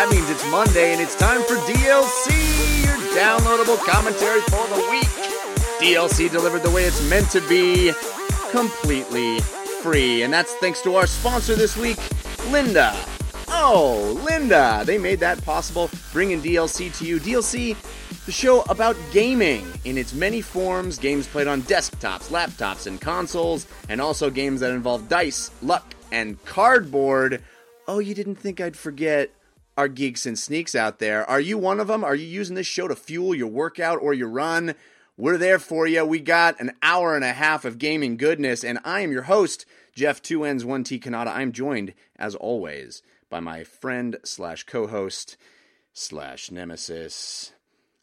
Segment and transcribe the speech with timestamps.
[0.00, 2.32] That means it's Monday and it's time for DLC,
[2.82, 5.04] your downloadable commentary for the week.
[5.78, 7.92] DLC delivered the way it's meant to be,
[8.50, 9.40] completely
[9.82, 10.22] free.
[10.22, 11.98] And that's thanks to our sponsor this week,
[12.48, 12.94] lynda.
[13.48, 14.86] Oh, lynda!
[14.86, 17.20] They made that possible, bringing DLC to you.
[17.20, 17.76] DLC,
[18.24, 23.66] the show about gaming in its many forms games played on desktops, laptops, and consoles,
[23.90, 27.42] and also games that involve dice, luck, and cardboard.
[27.86, 29.30] Oh, you didn't think I'd forget
[29.80, 31.28] our geeks and sneaks out there.
[31.28, 32.04] Are you one of them?
[32.04, 34.74] Are you using this show to fuel your workout or your run?
[35.16, 36.04] We're there for you.
[36.04, 39.64] We got an hour and a half of gaming goodness, and I am your host,
[39.94, 41.28] Jeff Two Ends One T Cannata.
[41.28, 45.38] I'm joined, as always, by my friend slash co-host
[45.94, 47.52] slash nemesis,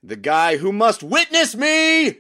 [0.01, 2.17] the guy who must witness me,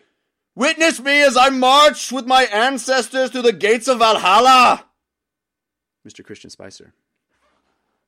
[0.53, 4.85] witness me as I march with my ancestors through the gates of Valhalla,
[6.07, 6.23] Mr.
[6.23, 6.93] Christian Spicer.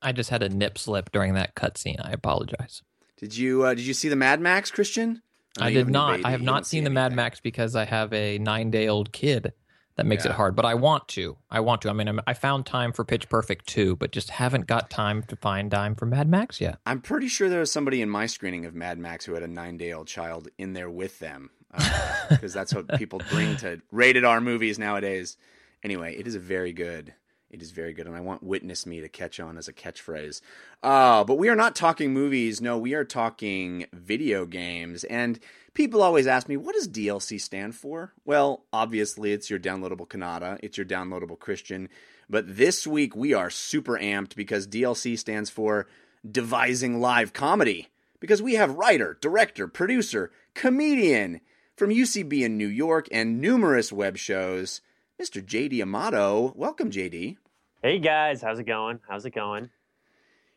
[0.01, 2.03] I just had a nip slip during that cutscene.
[2.03, 2.81] I apologize.
[3.17, 5.21] Did you uh, did you see the Mad Max, Christian?
[5.59, 6.23] I did not.
[6.23, 7.13] I have not don't see seen the Mad.
[7.13, 9.53] Max because I have a nine day old kid.
[9.95, 10.31] That makes Yeah.
[10.31, 11.35] it hard, but I want to.
[11.51, 11.89] I want to.
[11.89, 15.23] I mean, I'm, I found time for Pitch Perfect 2, but just haven't got time
[15.23, 16.77] to find time for Mad Max yet.
[16.85, 19.47] I'm pretty sure there was somebody in my screening of Mad Max who had a
[19.49, 21.49] nine day old child in there with them
[22.29, 25.35] because that's what people bring to rated R movies nowadays.
[25.83, 27.13] Anyway, it is very good.
[27.49, 30.41] It is very good, and I want "Witness Me" to catch on as a catchphrase.
[30.83, 32.61] Uh, but we are not talking movies.
[32.61, 35.03] No, we are talking video games.
[35.05, 35.39] And
[35.73, 38.13] people always ask me, what does DLC stand for?
[38.23, 41.89] Well, obviously, it's your downloadable Cannata, it's your downloadable Christian.
[42.29, 45.87] But this week, we are super amped because DLC stands for
[46.29, 47.87] Devising Live Comedy.
[48.19, 51.41] Because we have writer, director, producer, comedian
[51.75, 54.81] from UCB in New York and numerous web shows,
[55.19, 55.43] Mr.
[55.45, 56.53] JD Amato.
[56.55, 57.35] Welcome, JD.
[57.83, 58.99] Hey guys, how's it going?
[59.07, 59.69] How's it going?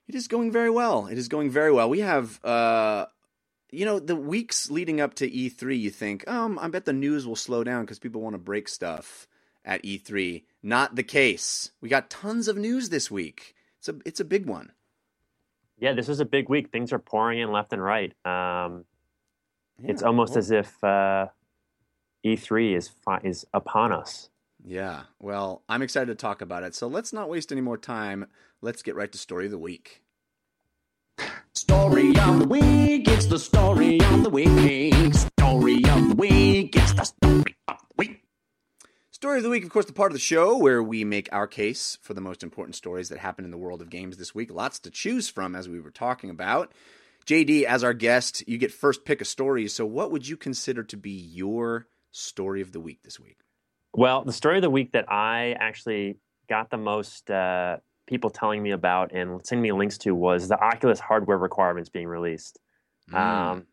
[0.07, 1.07] It is going very well.
[1.07, 1.91] It is going very well.
[1.91, 3.07] We have, uh,
[3.71, 5.79] you know, the weeks leading up to E3.
[5.79, 8.69] You think, um, I bet the news will slow down because people want to break
[8.69, 9.27] stuff
[9.65, 10.45] at E3.
[10.63, 11.73] Not the case.
[11.81, 13.57] We got tons of news this week.
[13.79, 14.71] It's a it's a big one.
[15.79, 16.71] Yeah, this is a big week.
[16.71, 18.13] Things are pouring in left and right.
[18.25, 18.85] Um,
[19.83, 21.29] it's almost well- as if uh,
[22.25, 22.91] E3 is
[23.25, 24.29] is upon us.
[24.65, 25.03] Yeah.
[25.19, 26.75] Well, I'm excited to talk about it.
[26.75, 28.27] So let's not waste any more time.
[28.61, 30.03] Let's get right to story of the week.
[31.55, 35.15] Story of the week, it's the story of the week.
[35.15, 38.23] Story of the week, it's the story of the week.
[39.11, 41.47] Story of the week, of course, the part of the show where we make our
[41.47, 44.51] case for the most important stories that happen in the world of games this week.
[44.51, 46.73] Lots to choose from, as we were talking about.
[47.27, 49.75] JD, as our guest, you get first pick of stories.
[49.75, 53.39] So, what would you consider to be your story of the week this week?
[53.95, 56.17] Well, the story of the week that I actually
[56.49, 57.77] got the most uh,
[58.07, 62.09] people telling me about and sending me links to was the Oculus hardware requirements being
[62.09, 62.59] released.
[63.11, 63.19] Mm.
[63.19, 63.67] Um,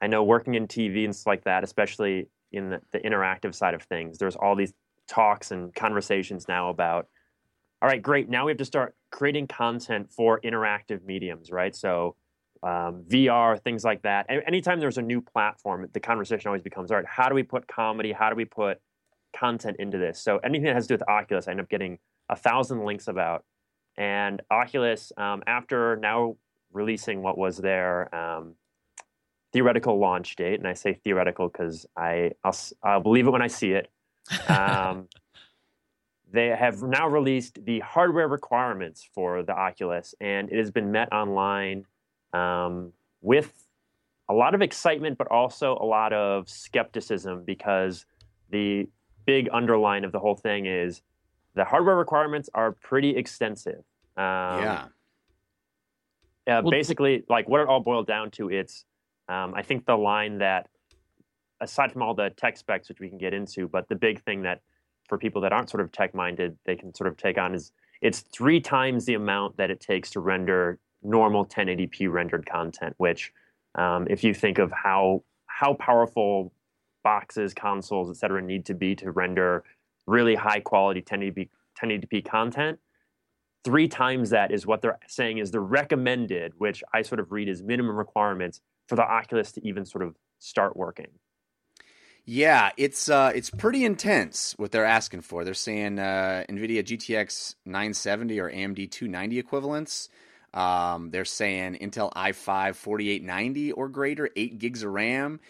[0.00, 3.74] I know working in TV and stuff like that, especially in the, the interactive side
[3.74, 4.72] of things, there's all these
[5.08, 7.08] talks and conversations now about,
[7.82, 11.76] all right, great, now we have to start creating content for interactive mediums, right?
[11.76, 12.16] So
[12.62, 14.26] um, VR, things like that.
[14.28, 17.68] Anytime there's a new platform, the conversation always becomes, all right, how do we put
[17.68, 18.12] comedy?
[18.12, 18.80] How do we put
[19.32, 20.20] content into this?
[20.22, 21.98] So anything that has to do with Oculus, I end up getting
[22.28, 23.44] a thousand links about.
[23.96, 26.36] And Oculus, um, after now
[26.72, 28.54] releasing what was their um,
[29.52, 33.48] theoretical launch date, and I say theoretical because I I'll, I'll believe it when I
[33.48, 33.88] see it.
[34.48, 35.08] Um,
[36.32, 41.12] they have now released the hardware requirements for the Oculus, and it has been met
[41.12, 41.84] online
[42.32, 43.52] um, with
[44.28, 48.06] a lot of excitement, but also a lot of skepticism because
[48.50, 48.88] the
[49.30, 51.02] big underline of the whole thing is
[51.54, 53.84] the hardware requirements are pretty extensive.
[54.16, 54.24] Um,
[54.64, 54.84] yeah.
[56.48, 58.84] uh, Well, basically, like what it all boiled down to, it's
[59.28, 60.68] um, I think the line that,
[61.60, 64.42] aside from all the tech specs, which we can get into, but the big thing
[64.42, 64.62] that
[65.08, 67.70] for people that aren't sort of tech minded, they can sort of take on is
[68.00, 72.94] it's three times the amount that it takes to render normal 1080p rendered content.
[72.96, 73.32] Which,
[73.76, 76.52] um, if you think of how how powerful
[77.02, 79.64] boxes, consoles, et cetera, need to be to render
[80.06, 81.48] really high quality 1080p
[81.80, 82.78] 1080p content
[83.64, 87.48] three times that is what they're saying is the recommended, which I sort of read
[87.48, 91.08] as minimum requirements for the Oculus to even sort of start working.
[92.24, 95.42] Yeah, it's uh, it's pretty intense what they're asking for.
[95.44, 100.08] They're saying uh, NVIDIA GTX 970 or AMD 290 equivalents.
[100.52, 105.40] Um, they're saying Intel i5 4890 or greater, 8 gigs of RAM.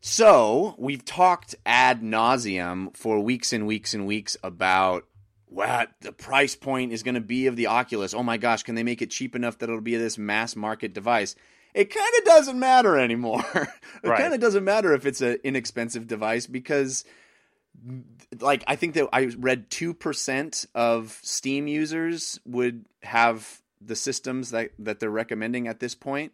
[0.00, 5.04] So we've talked ad nauseum for weeks and weeks and weeks about
[5.46, 8.14] what the price point is going to be of the Oculus.
[8.14, 10.94] Oh my gosh, can they make it cheap enough that it'll be this mass market
[10.94, 11.34] device?
[11.74, 13.44] It kind of doesn't matter anymore.
[13.54, 14.18] it Right.
[14.20, 17.04] kind of doesn't matter if it's an inexpensive device because
[18.40, 24.70] like I think that I read 2% of Steam users would have the systems that
[24.78, 26.32] that they're recommending at this point.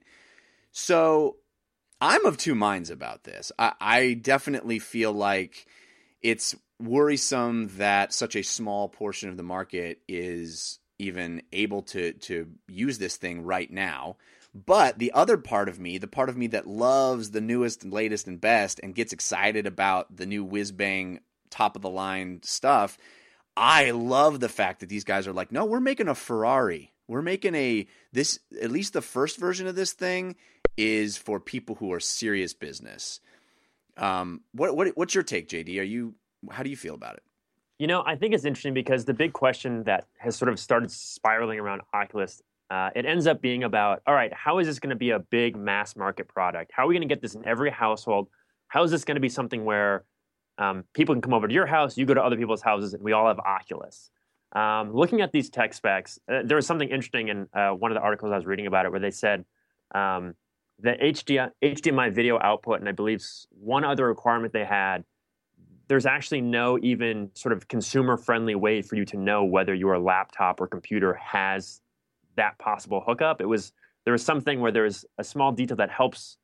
[0.72, 1.36] So
[2.00, 3.52] I'm of two minds about this.
[3.58, 5.66] I, I definitely feel like
[6.22, 12.48] it's worrisome that such a small portion of the market is even able to to
[12.69, 14.16] use this thing right now.
[14.54, 17.93] But the other part of me, the part of me that loves the newest and
[17.93, 21.20] latest and best and gets excited about the new whiz bang
[21.50, 22.96] top of the line stuff,
[23.54, 26.93] I love the fact that these guys are like, no, we're making a Ferrari.
[27.08, 30.37] We're making a this at least the first version of this thing
[30.76, 33.20] is for people who are serious business.
[33.96, 35.78] Um, what what what's your take, JD?
[35.78, 36.14] Are you
[36.50, 37.23] how do you feel about it?
[37.78, 40.90] You know, I think it's interesting because the big question that has sort of started
[40.90, 42.40] spiraling around Oculus,
[42.70, 45.19] uh, it ends up being about, all right, how is this going to be a
[45.19, 46.73] big mass market product?
[46.75, 48.29] How are we going to get this in every household?
[48.69, 50.05] How is this going to be something where
[50.56, 53.02] um, people can come over to your house, you go to other people's houses, and
[53.02, 54.11] we all have Oculus?
[54.52, 57.94] Um, looking at these tech specs, uh, there was something interesting in uh, one of
[57.94, 59.44] the articles I was reading about it where they said
[59.94, 60.34] um,
[60.81, 65.05] the HDMI, HDMI video output, and I believe one other requirement they had
[65.88, 69.99] there's actually no even sort of consumer friendly way for you to know whether your
[69.99, 71.81] laptop or computer has
[72.37, 73.40] that possible hookup.
[73.40, 73.73] It was
[74.05, 76.38] there was something where there was a small detail that helps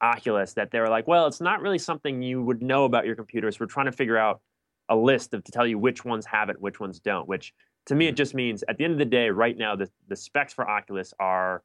[0.00, 3.14] Oculus that they were like, well, it's not really something you would know about your
[3.14, 3.60] computers.
[3.60, 4.40] We're trying to figure out
[4.88, 7.28] a list of to tell you which ones have it, which ones don't.
[7.28, 7.52] Which
[7.86, 10.16] to me, it just means at the end of the day, right now, the the
[10.16, 11.62] specs for Oculus are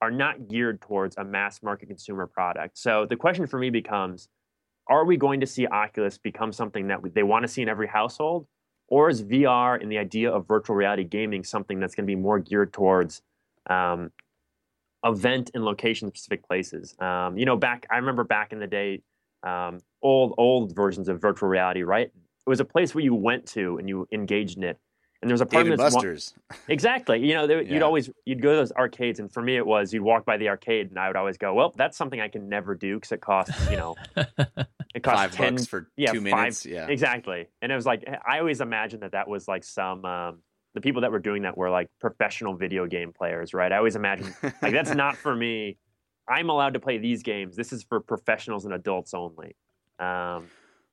[0.00, 2.78] are not geared towards a mass market consumer product.
[2.78, 4.28] So the question for me becomes
[4.88, 7.88] are we going to see Oculus become something that they want to see in every
[7.88, 8.46] household?
[8.88, 12.14] Or is VR and the idea of virtual reality gaming something that's going to be
[12.14, 13.20] more geared towards
[13.68, 14.12] um,
[15.04, 16.94] event and location specific places?
[17.00, 19.02] Um, you know, back, I remember back in the day,
[19.42, 22.06] um, old, old versions of virtual reality, right?
[22.06, 24.78] It was a place where you went to and you engaged in it.
[25.22, 26.34] And there's a part of David me that's wa- Buster's.
[26.68, 27.26] Exactly.
[27.26, 27.72] You know, there, Yeah.
[27.74, 30.36] you'd always you'd go to those arcades, and for me, it was you'd walk by
[30.36, 33.12] the arcade, and I would always go, "Well, that's something I can never do because
[33.12, 36.66] it costs, you know, it costs Five ten bucks for yeah, two five- minutes.
[36.66, 36.86] Yeah.
[36.88, 40.38] exactly." And it was like I always imagined that that was like some um,
[40.74, 43.72] the people that were doing that were like professional video game players, right?
[43.72, 45.78] I always imagined like that's not for me.
[46.28, 47.56] I'm allowed to play these games.
[47.56, 49.56] This is for professionals and adults only.
[49.98, 50.48] Um,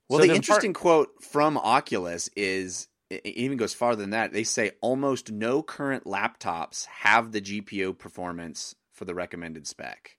[0.08, 4.12] Well, so the there's part- interesting quote from Oculus is it even goes farther than
[4.12, 4.34] that.
[4.34, 10.18] They say almost no current laptops have the GPU performance for the recommended spec.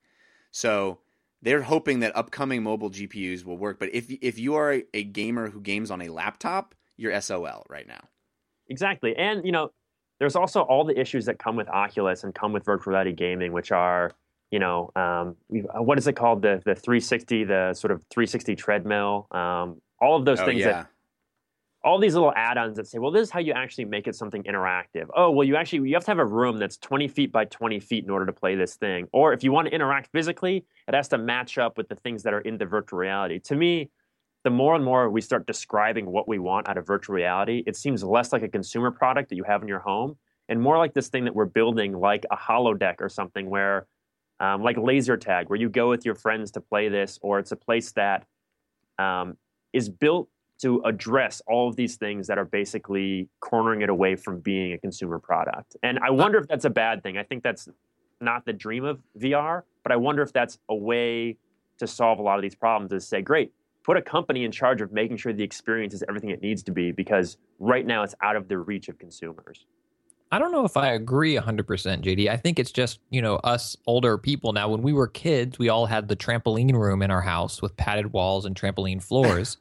[0.50, 1.00] So
[1.42, 3.78] they're hoping that upcoming mobile GPUs will work.
[3.78, 7.66] But if if you are a, a gamer who games on a laptop, you're SOL
[7.68, 8.08] right now.
[8.68, 9.14] Exactly.
[9.16, 9.70] And, you know,
[10.18, 13.52] there's also all the issues that come with Oculus and come with virtual reality gaming,
[13.52, 14.12] which are,
[14.50, 16.42] you know, um, uh, what is it called?
[16.42, 19.26] The, the 360, the sort of 360 treadmill.
[19.30, 20.72] Um, all of those oh things yeah.
[20.72, 20.86] that,
[21.84, 24.42] all these little add-ons that say, well, this is how you actually make it something
[24.44, 25.06] interactive.
[25.14, 27.78] Oh, well, you actually, you have to have a room that's 20 feet by 20
[27.78, 29.06] feet in order to play this thing.
[29.12, 32.22] Or if you want to interact physically, it has to match up with the things
[32.22, 33.38] that are in the virtual reality.
[33.40, 33.90] To me,
[34.44, 37.76] the more and more we start describing what we want out of virtual reality, it
[37.76, 40.16] seems less like a consumer product that you have in your home
[40.48, 43.86] and more like this thing that we're building, like a holodeck or something where,
[44.40, 47.52] um, like laser tag, where you go with your friends to play this, or it's
[47.52, 48.26] a place that
[48.98, 49.36] um,
[49.72, 50.28] is built
[50.60, 54.78] to address all of these things that are basically cornering it away from being a
[54.78, 55.76] consumer product.
[55.82, 57.18] And I wonder if that's a bad thing.
[57.18, 57.68] I think that's
[58.20, 61.36] not the dream of VR, but I wonder if that's a way
[61.78, 64.80] to solve a lot of these problems is say, great, put a company in charge
[64.80, 68.14] of making sure the experience is everything it needs to be because right now it's
[68.22, 69.66] out of the reach of consumers.
[70.32, 72.28] I don't know if I agree 100%, JD.
[72.28, 74.68] I think it's just, you know, us older people now.
[74.68, 78.12] When we were kids, we all had the trampoline room in our house with padded
[78.12, 79.58] walls and trampoline floors.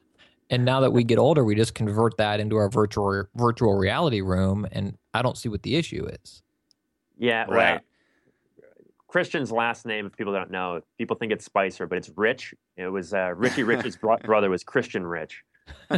[0.49, 4.21] And now that we get older, we just convert that into our virtual virtual reality
[4.21, 6.43] room and I don't see what the issue is.
[7.17, 7.81] Yeah, well, Right.
[9.07, 12.55] Christian's last name, if people don't know, people think it's Spicer, but it's Rich.
[12.77, 15.43] It was uh, Richie Rich's bro- brother was Christian Rich.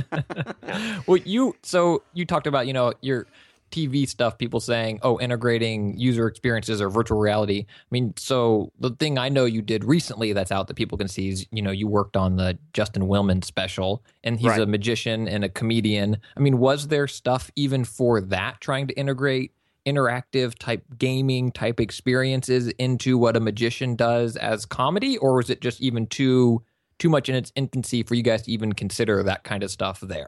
[1.07, 3.25] well, you so you talked about, you know, your
[3.71, 7.65] TV stuff, people saying, oh, integrating user experiences or virtual reality.
[7.67, 11.07] I mean, so the thing I know you did recently that's out that people can
[11.07, 14.61] see is, you know, you worked on the Justin Willman special and he's Right.
[14.61, 16.17] a magician and a comedian.
[16.37, 19.51] I mean, was there stuff even for that trying to integrate
[19.85, 25.61] interactive type gaming type experiences into what a magician does as comedy or was it
[25.61, 26.63] just even too
[26.97, 29.99] too much in its infancy for you guys to even consider that kind of stuff
[29.99, 30.27] there?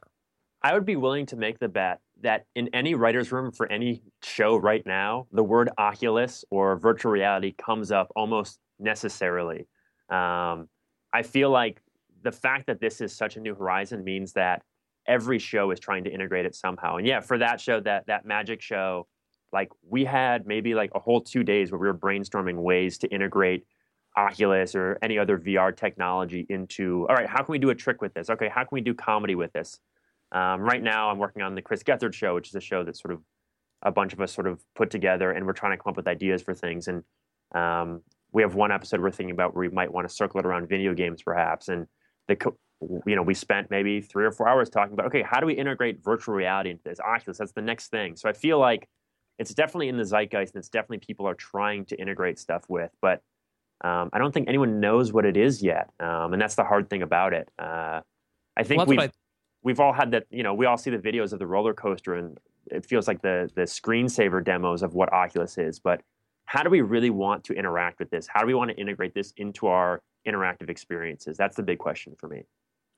[0.62, 4.02] I would be willing to make the bet that in any writer's room for any
[4.24, 9.68] show right now, the word Oculus or virtual reality comes up almost necessarily.
[10.10, 10.68] Um,
[11.14, 11.82] I feel like
[12.24, 14.64] the fact that this is such a new horizon means that
[15.08, 16.98] every show is trying to integrate it somehow.
[16.98, 19.08] And yeah, for that show, that that magic show,
[19.54, 23.08] like we had maybe like a whole two days where we were brainstorming ways to
[23.08, 23.66] integrate
[24.18, 27.06] Oculus or any other VR technology into.
[27.08, 28.30] All right, how can we do a trick with this?
[28.30, 29.80] Okay, how can we do comedy with this?
[30.32, 32.98] Um, right now, I'm working on the Chris Gethard show, which is a show that
[32.98, 33.22] sort of
[33.84, 36.08] a bunch of us sort of put together, and we're trying to come up with
[36.08, 36.88] ideas for things.
[36.88, 37.04] And
[37.54, 40.46] um, we have one episode we're thinking about where we might want to circle it
[40.46, 41.70] around video games, perhaps.
[41.70, 41.88] And
[42.28, 42.38] the
[43.06, 45.54] you know we spent maybe three or four hours talking about okay, how do we
[45.54, 47.38] integrate virtual reality into this Oculus?
[47.38, 48.16] That's the next thing.
[48.16, 48.88] So I feel like
[49.40, 52.92] it's definitely in the zeitgeist, and it's definitely people are trying to integrate stuff with,
[53.02, 53.22] but
[53.84, 56.90] um, I don't think anyone knows what it is yet, um, and that's the hard
[56.90, 57.50] thing about it.
[57.60, 58.02] Uh,
[58.58, 59.18] I think Well, that's
[59.68, 60.26] we've all had that.
[60.30, 62.40] You know, we all see the videos of the roller coaster, and
[62.72, 65.78] it feels like the the screensaver demos of what Oculus is.
[65.78, 66.02] But
[66.46, 68.28] how do we really want to interact with this?
[68.34, 71.36] How do we want to integrate this into our interactive experiences?
[71.36, 72.44] That's the big question for me.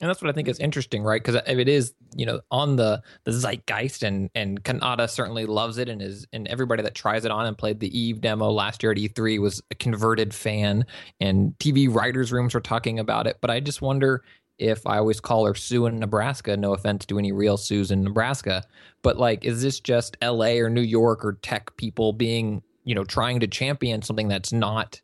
[0.02, 1.22] And that's what I think is interesting, right?
[1.22, 5.90] Because it is, you know, on the the zeitgeist, and and Cannata certainly loves it,
[5.90, 8.94] and is and everybody that tries it on and played the Eve demo last year
[8.94, 10.86] at E3 was a converted fan,
[11.20, 13.40] and TV writers' rooms were talking about it.
[13.42, 14.24] But I just wonder
[14.60, 16.56] if I always call her Sue in Nebraska.
[16.56, 18.64] No offense to any real Sues in Nebraska,
[19.02, 20.60] but like, is this just L.A.
[20.60, 25.02] or New York or tech people being, you know, trying to champion something that's not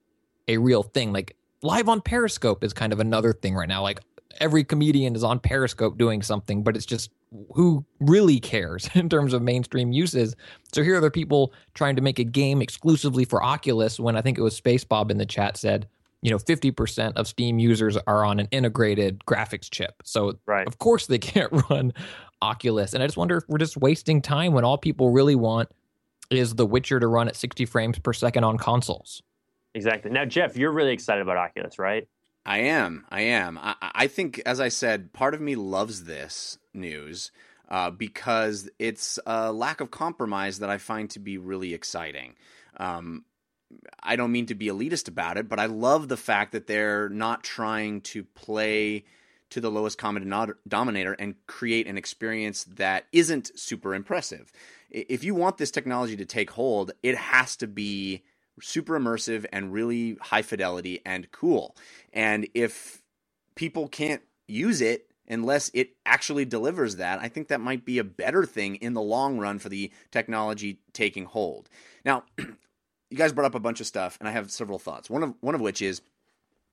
[0.47, 1.13] a real thing?
[1.13, 3.81] Like live on Periscope is kind of another thing right now.
[3.81, 4.01] Like
[4.39, 7.11] every comedian is on Periscope doing something, but it's just
[7.53, 10.35] who really cares in terms of mainstream uses.
[10.73, 14.21] So here are the people trying to make a game exclusively for Oculus when I
[14.21, 15.87] think it was Space Bob in the chat said,
[16.21, 20.01] you know, 50% of Steam users are on an integrated graphics chip.
[20.03, 20.67] So Right.
[20.67, 21.93] of course they can't run
[22.41, 22.93] Oculus.
[22.93, 25.69] And I just wonder if we're just wasting time when all people really want
[26.29, 29.21] is The Witcher to run at 60 frames per second on consoles.
[29.73, 30.09] Exactly.
[30.11, 32.07] Now, Jeff, you're really excited about Oculus, right?
[32.45, 33.05] I am.
[33.09, 33.57] I am.
[33.57, 37.31] I, I think, as I said, part of me loves this news
[37.69, 42.35] uh, because it's a lack of compromise that I find to be really exciting.
[42.77, 43.25] Um,
[44.01, 47.09] I don't mean to be elitist about it, but I love the fact that they're
[47.09, 49.05] not trying to play
[49.51, 54.51] to the lowest common denominator and create an experience that isn't super impressive.
[54.89, 58.23] If you want this technology to take hold, it has to be
[58.61, 61.75] super immersive and really high fidelity and cool.
[62.13, 63.01] And if
[63.55, 68.03] people can't use it unless it actually delivers that, I think that might be a
[68.03, 71.69] better thing in the long run for the technology taking hold.
[72.03, 72.23] Now,
[73.09, 75.09] you guys brought up a bunch of stuff, and I have several thoughts.
[75.09, 76.01] One of one of which is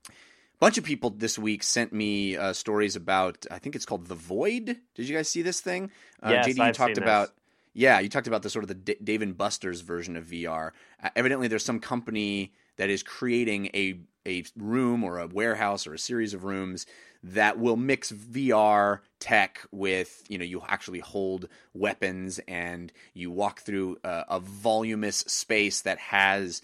[0.08, 0.12] a
[0.60, 3.44] bunch of people this week sent me uh, stories about.
[3.50, 4.76] I think it's called the Void.
[4.94, 5.90] Did you guys see this thing?
[6.22, 7.28] Uh, Yes, JD, you I've talked seen about.
[7.28, 7.36] this.
[7.74, 10.72] Yeah, you talked about the sort of the D- Dave and Buster's version of VR.
[11.02, 15.94] Uh, evidently, there's some company that is creating a a room or a warehouse or
[15.94, 16.86] a series of rooms
[17.22, 23.60] that will mix VR tech with you know you actually hold weapons and you walk
[23.60, 26.62] through a, a voluminous space that has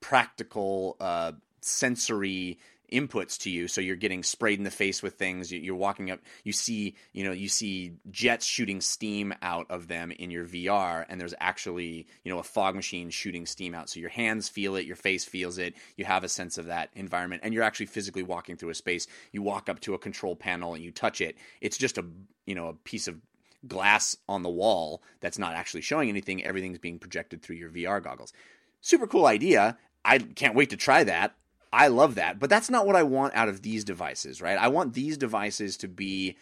[0.00, 2.58] practical uh, sensory
[2.90, 3.68] inputs to you.
[3.68, 5.50] So you're getting sprayed in the face with things.
[5.50, 9.88] You- you're walking up you see you know you see jets shooting steam out of
[9.88, 13.88] them in your VR and there's actually you know a fog machine shooting steam out.
[13.88, 15.74] So your hands feel it your face feels it.
[15.96, 19.06] You have a sense of that environment and you're actually physically walking through a space.
[19.32, 21.36] You walk up to a control panel and you touch it.
[21.60, 22.04] It's just a
[22.46, 23.20] you know a piece of
[23.66, 26.42] glass on the wall that's not actually showing anything.
[26.42, 28.32] Everything's being projected through your VR goggles.
[28.80, 29.76] Super cool idea.
[30.04, 31.34] I can't wait to try that
[31.72, 32.38] I love that.
[32.38, 34.58] But that's not what I want out of these devices, right?
[34.58, 36.36] I want these devices to be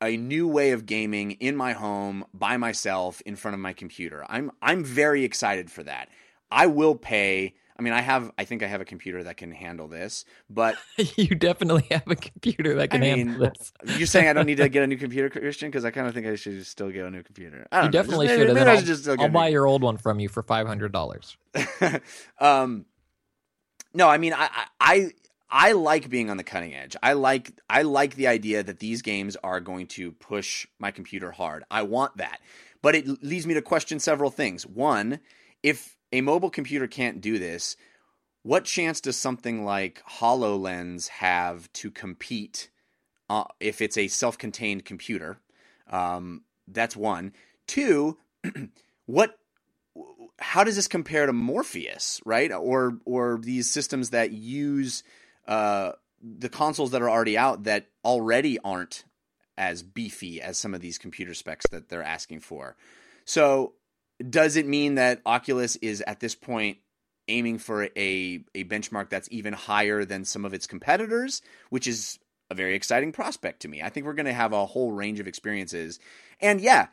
[0.00, 4.24] a new way of gaming in my home by myself in front of my computer.
[4.28, 6.08] I'm I'm very excited for that.
[6.50, 9.52] I will pay I mean, I have I think I have a computer that can
[9.52, 10.74] handle this, but
[11.16, 13.72] you definitely have a computer that can I handle this.
[13.96, 15.68] you're saying I don't need to get a new computer, Christian?
[15.70, 17.68] Because I kind of think I should still get a new computer.
[17.70, 18.48] I don't You definitely should.
[18.48, 21.36] maybe- maybe I'll, I'll buy your old one from you for five hundred dollars.
[22.40, 22.84] um,
[23.94, 24.48] no, I mean, I,
[24.80, 25.10] I,
[25.50, 26.96] I, like being on the cutting edge.
[27.02, 31.30] I like, I like the idea that these games are going to push my computer
[31.30, 31.64] hard.
[31.70, 32.40] I want that,
[32.82, 34.66] but it leads me to question several things.
[34.66, 35.20] One,
[35.62, 37.76] if a mobile computer can't do this,
[38.42, 42.70] what chance does something like HoloLens have to compete
[43.28, 45.38] uh, if it's a self-contained computer?
[45.90, 47.32] Um, that's one.
[47.66, 48.18] Two,
[49.06, 49.38] what
[50.38, 52.50] how does this compare to Morpheus, right?
[52.52, 55.02] Or or these systems that use
[55.46, 55.92] uh,
[56.22, 59.04] the consoles that are already out that already aren't
[59.56, 62.76] as beefy as some of these computer specs that they're asking for.
[63.24, 63.74] So,
[64.28, 66.78] does it mean that Oculus is at this point
[67.28, 72.18] aiming for a a benchmark that's even higher than some of its competitors, which is
[72.50, 73.82] a very exciting prospect to me.
[73.82, 75.98] I think we're going to have a whole range of experiences.
[76.40, 76.88] And yeah,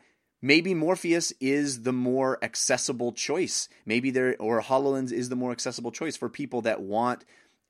[0.46, 3.68] maybe Morpheus is the more accessible choice.
[3.84, 7.24] Maybe there or HoloLens is the more accessible choice for people that want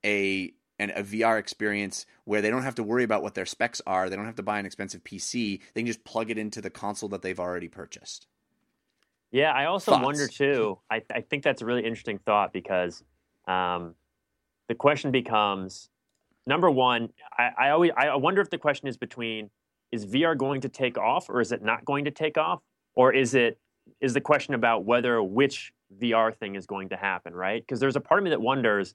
[0.04, 3.80] a an, a VR experience where they don't have to worry about what their specs
[3.86, 4.10] are.
[4.10, 5.60] They don't have to buy an expensive PC.
[5.72, 8.26] They can just plug it into the console that they've already purchased.
[9.32, 10.04] Yeah, I also Thoughts?
[10.04, 10.78] wonder too.
[10.90, 13.02] I, I think that's a really interesting thought because
[13.48, 13.94] um,
[14.68, 15.88] the question becomes
[16.46, 17.08] number one.
[17.38, 19.48] I, I always I wonder if the question is between
[19.92, 22.60] is VR going to take off or is it not going to take off,
[22.94, 23.58] or is it
[24.00, 27.62] is the question about whether which VR thing is going to happen, right?
[27.62, 28.94] Because there's a part of me that wonders.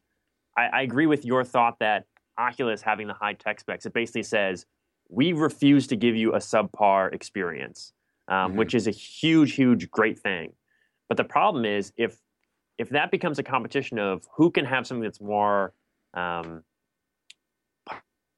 [0.57, 2.05] I, I agree with your thought that
[2.37, 4.65] Oculus having the high tech specs, it basically says
[5.09, 7.93] we refuse to give you a subpar experience
[8.27, 8.55] um, Mhm.
[8.55, 10.53] which is a huge, huge, great thing.
[11.07, 12.17] But the problem is if
[12.77, 15.73] if that becomes a competition of who can have something that's more
[16.15, 16.63] um,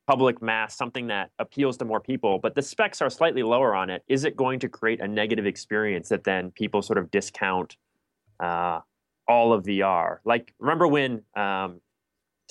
[0.07, 3.89] public mass, something that appeals to more people, but the specs are slightly lower on
[3.89, 7.77] it, is it going to create a negative experience that then people sort of discount
[8.39, 8.79] uh,
[9.27, 10.17] all of VR?
[10.25, 11.79] Like, remember when um,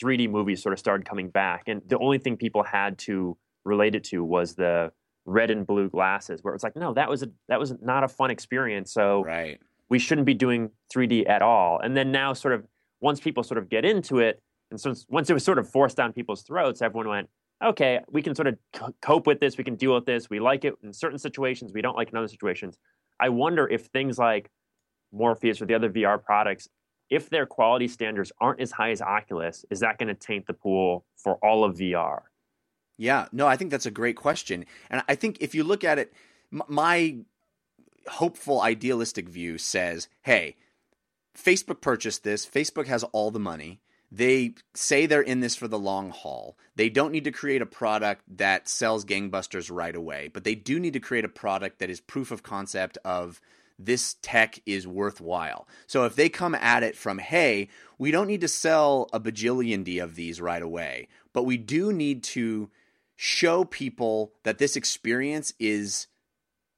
[0.03, 3.95] 3D movies sort of started coming back, and the only thing people had to relate
[3.95, 4.91] it to was the
[5.27, 8.03] red and blue glasses, where it was like, no, that was a that was not
[8.03, 8.93] a fun experience.
[8.93, 9.61] So Right.
[9.91, 11.79] we shouldn't be doing 3D at all.
[11.81, 12.67] And then now, sort of,
[13.01, 15.99] once people sort of get into it, and so once it was sort of forced
[15.99, 17.29] down people's throats, everyone went,
[17.63, 19.57] okay, we can sort of c- cope with this.
[19.57, 20.29] We can deal with this.
[20.29, 21.73] We like it in certain situations.
[21.73, 22.79] We don't like it in other situations.
[23.21, 24.51] I wonder if things like
[25.13, 26.69] Morpheus or the other VR products,
[27.11, 30.55] if their quality standards aren't as high as Oculus, is that going to taint the
[30.55, 32.21] pool for all of VR?
[32.99, 34.65] Yeah, no, I think that's a great question.
[34.91, 36.13] And I think if you look at it,
[36.53, 37.19] m- my
[38.09, 40.57] hopeful, idealistic view says, hey,
[41.37, 42.47] Facebook purchased this.
[42.47, 43.81] Facebook has all the money.
[44.15, 46.59] They say they're in this for the long haul.
[46.77, 50.79] They don't need to create a product that sells gangbusters right away, but they do
[50.79, 53.41] need to create a product that is proof of concept of
[53.79, 55.67] this tech is worthwhile.
[55.87, 59.83] So if they come at it from, hey, we don't need to sell a bajillion
[59.83, 62.71] D of these right away, but we do need to
[63.17, 66.07] show people that this experience is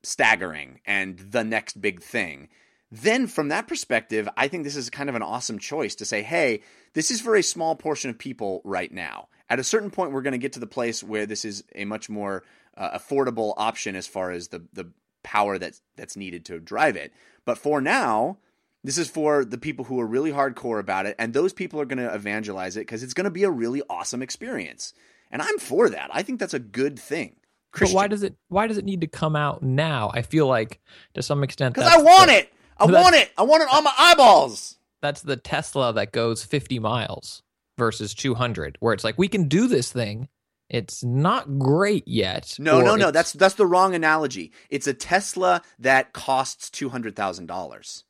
[0.05, 2.49] staggering and the next big thing.
[2.91, 6.23] Then, from that perspective, I think this is kind of an awesome choice to say,
[6.23, 6.61] hey,
[6.93, 9.29] this is for a small portion of people right now.
[9.51, 11.85] At a certain point, we're going to get to the place where this is a
[11.85, 12.45] much more
[12.77, 14.91] uh, affordable option as far as the, the
[15.23, 17.13] power that's, that's needed to drive it.
[17.45, 18.39] But for now,
[18.85, 21.87] this is for the people who are really hardcore about it, and those people are
[21.87, 24.93] going to evangelize it because it's going to be a really awesome experience.
[25.31, 26.11] And I'm for that.
[26.13, 27.37] I think that's a good thing.
[27.79, 30.13] But why does it why does it need to come out now?
[30.15, 30.81] I feel like
[31.15, 32.54] to some extent Because I want the- it.
[32.79, 33.31] I That's- want it.
[33.37, 34.77] I want it on my eyeballs.
[35.01, 37.43] That's the Tesla that goes 50 miles
[37.77, 40.29] versus 200 where it's like we can do this thing.
[40.71, 42.57] It's not great yet.
[42.59, 43.11] No, no, no.
[43.11, 44.51] That's that's the wrong analogy.
[44.71, 48.05] It's a Tesla that costs two hundred thousand dollars.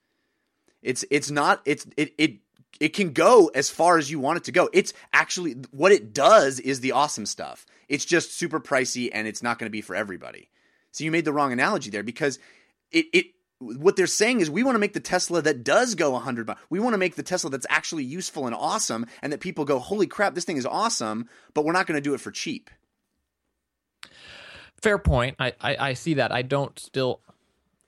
[0.80, 1.62] It's it's not.
[1.64, 2.36] It's it it
[2.78, 4.70] it can go as far as you want it to go.
[4.72, 7.66] It's actually what it does is the awesome stuff.
[7.88, 10.48] It's just super pricey and it's not going to be for everybody.
[10.92, 12.38] So you made the wrong analogy there because
[12.92, 13.26] it it
[13.64, 16.58] what they're saying is we want to make the Tesla that does go 100 miles.
[16.70, 19.78] We want to make the Tesla that's actually useful and awesome and that people go,
[19.78, 22.70] "Holy crap, this thing is awesome," but we're not going to do it for cheap.
[24.82, 25.36] Fair point.
[25.38, 26.30] I, I, I see that.
[26.30, 27.20] I don't still.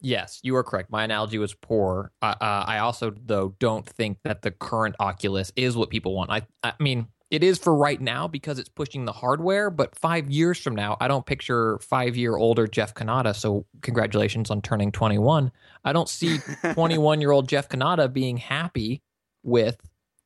[0.00, 0.90] Yes, you are correct.
[0.90, 2.12] My analogy was poor.
[2.20, 6.30] Uh, I also, though, don't think that the current Oculus is what people want.
[6.30, 9.70] I, I mean, it is for right now because it's pushing the hardware.
[9.70, 13.34] But five years from now, I don't picture five-year older Jeff Cannata.
[13.34, 15.50] So, congratulations on turning twenty-one.
[15.84, 16.38] I don't see
[16.72, 19.02] twenty-one-year-old Jeff Cannata being happy
[19.42, 19.76] with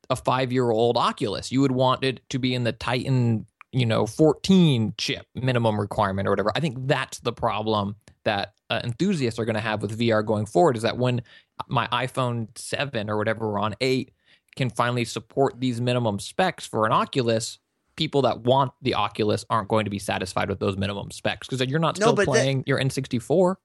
[0.09, 1.51] a five-year-old Oculus.
[1.51, 6.27] You would want it to be in the Titan you know 14 chip minimum requirement
[6.27, 9.97] or whatever i think that's the problem that uh, enthusiasts are going to have with
[9.97, 11.21] vr going forward is that when
[11.67, 14.11] my iphone 7 or whatever we're on 8
[14.55, 17.59] can finally support these minimum specs for an oculus
[17.97, 21.65] people that want the oculus aren't going to be satisfied with those minimum specs because
[21.69, 23.55] you're not No, still that- playing your n64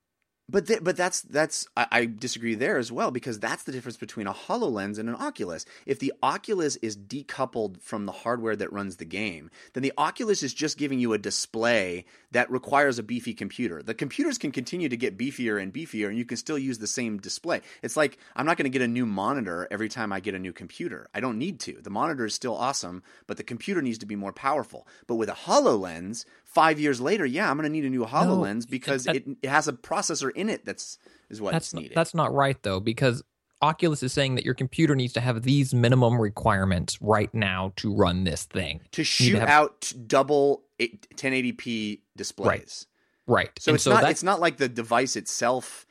[0.49, 3.97] But th- but that's that's I, I disagree there as well because that's the difference
[3.97, 5.67] between a Hololens and an Oculus.
[5.87, 10.45] If the Oculus is decoupled from the hardware that runs the game, then the Oculus
[10.45, 13.83] is just giving you a display that requires a beefy computer.
[13.83, 16.87] The computers can continue to get beefier and beefier, and you can still use the
[16.87, 17.61] same display.
[17.83, 20.39] It's like I'm not going to get a new monitor every time I get a
[20.39, 21.09] new computer.
[21.13, 21.81] I don't need to.
[21.83, 24.87] The monitor is still awesome, but the computer needs to be more powerful.
[25.09, 26.25] But with a HoloLens,
[26.57, 29.49] five years later, yeah, I'm going to need a new Hololens because that- it, it
[29.51, 31.93] has a processor in it that's is what's that's needed.
[31.95, 33.23] that's not right though because
[33.61, 37.95] Oculus is saying that your computer needs to have these minimum requirements right now to
[37.95, 38.79] run this thing.
[38.79, 42.87] to need to shoot have- out double 1080p displays.
[43.27, 43.51] Right.
[43.59, 45.87] So And it's not that's it's not like the device itself,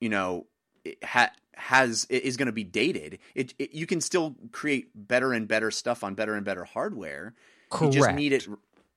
[0.00, 0.46] you know,
[0.84, 3.18] it ha- has it is going to be dated.
[3.36, 7.34] It, it you can still create better and better stuff on better and better hardware.
[7.70, 7.94] correct.
[7.94, 8.48] You just need it.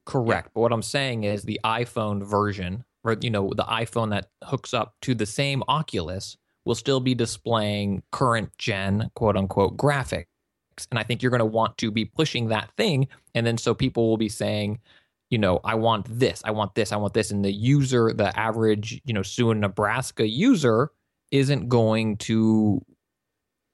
[0.06, 0.52] Correct.
[0.54, 4.74] But what I'm saying is the iPhone version, or you know, the iPhone that hooks
[4.74, 10.26] up to the same Oculus will still be displaying current gen quote unquote graphics.
[10.92, 13.08] And I think you're going to want to be pushing that thing.
[13.34, 14.80] And then so people will be saying,
[15.30, 17.32] you know, I want this, I want this, I want this.
[17.32, 20.92] And the user, the average, you know, Sue in Nebraska user
[21.32, 22.82] isn't going to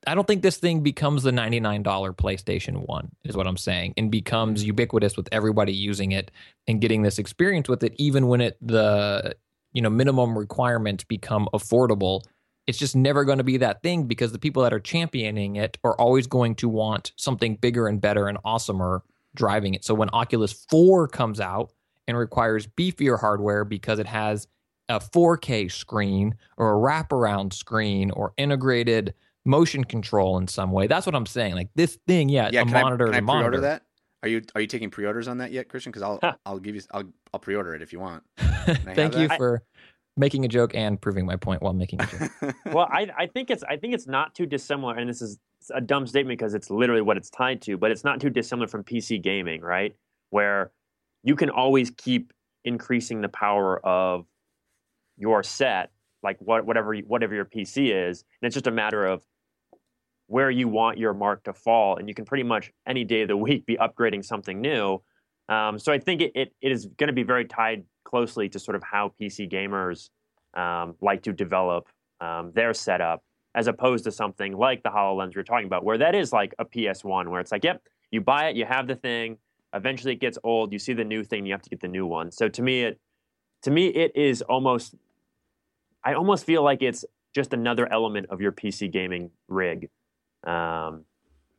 [0.07, 1.83] I don't think this thing becomes the $99
[2.15, 4.67] PlayStation 1 is what I'm saying and becomes mm-hmm.
[4.67, 6.31] ubiquitous with everybody using it
[6.67, 9.35] and getting this experience with it even when it the
[9.73, 12.21] you know minimum requirements become affordable.
[12.67, 15.77] It's just never going to be that thing because the people that are championing it
[15.83, 19.01] are always going to want something bigger and better and awesomer
[19.35, 19.83] driving it.
[19.83, 21.71] So when Oculus 4 comes out
[22.07, 24.47] and requires beefier hardware because it has
[24.89, 29.13] a 4K screen or a wraparound screen or integrated
[29.45, 30.87] motion control in some way.
[30.87, 31.55] That's what I'm saying.
[31.55, 33.61] Like this thing, yeah, Yeah, a can monitor I, can a I pre-order monitor.
[33.61, 33.83] that?
[34.23, 35.91] Are you are you taking pre-orders on that yet, Christian?
[35.91, 36.35] Because I'll Huh.
[36.45, 38.23] I'll give you I'll I'll pre-order it if you want.
[38.37, 39.37] Thank you that?
[39.37, 39.63] for
[40.17, 42.55] making a joke and proving my point while making a joke.
[42.67, 45.39] well, I, I think it's I think it's not too dissimilar, and this is
[45.73, 48.67] a dumb statement because it's literally what it's tied to, but it's not too dissimilar
[48.67, 49.95] from PC gaming, right?
[50.29, 50.71] Where
[51.23, 54.25] you can always keep increasing the power of
[55.17, 59.23] your set, like what, whatever whatever your PC is, and it's just a matter of
[60.31, 63.27] where you want your mark to fall, and you can pretty much any day of
[63.27, 65.01] the week be upgrading something new.
[65.49, 68.57] Um, so I think it, it, it is going to be very tied closely to
[68.57, 70.09] sort of how PC gamers
[70.57, 71.89] um, like to develop
[72.21, 73.21] um, their setup,
[73.55, 76.55] as opposed to something like the HoloLens we are talking about, where that is like
[76.59, 79.37] a PS1, where it's like, yep, you buy it, you have the thing.
[79.73, 80.71] Eventually, it gets old.
[80.71, 82.31] You see the new thing, you have to get the new one.
[82.31, 82.99] So to me, it
[83.63, 84.95] to me it is almost.
[86.05, 87.03] I almost feel like it's
[87.35, 89.89] just another element of your PC gaming rig
[90.43, 91.05] um,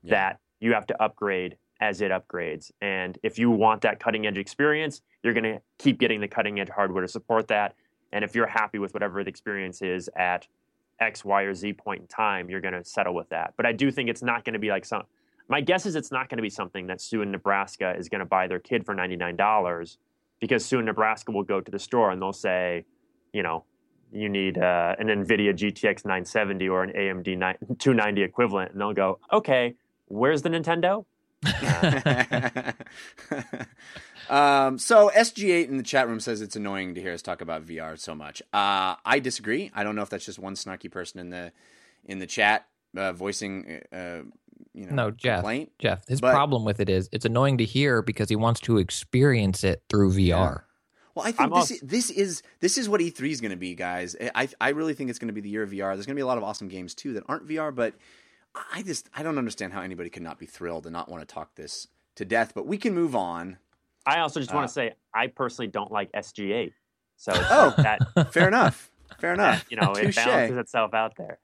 [0.02, 0.10] Yeah.
[0.10, 2.70] that you have to upgrade as it upgrades.
[2.80, 6.60] And if you want that cutting edge experience, you're going to keep getting the cutting
[6.60, 7.74] edge hardware to support that.
[8.12, 10.46] And if you're happy with whatever the experience is at
[11.00, 13.54] X, Y, or Z point in time, you're going to settle with that.
[13.56, 15.02] But I do think it's not going to be like some.
[15.48, 18.20] My guess is it's not going to be something that Sue in Nebraska is going
[18.20, 19.96] to buy their kid for $99
[20.40, 22.84] because Sue in Nebraska will go to the store and they'll say,
[23.32, 23.64] you know,
[24.12, 28.72] you need uh, an NVIDIA GTX 970 or an AMD 9, 290 equivalent.
[28.72, 29.74] And they'll go, okay,
[30.06, 31.04] where's the Nintendo?
[34.30, 37.64] um, so SG8 in the chat room says it's annoying to hear us talk about
[37.66, 38.40] VR so much.
[38.52, 39.70] Uh, I disagree.
[39.74, 41.52] I don't know if that's just one snarky person in the
[42.04, 44.22] in the chat uh, voicing, uh,
[44.74, 45.38] you know, No, Jeff.
[45.38, 45.72] complaint.
[45.78, 48.78] Jeff, his But- problem with it is it's annoying to hear because he wants to
[48.78, 50.62] experience it through VR.
[51.14, 53.50] Well, I think I'm this also- is, this is this is what E3 is going
[53.50, 54.16] to be, guys.
[54.34, 55.94] I I really think it's going to be the year of VR.
[55.94, 57.94] There's going to be a lot of awesome games too that aren't VR, but
[58.72, 61.32] I just I don't understand how anybody could not be thrilled and not want to
[61.34, 62.52] talk this to death.
[62.54, 63.58] But we can move on.
[64.06, 66.72] I also just want Uh, to say I personally don't like SG8.
[67.16, 67.74] So it's Oh.
[67.78, 68.90] that, Fair enough.
[69.20, 69.64] Fair enough.
[69.70, 70.16] you know, it Touche.
[70.16, 71.38] balances itself out there.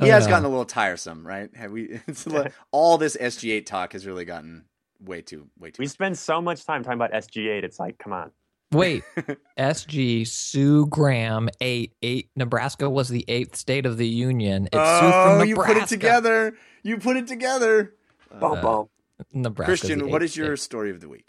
[0.00, 1.54] he has Uh, gotten a little tiresome, right?
[1.56, 2.00] Have we?
[2.06, 4.64] It's a li- all this SG8 talk has really gotten
[5.04, 5.80] way too way too.
[5.80, 7.64] We spend so much time talking about SG8.
[7.64, 8.30] It's like, come on.
[8.72, 9.02] Wait,
[9.58, 12.30] SG Sue Graham eight eight.
[12.36, 14.66] Nebraska was the eighth state of the union.
[14.66, 16.54] It's Sue oh, from you put it together.
[16.82, 17.94] You put it together.
[18.38, 18.88] Boom, boom.
[19.32, 20.64] Nebraska's the Christian, what is your state.
[20.64, 21.26] story of the week?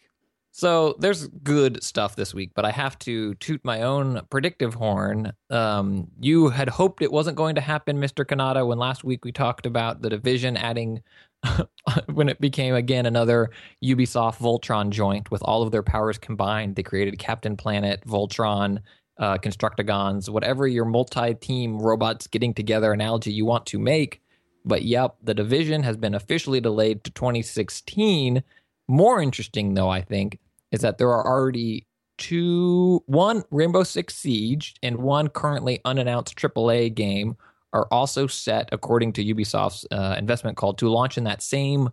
[0.54, 5.32] So there's good stuff this week, but I have to toot my own predictive horn.
[5.50, 8.26] Um, you had hoped it wasn't going to happen, Mr.
[8.26, 11.02] Cannata, when last week we talked about the division adding,
[12.08, 13.50] when it became again another
[13.84, 16.76] Ubisoft Voltron joint with all of their powers combined.
[16.76, 18.80] They created Captain Planet, Voltron,
[19.18, 24.22] uh, Constructicons, whatever your multi team robots getting together analogy you want to make.
[24.66, 28.44] But yep, the division has been officially delayed to 2016.
[28.88, 30.40] More interesting, though, I think,
[30.72, 36.94] is that there are already two, one Rainbow Six Siege and one currently unannounced AAA
[36.94, 37.36] game
[37.74, 41.90] are also set, according to Ubisoft's uh, investment call, to launch in that same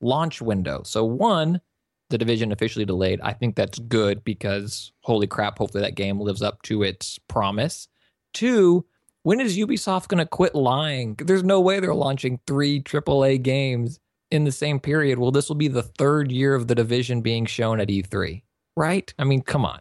[0.00, 0.82] launch window.
[0.84, 1.60] So, one,
[2.10, 3.20] the division officially delayed.
[3.22, 7.88] I think that's good because, holy crap, hopefully that game lives up to its promise.
[8.34, 8.84] Two,
[9.22, 11.14] when is Ubisoft going to quit lying?
[11.14, 15.18] There's no way they're launching three AAA games in the same period.
[15.18, 18.42] Well, this will be the third year of the division being shown at E3,
[18.76, 19.12] right?
[19.18, 19.80] I mean, come on.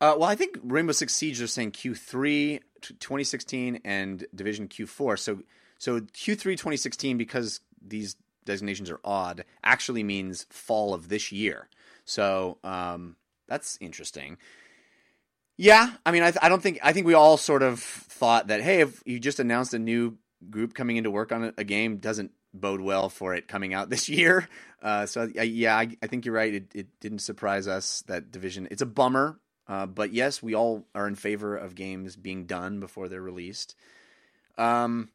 [0.00, 5.18] Uh, well, I think Rainbow Six Siege are saying Q3 t- 2016 and Division Q4.
[5.18, 5.40] So
[5.78, 11.68] so Q3 2016 because these designations are odd actually means fall of this year.
[12.04, 13.16] So um,
[13.48, 14.38] that's interesting.
[15.56, 18.62] Yeah, I mean, I, I don't think I think we all sort of thought that
[18.62, 20.16] hey, if you just announced a new
[20.48, 24.08] group coming into work on a, game, doesn't bode well for it coming out this
[24.08, 24.48] year.
[24.82, 26.54] Uh, so uh, yeah, I, I, think you're right.
[26.54, 28.68] It, it didn't surprise us that division.
[28.70, 29.38] It's a bummer,
[29.70, 33.76] uh, but yes, we all are in favor of games being done before they're released.
[34.58, 35.10] Um,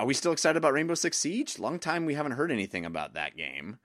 [0.00, 1.58] are we still excited about Rainbow Six Siege?
[1.58, 3.78] Long time we haven't heard anything about that game.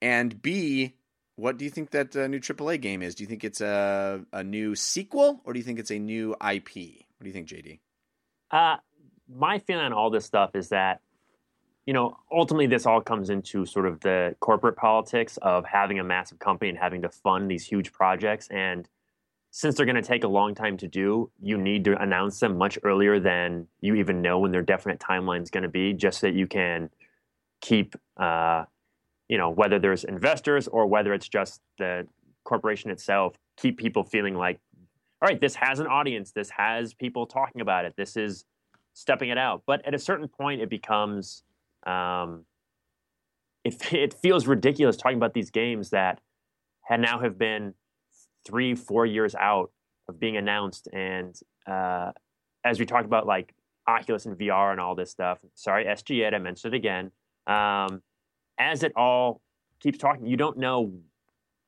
[0.00, 0.94] And B,
[1.34, 3.16] what do you think that uh, new AAA game is?
[3.16, 6.34] Do you think it's a a new sequel or do you think it's a new
[6.34, 6.68] IP?
[7.16, 7.80] What do you think, JD?
[8.52, 8.76] Uh,
[9.28, 11.00] my feeling on all this stuff is that,
[11.86, 16.04] you know, ultimately this all comes into sort of the corporate politics of having a
[16.04, 18.46] massive company and having to fund these huge projects.
[18.48, 18.88] And
[19.50, 22.58] since they're going to take a long time to do, you need to announce them
[22.58, 26.20] much earlier than you even know when their definite timeline is going to be, just
[26.20, 26.90] so that you can
[27.60, 28.64] keep, uh,
[29.28, 32.06] you know, whether there's investors or whether it's just the
[32.44, 34.60] corporation itself, keep people feeling like,
[35.20, 38.44] all right, this has an audience, this has people talking about it, this is
[38.92, 39.62] stepping it out.
[39.66, 41.42] But at a certain point, it becomes,
[41.86, 42.44] um,
[43.64, 46.20] it, it feels ridiculous talking about these games that
[46.82, 47.74] had now have been
[48.48, 49.70] three, four years out
[50.08, 50.88] of being announced.
[50.92, 52.12] And uh,
[52.64, 53.54] as we talked about, like
[53.86, 55.38] Oculus and VR and all this stuff.
[55.54, 57.10] Sorry, SG8, I mentioned it again.
[57.46, 58.02] Um,
[58.58, 59.40] as it all
[59.80, 60.92] keeps talking, you don't know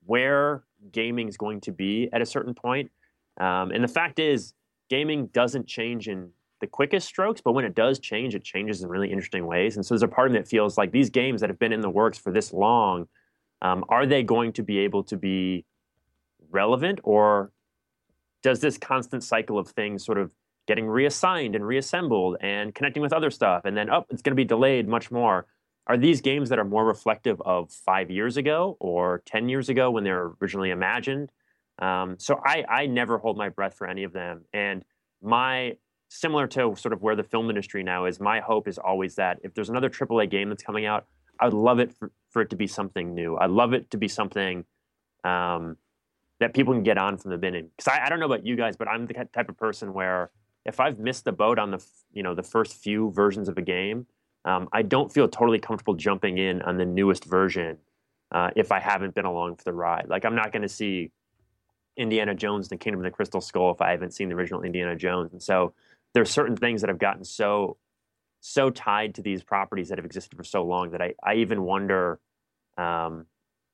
[0.04, 2.90] where gaming is going to be at a certain point.
[3.38, 4.54] Um, and the fact is,
[4.90, 8.88] gaming doesn't change in the quickest strokes, but when it does change, it changes in
[8.88, 9.76] really interesting ways.
[9.76, 11.72] And so there's a part of me that feels like these games that have been
[11.72, 13.08] in the works for this long,
[13.62, 15.64] um, are they going to be able to be
[16.50, 17.52] relevant or
[18.42, 20.32] does this constant cycle of things sort of
[20.66, 24.36] getting reassigned and reassembled and connecting with other stuff and then oh it's going to
[24.36, 25.46] be delayed much more?
[25.86, 29.90] Are these games that are more reflective of five years ago or 10 years ago
[29.90, 31.30] when they were originally imagined?
[31.80, 34.42] Um, so I, I never hold my breath for any of them.
[34.52, 34.84] And
[35.22, 35.76] my
[36.08, 39.38] similar to sort of where the film industry now is my hope is always that
[39.42, 41.06] if there's another aaa game that's coming out
[41.38, 43.36] i'd love it for, for it to be something new.
[43.36, 44.64] I'd love it to be something
[45.24, 45.76] um,
[46.40, 47.70] that people can get on from the beginning.
[47.76, 50.30] Because I, I, don't know about you guys, but I'm the type of person where
[50.64, 53.62] if I've missed the boat on the you know the first few versions of a
[53.62, 54.06] game,
[54.44, 57.78] um, I don't feel totally comfortable jumping in on the newest version
[58.32, 60.06] uh, if I haven't been along for the ride.
[60.08, 61.12] Like I'm not going to see
[61.96, 64.62] Indiana Jones and the Kingdom of the Crystal Skull if I haven't seen the original
[64.62, 65.32] Indiana Jones.
[65.32, 65.74] And so
[66.14, 67.76] there's certain things that have gotten so
[68.42, 71.60] so tied to these properties that have existed for so long that I, I even
[71.62, 72.18] wonder
[72.78, 73.26] um,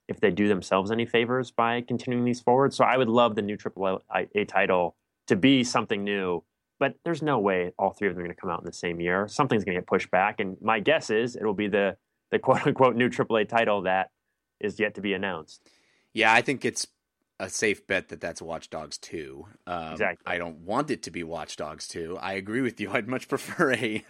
[0.08, 2.72] if they do themselves any favors by continuing these forward.
[2.72, 6.44] So I would love the new AAA title to be something new,
[6.78, 8.72] but there's no way all three of them are going to come out in the
[8.72, 9.26] same year.
[9.28, 11.96] Something's going to get pushed back, and my guess is it will be the
[12.30, 14.10] the quote unquote new AAA title that
[14.60, 15.68] is yet to be announced.
[16.12, 16.86] Yeah, I think it's
[17.38, 19.46] a safe bet that that's Watch Dogs 2.
[19.66, 20.24] Um, exactly.
[20.26, 22.16] I don't want it to be Watch Dogs 2.
[22.20, 22.90] I agree with you.
[22.92, 24.04] I'd much prefer a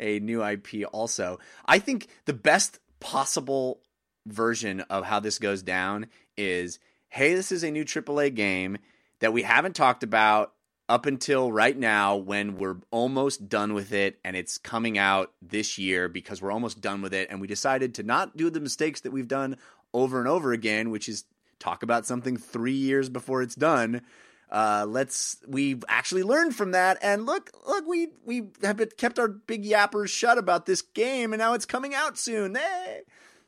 [0.00, 1.38] a new IP also.
[1.64, 3.80] I think the best possible
[4.26, 8.76] version of how this goes down is hey, this is a new AAA game
[9.20, 10.52] that we haven't talked about
[10.88, 15.78] up until right now when we're almost done with it and it's coming out this
[15.78, 19.00] year because we're almost done with it and we decided to not do the mistakes
[19.00, 19.56] that we've done
[19.92, 21.24] over and over again which is
[21.58, 24.02] talk about something 3 years before it's done.
[24.48, 29.26] Uh, let's we've actually learned from that and look look we we have kept our
[29.26, 32.54] big yappers shut about this game and now it's coming out soon.
[32.54, 33.02] Hey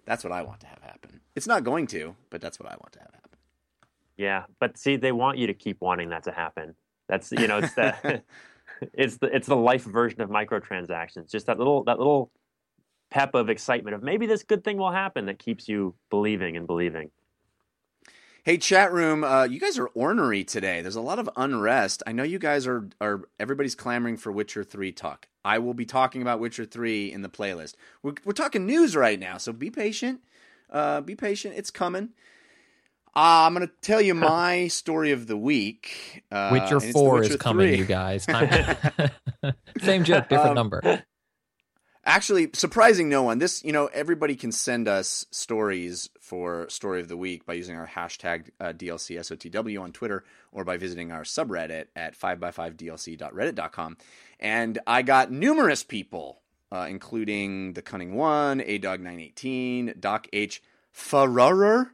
[0.08, 1.20] that's what I want to have happen.
[1.36, 3.38] It's not going to, but that's what I want to have happen.
[4.16, 6.74] Yeah, but see, they want you to keep wanting that to happen.
[7.08, 8.22] That's you know, it's the
[8.94, 11.30] it's the it's the life version of microtransactions.
[11.30, 12.32] Just that little that little
[13.10, 16.66] pep of excitement of maybe this good thing will happen that keeps you believing and
[16.66, 17.10] believing.
[18.44, 20.80] Hey, chat room, uh, you guys are ornery today.
[20.80, 22.02] There's a lot of unrest.
[22.06, 25.28] I know you guys are are everybody's clamoring for Witcher Three talk.
[25.44, 27.74] I will be talking about Witcher Three in the playlist.
[28.02, 30.20] We're we're talking news right now, so be patient.
[30.70, 31.54] Uh, be patient.
[31.56, 32.10] It's coming.
[33.16, 36.22] Uh, I'm going to tell you my story of the week.
[36.30, 37.76] Uh, Witcher Four Witcher is coming, 3.
[37.76, 38.24] you guys.
[39.80, 41.02] Same joke, different um, number.
[42.08, 43.38] Actually, surprising no one.
[43.38, 47.76] This, you know, everybody can send us stories for story of the week by using
[47.76, 53.98] our hashtag uh, DLCSOTW on Twitter or by visiting our subreddit at 5x5dlc.reddit.com.
[54.40, 56.40] And I got numerous people,
[56.72, 60.62] uh, including The Cunning One, A Dog 918, Doc H.
[60.90, 61.92] Farrer,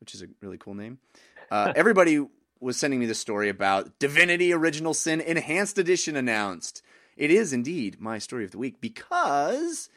[0.00, 0.98] which is a really cool name.
[1.48, 2.26] Uh, everybody
[2.58, 6.82] was sending me the story about Divinity Original Sin Enhanced Edition announced.
[7.16, 9.88] It is indeed my story of the week because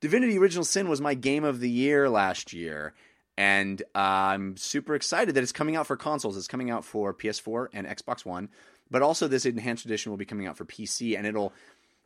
[0.00, 2.94] Divinity Original Sin was my game of the year last year.
[3.36, 6.36] And uh, I'm super excited that it's coming out for consoles.
[6.36, 8.50] It's coming out for PS4 and Xbox One,
[8.90, 11.16] but also this enhanced edition will be coming out for PC.
[11.16, 11.52] And it'll,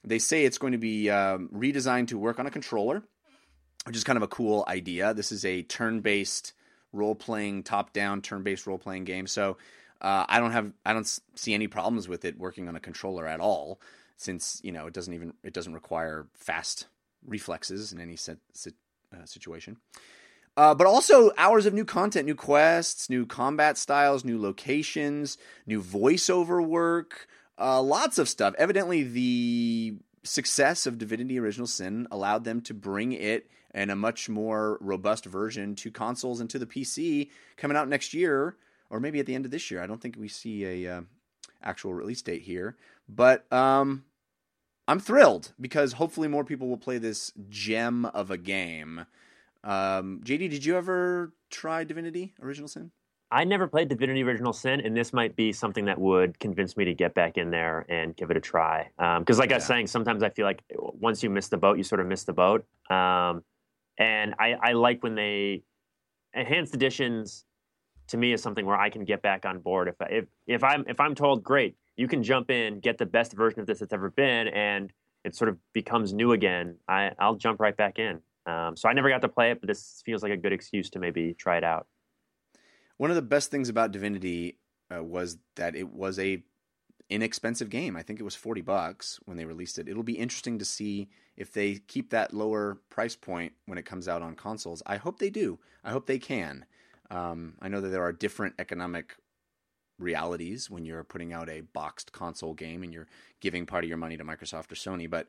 [0.04, 3.02] they say it's going to be um, redesigned to work on a controller,
[3.84, 5.12] which is kind of a cool idea.
[5.12, 6.52] This is a turn based
[6.92, 9.26] role playing, top down, turn based role playing game.
[9.26, 9.56] So
[10.00, 13.26] uh, I don't have, I don't see any problems with it working on a controller
[13.26, 13.80] at all,
[14.16, 16.86] since you know it doesn't even, it doesn't require fast
[17.26, 18.74] reflexes in any set, sit,
[19.12, 19.78] uh, situation.
[20.56, 25.82] Uh, but also hours of new content, new quests, new combat styles, new locations, new
[25.82, 27.26] voiceover work,
[27.58, 28.54] uh, lots of stuff.
[28.56, 34.28] Evidently, the success of Divinity Original Sin allowed them to bring it in a much
[34.28, 38.56] more robust version to consoles and to the PC coming out next year,
[38.90, 39.82] or maybe at the end of this year.
[39.82, 41.00] I don't think we see a uh,
[41.62, 42.76] actual release date here,
[43.08, 44.04] but um,
[44.86, 49.06] I'm thrilled because hopefully more people will play this gem of a game.
[49.62, 52.90] Um, JD, did you ever try Divinity Original Sin?
[53.30, 56.84] I never played Divinity Original Sin, and this might be something that would convince me
[56.84, 58.90] to get back in there and give it a try.
[58.96, 59.56] Because, um, like yeah.
[59.56, 62.06] I was saying, sometimes I feel like once you miss the boat, you sort of
[62.06, 62.64] miss the boat.
[62.90, 63.42] Um,
[63.98, 65.62] and I, I like when they
[66.32, 67.44] enhanced editions.
[68.08, 69.88] To me, is something where I can get back on board.
[69.88, 73.32] If if if I'm if I'm told, great, you can jump in, get the best
[73.32, 74.92] version of this that's ever been, and
[75.24, 76.76] it sort of becomes new again.
[76.88, 78.20] I I'll jump right back in.
[78.46, 80.90] Um, so I never got to play it, but this feels like a good excuse
[80.90, 81.86] to maybe try it out.
[82.98, 84.58] One of the best things about Divinity
[84.94, 86.42] uh, was that it was a
[87.10, 87.96] inexpensive game.
[87.96, 89.88] I think it was 40 bucks when they released it.
[89.88, 94.08] It'll be interesting to see if they keep that lower price point when it comes
[94.08, 94.82] out on consoles.
[94.86, 95.58] I hope they do.
[95.82, 96.64] I hope they can.
[97.10, 99.16] Um, I know that there are different economic
[99.98, 103.06] realities when you're putting out a boxed console game and you're
[103.40, 105.26] giving part of your money to Microsoft or Sony, but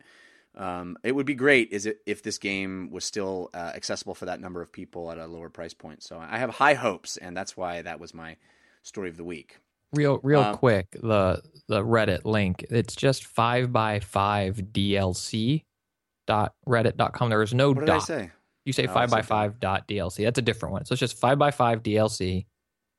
[0.57, 4.25] um, it would be great is it if this game was still uh, accessible for
[4.25, 6.01] that number of people at a lower price point.
[6.01, 8.37] So I have high hopes, and that's why that was my
[8.83, 9.57] story of the week.
[9.93, 12.65] Real, real um, quick, the the Reddit link.
[12.69, 15.63] It's just five by five DLC
[16.25, 17.29] dot reddit dot com.
[17.29, 18.01] There is no what dot.
[18.01, 18.31] I say?
[18.65, 20.23] You say five by five dot DLC.
[20.23, 20.85] That's a different one.
[20.85, 22.45] So it's just five by five DLC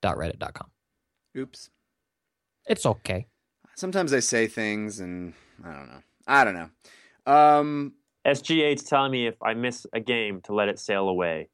[0.00, 0.68] dot reddit dot com.
[1.37, 1.70] Oops.
[2.66, 3.27] It's okay.
[3.75, 6.03] Sometimes I say things and I don't know.
[6.27, 7.33] I don't know.
[7.33, 7.92] Um,
[8.27, 11.49] SG8's telling me if I miss a game to let it sail away,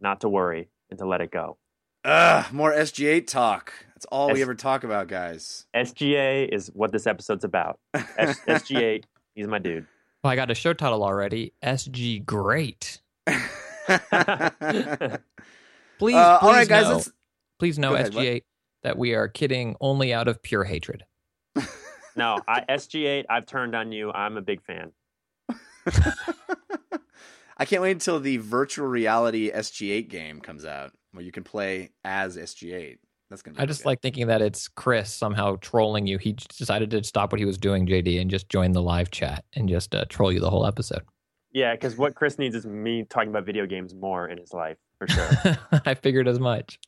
[0.00, 1.58] not to worry, and to let it go.
[2.04, 3.72] Ugh, more SG8 talk.
[3.94, 5.66] That's all S- we ever talk about, guys.
[5.74, 7.80] SG8 is what this episode's about.
[7.94, 9.04] S- SG8,
[9.34, 9.86] he's my dude.
[10.22, 11.52] Well, I got a show title already.
[11.62, 13.00] SG Great.
[13.26, 13.38] please,
[13.88, 15.18] uh,
[15.98, 16.88] please all right, guys.
[16.88, 17.12] Know, let's...
[17.58, 18.42] Please know, ahead, SG8, what?
[18.82, 21.04] That we are kidding only out of pure hatred.
[22.16, 24.12] no, I, SG8, I've turned on you.
[24.12, 24.92] I'm a big fan.
[27.56, 31.90] I can't wait until the virtual reality SG8 game comes out where you can play
[32.04, 32.98] as SG8.
[33.30, 33.60] That's gonna.
[33.60, 33.88] I just good.
[33.88, 36.16] like thinking that it's Chris somehow trolling you.
[36.18, 39.44] He decided to stop what he was doing, JD, and just join the live chat
[39.54, 41.02] and just uh, troll you the whole episode.
[41.52, 44.78] Yeah, because what Chris needs is me talking about video games more in his life
[44.98, 45.58] for sure.
[45.84, 46.78] I figured as much.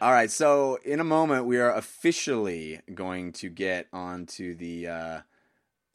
[0.00, 5.20] All right, so in a moment we are officially going to get onto the uh,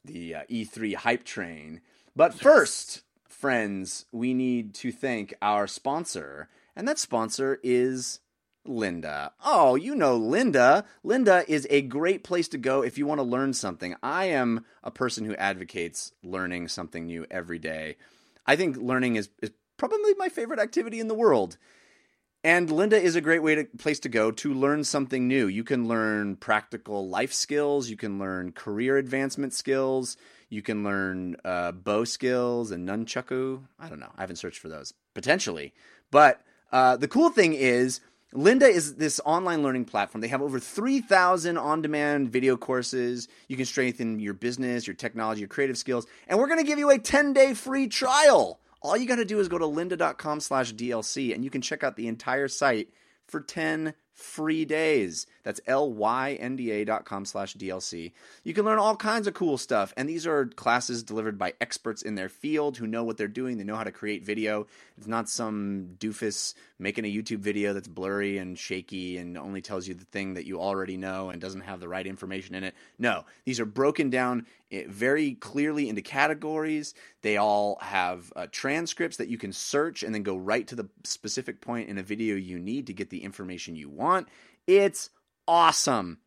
[0.04, 1.82] the uh, E3 hype train.
[2.16, 8.20] But first, friends, we need to thank our sponsor, and that sponsor is
[8.66, 9.30] lynda.
[9.44, 10.84] Oh, you know lynda.
[11.04, 13.94] lynda is a great place to go if you want to learn something.
[14.02, 17.96] I am a person who advocates learning something new every day.
[18.46, 21.58] I think learning is, is probably my favorite activity in the world.
[22.42, 25.46] And Lynda is a great way to place to go to learn something new.
[25.46, 30.16] You can learn practical life skills, you can learn career advancement skills,
[30.48, 33.62] you can learn uh, bow skills and nunchaku.
[33.78, 34.10] I don't know.
[34.16, 35.74] I haven't searched for those potentially,
[36.10, 36.40] but
[36.72, 38.00] uh, the cool thing is.
[38.32, 40.20] Lynda is this online learning platform.
[40.20, 43.26] They have over 3,000 on demand video courses.
[43.48, 46.06] You can strengthen your business, your technology, your creative skills.
[46.28, 48.60] And we're going to give you a 10 day free trial.
[48.82, 51.84] All you got to do is go to lynda.com slash DLC and you can check
[51.84, 52.88] out the entire site
[53.26, 55.26] for 10 free days.
[55.42, 58.12] That's L-Y-N-D-A dot com slash DLC.
[58.44, 59.94] You can learn all kinds of cool stuff.
[59.96, 63.56] And these are classes delivered by experts in their field who know what they're doing.
[63.56, 64.66] They know how to create video.
[64.98, 69.88] It's not some doofus making a YouTube video that's blurry and shaky and only tells
[69.88, 72.74] you the thing that you already know and doesn't have the right information in it.
[72.98, 76.94] No, these are broken down eh, very clearly into categories.
[77.22, 80.88] They all have uh, transcripts that you can search and then go right to the
[81.04, 84.09] specific point in a video you need to get the information you want.
[84.66, 85.10] It's
[85.46, 86.18] awesome.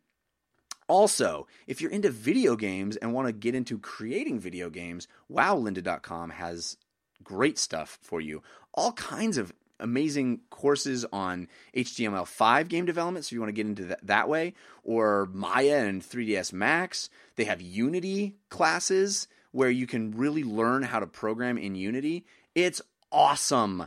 [0.86, 6.30] Also, if you're into video games and want to get into creating video games, wowlynda.com
[6.30, 6.76] has
[7.22, 8.42] great stuff for you.
[8.74, 13.84] All kinds of amazing courses on HTML5 game development, so you want to get into
[13.86, 17.08] that, that way, or Maya and 3ds Max.
[17.36, 22.24] They have Unity classes where you can really learn how to program in Unity.
[22.54, 23.86] It's awesome.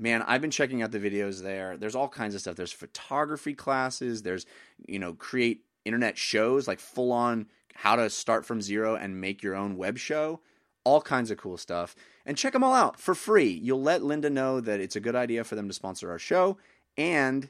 [0.00, 1.76] Man, I've been checking out the videos there.
[1.76, 2.56] There's all kinds of stuff.
[2.56, 4.46] There's photography classes, there's,
[4.88, 9.42] you know, create internet shows like full on how to start from zero and make
[9.42, 10.40] your own web show
[10.84, 11.94] all kinds of cool stuff.
[12.26, 13.50] And check them all out for free.
[13.50, 16.58] You'll let lynda know that it's a good idea for them to sponsor our show,
[16.96, 17.48] and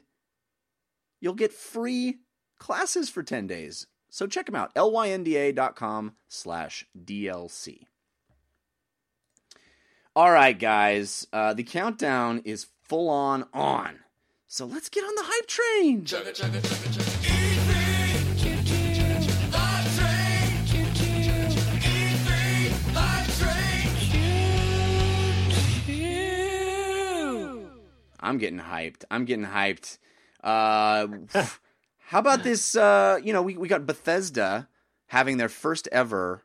[1.19, 2.19] you'll get free
[2.57, 3.87] classes for 10 days.
[4.09, 7.87] So check them out, lynda.com slash DLC.
[10.13, 13.99] All right, guys, uh, the countdown is full on on.
[14.45, 16.05] So let's get on the hype train.
[28.19, 29.05] I'm getting hyped.
[29.09, 29.97] I'm getting hyped.
[30.43, 31.07] Uh,
[31.99, 32.75] how about this?
[32.75, 34.67] Uh, you know, we, we got Bethesda
[35.07, 36.43] having their first ever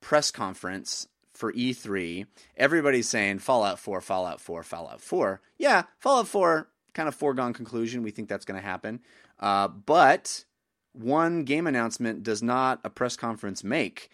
[0.00, 1.08] press conference
[1.42, 2.24] for E3.
[2.56, 5.40] Everybody's saying Fallout 4, Fallout 4, Fallout 4.
[5.58, 8.04] Yeah, Fallout 4, kind of foregone conclusion.
[8.04, 9.00] We think that's going to happen.
[9.40, 10.44] Uh, but
[10.92, 14.08] one game announcement does not a press conference make.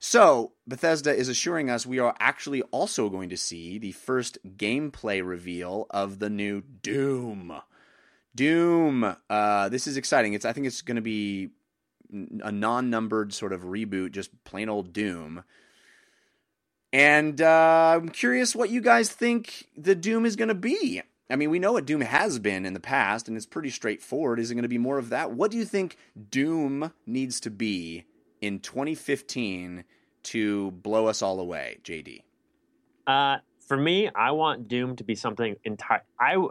[0.00, 5.24] So, Bethesda is assuring us we are actually also going to see the first gameplay
[5.24, 7.60] reveal of the new Doom.
[8.34, 9.14] Doom.
[9.30, 10.32] Uh, this is exciting.
[10.32, 11.50] It's I think it's going to be
[12.10, 15.44] a non-numbered sort of reboot, just plain old Doom.
[16.96, 21.02] And uh, I'm curious what you guys think the Doom is going to be.
[21.28, 24.40] I mean, we know what Doom has been in the past, and it's pretty straightforward.
[24.40, 25.30] Is it going to be more of that?
[25.32, 25.98] What do you think
[26.30, 28.06] Doom needs to be
[28.40, 29.84] in 2015
[30.22, 32.22] to blow us all away, JD?
[33.06, 36.02] Uh, for me, I want Doom to be something entire.
[36.18, 36.42] I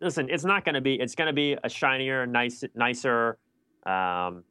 [0.00, 0.28] listen.
[0.30, 0.94] It's not going to be.
[0.94, 3.38] It's going to be a shinier, nice, nicer,
[3.86, 4.42] um,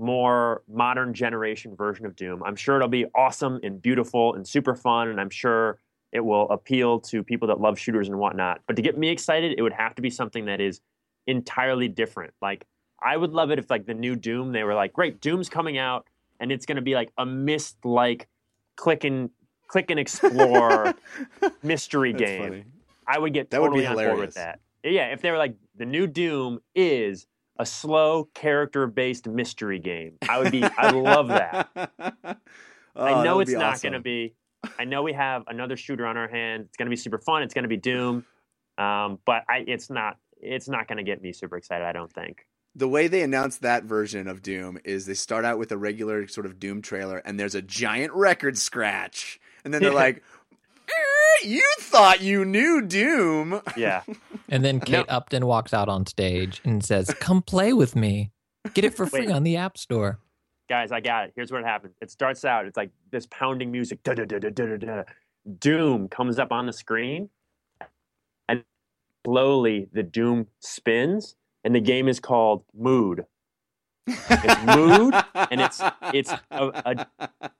[0.00, 2.42] more modern generation version of Doom.
[2.42, 5.78] I'm sure it'll be awesome and beautiful and super fun, and I'm sure
[6.12, 8.62] it will appeal to people that love shooters and whatnot.
[8.66, 10.80] But to get me excited, it would have to be something that is
[11.26, 12.34] entirely different.
[12.42, 12.66] Like
[13.02, 15.78] I would love it if like the new Doom, they were like, great, Doom's coming
[15.78, 16.06] out
[16.40, 18.26] and it's going to be like a mist like
[18.76, 19.30] click and
[19.68, 20.94] click and explore
[21.62, 22.42] mystery That's game.
[22.42, 22.64] funny.
[23.06, 24.60] I would get That would be totally on board with that.
[24.82, 27.26] Yeah, if they were like the new Doom is
[27.60, 30.64] a slow character based mystery game, I would be.
[30.64, 31.68] I love that.
[32.96, 33.90] Oh, I know it's not awesome.
[33.92, 34.34] going to be.
[34.78, 36.66] I know we have another shooter on our hands.
[36.66, 37.42] It's going to be super fun.
[37.42, 38.26] It's going to be Doom,
[38.78, 40.16] um, but I, it's not.
[40.42, 41.84] It's not going to get me super excited.
[41.86, 42.46] I don't think.
[42.74, 46.26] the way they announced that version of Doom is they start out with a regular
[46.26, 50.20] sort of Doom trailer, and there's a giant record scratch, and then they're like, "Eh,
[51.42, 54.02] "You thought you knew Doom." Yeah.
[54.52, 58.32] And then Kate Upton walks out on stage and says, "Come play with me.
[58.74, 59.30] Get it for free Wait.
[59.30, 60.18] on the App Store."
[60.70, 61.32] guys, I got it.
[61.34, 61.94] Here's what happens.
[62.00, 64.02] It starts out, it's like this pounding music.
[64.04, 65.02] Da, da, da, da, da, da, da.
[65.58, 67.28] Doom comes up on the screen,
[68.48, 68.62] and
[69.26, 73.26] slowly the Doom spins, and the game is called Mood.
[74.06, 75.14] It's mood,
[75.50, 75.82] and it's
[76.14, 77.06] it's a,
[77.40, 77.50] a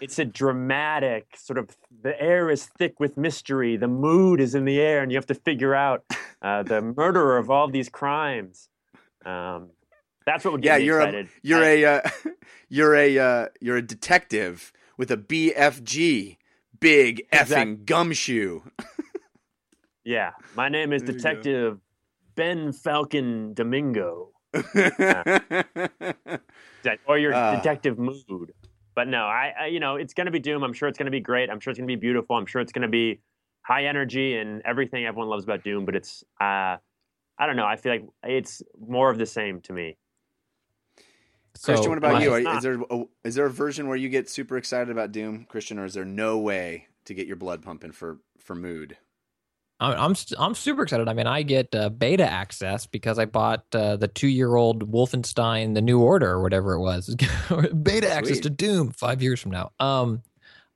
[0.00, 3.76] it's a dramatic sort of the air is thick with mystery.
[3.76, 6.04] The mood is in the air, and you have to figure out
[6.42, 8.68] uh, the murderer of all these crimes.
[9.24, 9.70] Um,
[10.26, 11.26] that's what would get yeah, me you're excited.
[11.26, 12.00] a you're I- a uh,
[12.68, 16.36] you're a uh, you're a detective with a BFG,
[16.80, 18.60] big effing Exact- gumshoe.
[20.04, 21.16] Yeah, my name is There you.
[21.18, 21.78] Detective
[22.36, 25.82] Ben Falcon Domingo, That-
[27.08, 27.56] or your Ah.
[27.56, 28.52] Detective Mood.
[28.96, 30.64] But no, I, I you know it's going to be Doom.
[30.64, 31.50] I'm sure it's going to be great.
[31.50, 32.34] I'm sure it's going to be beautiful.
[32.34, 33.20] I'm sure it's going to be
[33.62, 35.84] high energy and everything everyone loves about Doom.
[35.84, 36.76] But it's uh,
[37.38, 37.66] I don't know.
[37.66, 39.96] I feel like it's more of the same to me.
[41.62, 42.32] Christian, what about you?
[42.32, 45.46] Are- Is there a, is there a version where you get super excited about Doom,
[45.48, 48.96] Christian, or is there no way to get your blood pumping for for mood?
[49.78, 51.06] I'm I'm, super excited.
[51.06, 54.90] I mean, I get uh, beta access because I bought uh, the two year old
[54.90, 57.14] Wolfenstein: The New Order or whatever it was.
[57.82, 59.72] beta access to Doom five years from now.
[59.78, 60.22] Um,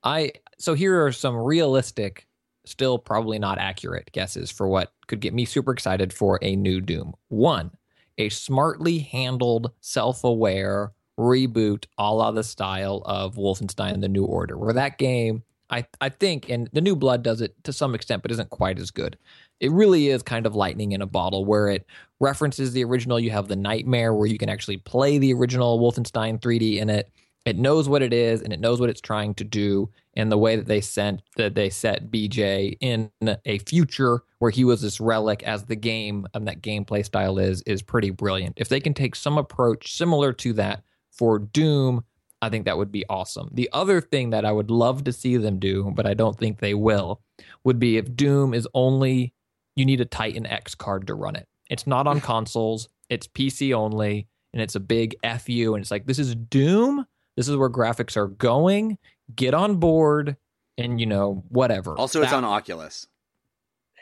[0.03, 2.27] I so here are some realistic,
[2.65, 6.79] still probably not accurate guesses for what could get me super excited for a new
[6.79, 7.15] Doom.
[7.29, 7.71] One,
[8.19, 14.59] a smartly handled, self aware reboot, a la the style of Wolfenstein: The New Order,
[14.59, 15.41] where that game
[15.71, 18.79] I I think, and the New Blood does it to some extent, but isn't quite
[18.79, 19.17] as good.
[19.59, 21.85] It really is kind of lightning in a bottle, where it
[22.19, 23.19] references the original.
[23.19, 27.11] You have the Nightmare, where you can actually play the original Wolfenstein 3D in it.
[27.45, 29.89] It knows what it is, and it knows what it's trying to do.
[30.15, 33.09] And the way that they sent that they set BJ in
[33.45, 37.61] a future where he was this relic as the game and that gameplay style is
[37.63, 38.55] is pretty brilliant.
[38.57, 42.03] If they can take some approach similar to that for Doom,
[42.41, 43.49] I think that would be awesome.
[43.53, 46.59] The other thing that I would love to see them do, but I don't think
[46.59, 47.21] they will,
[47.63, 49.33] would be if Doom is only
[49.75, 51.47] you need a Titan X card to run it.
[51.69, 55.75] It's not on consoles, it's PC only, and it's a big FU.
[55.75, 57.05] And it's like, this is Doom.
[57.37, 58.97] This is where graphics are going.
[59.35, 60.35] Get on board
[60.77, 61.95] and, you know, whatever.
[61.97, 63.07] Also, it's on Oculus.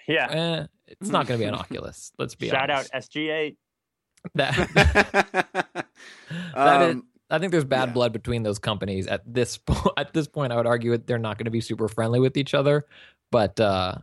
[0.07, 0.27] Yeah.
[0.31, 2.11] Eh, it's not going to be on Oculus.
[2.17, 2.91] Let's be Shout honest.
[2.95, 3.55] out SG8.
[4.35, 5.85] That,
[6.55, 7.93] that is- um, I think there's bad Yeah.
[7.93, 10.51] blood between those companies at this po- at this point.
[10.53, 12.85] I would argue that they're not going to be super friendly with each other,
[13.31, 13.95] but uh,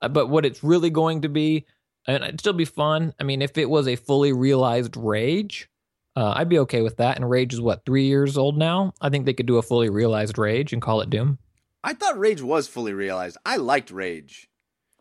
[0.00, 1.64] but what it's really going to be,
[2.06, 3.14] and it'd still be fun.
[3.20, 5.68] I mean, if it was a fully realized Rage,
[6.16, 7.16] uh, I'd be okay with that.
[7.16, 8.92] And Rage is what three years old now.
[9.00, 11.38] I think they could do a fully realized Rage and call it Doom.
[11.84, 13.36] I thought Rage was fully realized.
[13.46, 14.48] I liked Rage.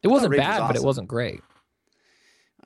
[0.03, 1.41] It wasn't Rage was bad, but it wasn't great.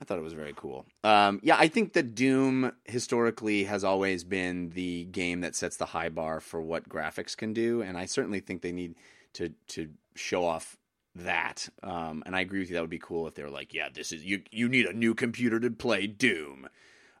[0.00, 0.86] I thought it was very cool.
[1.04, 5.84] Um, yeah, I think that Doom historically has always been the game that sets the
[5.86, 8.94] high bar for what graphics can do, and I certainly think they need
[9.34, 10.76] to to show off
[11.14, 11.68] that.
[11.82, 12.74] Um, and I agree with you.
[12.74, 14.42] That would be cool if they were like, "Yeah, this is you.
[14.50, 16.68] You need a new computer to play Doom."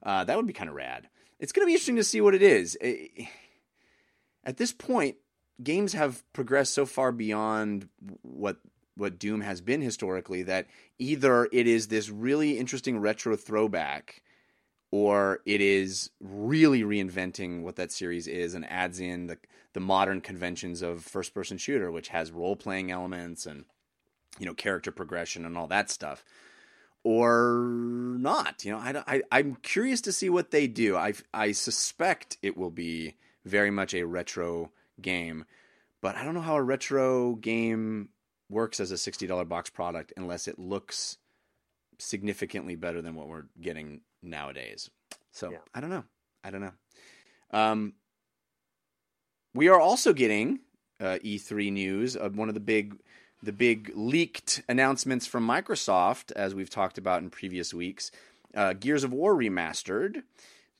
[0.02, 1.08] Uh, that would be kind of rad.
[1.38, 2.78] It's going to be interesting to see what it is.
[2.80, 3.08] Eh,
[4.44, 5.16] At this point,
[5.62, 7.88] games have progressed so far beyond
[8.22, 8.56] what
[9.00, 10.66] what Doom has been historically that
[10.98, 14.22] either it is this really interesting retro throwback
[14.90, 19.38] or it is really reinventing what that series is and adds in the
[19.72, 23.64] the modern conventions of first person shooter which has role playing elements and
[24.38, 26.24] you know character progression and all that stuff.
[27.02, 27.66] Or
[28.18, 30.96] not you know I, I I'm curious to see what they do.
[30.96, 34.70] I I suspect it will be very much a retro
[35.00, 35.46] game
[36.00, 38.08] but I don't know how a retro game
[38.50, 41.18] works as a $60 box product unless it looks
[41.98, 44.90] significantly better than what we're getting nowadays.
[45.32, 45.58] So Yeah.
[45.74, 46.04] I don't know.
[46.42, 46.72] I don't know.
[47.52, 47.94] Um,
[49.54, 50.60] we are also getting
[51.00, 52.96] uh, E3 news of one of the big,
[53.42, 58.10] the big leaked announcements from Microsoft, as we've talked about in previous weeks.
[58.54, 60.22] Uh, Gears of War remastered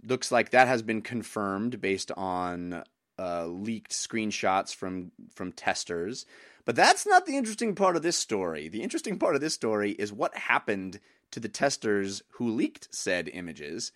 [0.02, 2.82] looks like that has been confirmed based on
[3.18, 6.26] uh, leaked screenshots from from testers.
[6.64, 8.68] But that's not the interesting part of this story.
[8.68, 11.00] The interesting part of this story is what happened
[11.30, 13.92] to the testers who leaked said images.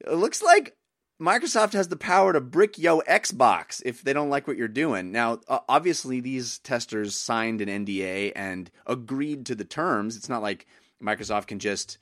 [0.00, 0.76] It looks like
[1.20, 5.12] Microsoft has the power to brick yo Xbox if they don't like what you're doing.
[5.12, 10.16] Now, obviously, these testers signed an NDA and agreed to the terms.
[10.16, 10.66] It's not like
[11.02, 11.98] Microsoft can just,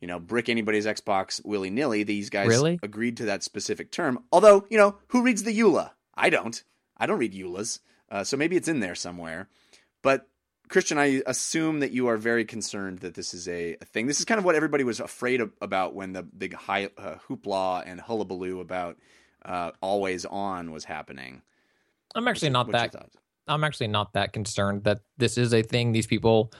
[0.00, 2.04] you know, brick anybody's Xbox willy nilly.
[2.04, 2.78] These guys Really?
[2.82, 4.20] agreed to that specific term.
[4.30, 5.90] Although, you know, who reads the EULA?
[6.14, 6.62] I don't.
[6.96, 7.80] I don't read EULAs.
[8.10, 9.48] Uh, so maybe it's in there somewhere.
[10.02, 10.28] But
[10.68, 14.06] Christian, I assume that you are very concerned that this is a, a thing.
[14.06, 17.16] This is kind of what everybody was afraid of, about when the big high, uh,
[17.28, 18.96] hoopla and hullabaloo about
[19.44, 21.42] uh, always on was happening.
[22.14, 23.10] I'm actually not What's your that?
[23.48, 26.52] I'm actually not that concerned that this is a thing these people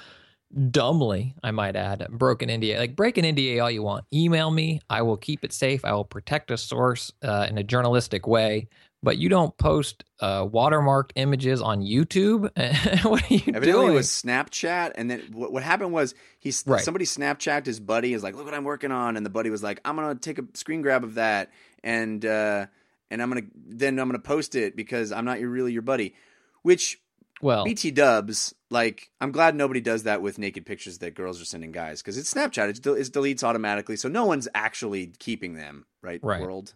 [0.70, 2.78] dumbly, I might add, broke an NDA.
[2.78, 4.04] Like break an NDA all you want.
[4.12, 4.80] Email me.
[4.88, 5.84] I will keep it safe.
[5.84, 8.68] I will protect a source uh, in a journalistic way.
[9.02, 12.42] But you don't post uh, watermarked images on YouTube.
[13.04, 13.92] what are you Evidently, doing?
[13.92, 16.82] it was Snapchat, and then what, what happened was he Right.
[16.82, 18.14] somebody Snapchat his buddy.
[18.14, 20.38] Is like, look what I'm working on, and the buddy was like, I'm gonna take
[20.38, 21.52] a screen grab of that,
[21.84, 22.66] and uh,
[23.10, 26.14] and I'm gonna then I'm gonna post it because I'm not your, really your buddy.
[26.62, 27.00] Which
[27.42, 31.44] well, BT Dubs, like, I'm glad nobody does that with naked pictures that girls are
[31.44, 32.70] sending guys because it's Snapchat.
[32.70, 36.18] It's, del- it deletes automatically, so no one's actually keeping them, right?
[36.22, 36.40] Right.
[36.40, 36.74] World.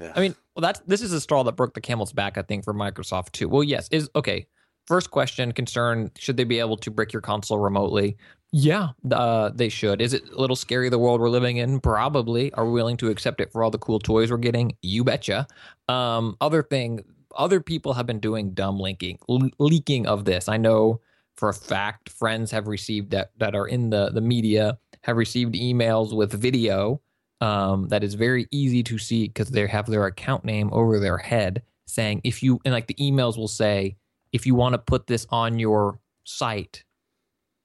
[0.00, 0.12] Ugh.
[0.14, 2.64] I mean, well, that's this is a straw that broke the camel's back, I think,
[2.64, 3.48] for Microsoft too.
[3.48, 4.46] Well, yes, is okay.
[4.86, 8.16] First question, concern: Should they be able to brick your console remotely?
[8.52, 10.00] Yeah, uh, they should.
[10.00, 11.80] Is it a little scary the world we're living in?
[11.80, 12.52] Probably.
[12.52, 14.76] Are we willing to accept it for all the cool toys we're getting?
[14.82, 15.48] You betcha.
[15.88, 17.04] Um, other thing,
[17.36, 20.48] other people have been doing dumb linking, le- leaking of this.
[20.48, 21.00] I know
[21.36, 25.54] for a fact friends have received that that are in the the media have received
[25.54, 27.00] emails with video
[27.44, 31.18] um, that is very easy to see because they have their account name over their
[31.18, 33.96] head saying if you and like the emails will say
[34.32, 36.84] if you want to put this on your site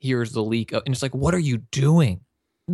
[0.02, 0.72] here's the leak.
[0.72, 2.20] And it's like what are you doing?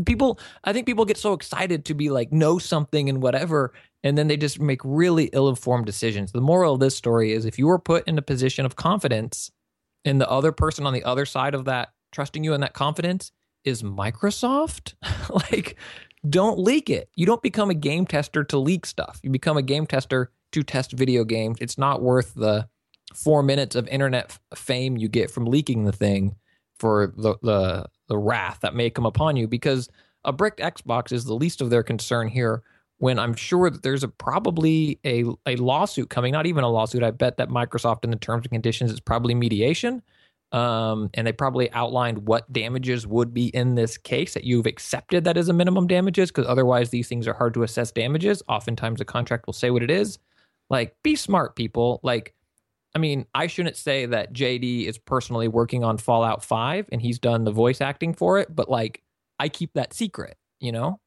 [0.06, 3.72] People i think people get so excited to be like know something and whatever
[4.04, 6.32] and then they just make really ill-informed decisions.
[6.32, 9.52] The moral of this story is if you were put in a position of confidence
[10.04, 13.32] and the other person on the other side of that trusting you in that confidence
[13.64, 14.94] is microsoft
[15.52, 15.78] like
[16.30, 19.62] don't leak it you don't become a game tester to leak stuff you become a
[19.62, 22.68] game tester to test video games it's not worth the
[23.14, 26.36] four minutes of internet fame you get from leaking the thing
[26.80, 29.90] for the, the the wrath that may come upon you because
[30.24, 32.64] a bricked Xbox is the least of their concern here.
[32.98, 37.04] When I'm sure that there's a probably a a lawsuit coming, not even a lawsuit.
[37.04, 40.02] I bet that Microsoft in the terms and conditions is probably mediation,
[40.56, 45.26] um, and they probably outlined what damages would be in this case that you've accepted
[45.26, 48.42] that as a minimum damages because otherwise these things are hard to assess damages.
[48.48, 50.18] Oftentimes a contract will say what it is.
[50.70, 52.00] Like, be smart, people.
[52.04, 52.34] Like,
[52.96, 57.20] I mean, I shouldn't say that JD is personally working on Fallout 5 and he's
[57.20, 59.04] done the voice acting for it, but like
[59.38, 61.02] I keep that secret, you know?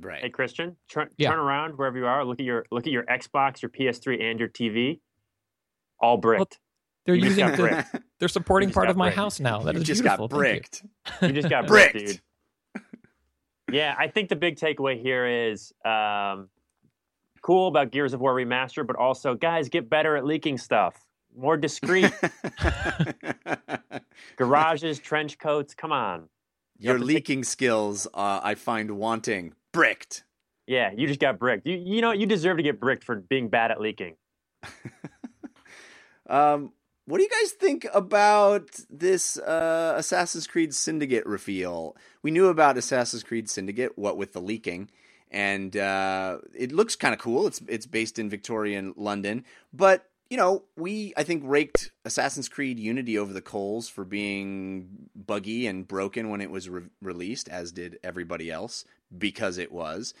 [0.00, 0.22] Right.
[0.22, 1.28] Hey Christian, turn Yeah.
[1.28, 2.24] turn around wherever you are.
[2.24, 5.00] Look at your look at your Xbox, your PS3, and your TV.
[6.00, 6.58] All bricked.
[7.08, 7.86] They're You using the,
[8.18, 9.16] they're supporting part got of my bricked.
[9.16, 9.60] house now.
[9.62, 10.28] That you is just beautiful.
[10.28, 10.88] got Thank you.
[11.08, 11.22] bricked.
[11.22, 12.06] You just got bricked, Bricked.
[12.74, 12.84] dude.
[13.74, 16.50] Yeah, I think the big takeaway here is um,
[17.40, 21.02] cool about Gears of War remaster, but also guys get better at leaking stuff.
[21.34, 22.12] More discreet
[24.36, 25.72] garages, trench coats.
[25.72, 26.28] Come on.
[26.78, 29.54] Your have to take- leaking skills, uh, I find wanting.
[29.72, 30.24] Bricked.
[30.66, 31.66] Yeah, you just got bricked.
[31.66, 34.16] You you know you deserve to get bricked for being bad at leaking.
[36.30, 36.72] Um,
[37.08, 41.96] what do you guys think about this uh, Assassin's Creed Syndicate reveal?
[42.22, 44.90] We knew about Assassin's Creed Syndicate, what with the leaking,
[45.30, 47.46] and uh, it looks kind of cool.
[47.46, 52.78] It's it's based in Victorian London, but you know, we I think raked Assassin's Creed
[52.78, 57.72] Unity over the coals for being buggy and broken when it was re- released, as
[57.72, 58.84] did everybody else
[59.16, 60.12] because it was.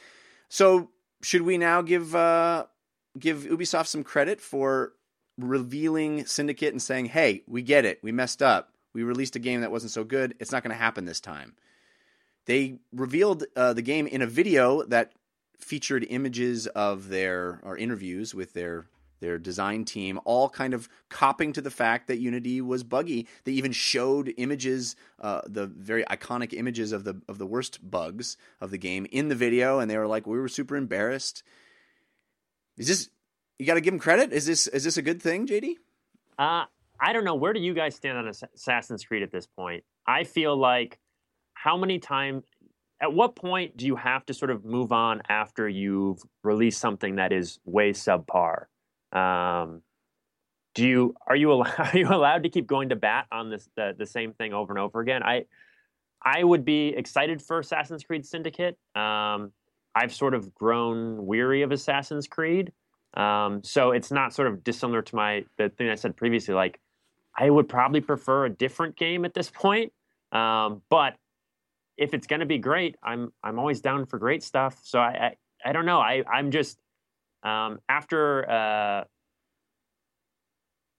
[0.48, 0.88] So,
[1.20, 2.64] should we now give uh,
[3.18, 4.94] give Ubisoft some credit for
[5.38, 8.00] revealing Syndicate and saying, "Hey, we get it.
[8.02, 8.72] We messed up.
[8.92, 10.34] We released a game that wasn't so good.
[10.40, 11.54] It's not going to happen this time."
[12.46, 15.12] They revealed uh, the game in a video that
[15.58, 18.86] featured images of their or interviews with their
[19.20, 23.26] their design team, all kind of copping to the fact that Unity was buggy.
[23.44, 28.36] They even showed images, uh, the very iconic images of the of the worst bugs
[28.60, 31.42] of the game in the video, and they were like, "We were super embarrassed."
[32.76, 33.10] Is this
[33.58, 34.32] you got to give them credit?
[34.32, 35.74] Is this is this a good thing, JD?
[36.38, 36.64] Uh,
[37.00, 37.34] I don't know.
[37.34, 39.84] Where do you guys stand on Assassin's Creed at this point?
[40.06, 40.98] I feel like
[41.54, 42.44] how many times,
[43.00, 47.16] at what point do you have to sort of move on after you've released something
[47.16, 48.66] that is way subpar?
[49.12, 49.82] Um,
[50.74, 53.94] do you are you are you allowed to keep going to bat on this the,
[53.96, 55.22] the same thing over and over again?
[55.22, 55.46] I
[56.22, 58.76] I would be excited for Assassin's Creed Syndicate.
[58.94, 59.52] Um,
[59.94, 62.72] I've sort of grown weary of Assassin's Creed.
[63.14, 66.54] Um, so it's not sort of dissimilar to my the thing I said previously.
[66.54, 66.78] Like,
[67.36, 69.92] I would probably prefer a different game at this point.
[70.32, 71.16] Um, but
[71.96, 74.78] if it's going to be great, I'm I'm always down for great stuff.
[74.82, 75.34] So I
[75.64, 75.98] I, I don't know.
[75.98, 76.78] I I'm just
[77.42, 79.04] um, after uh,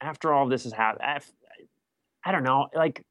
[0.01, 1.03] after all this has happened.
[1.05, 1.19] I
[2.25, 2.67] I don't know.
[2.75, 3.03] Like,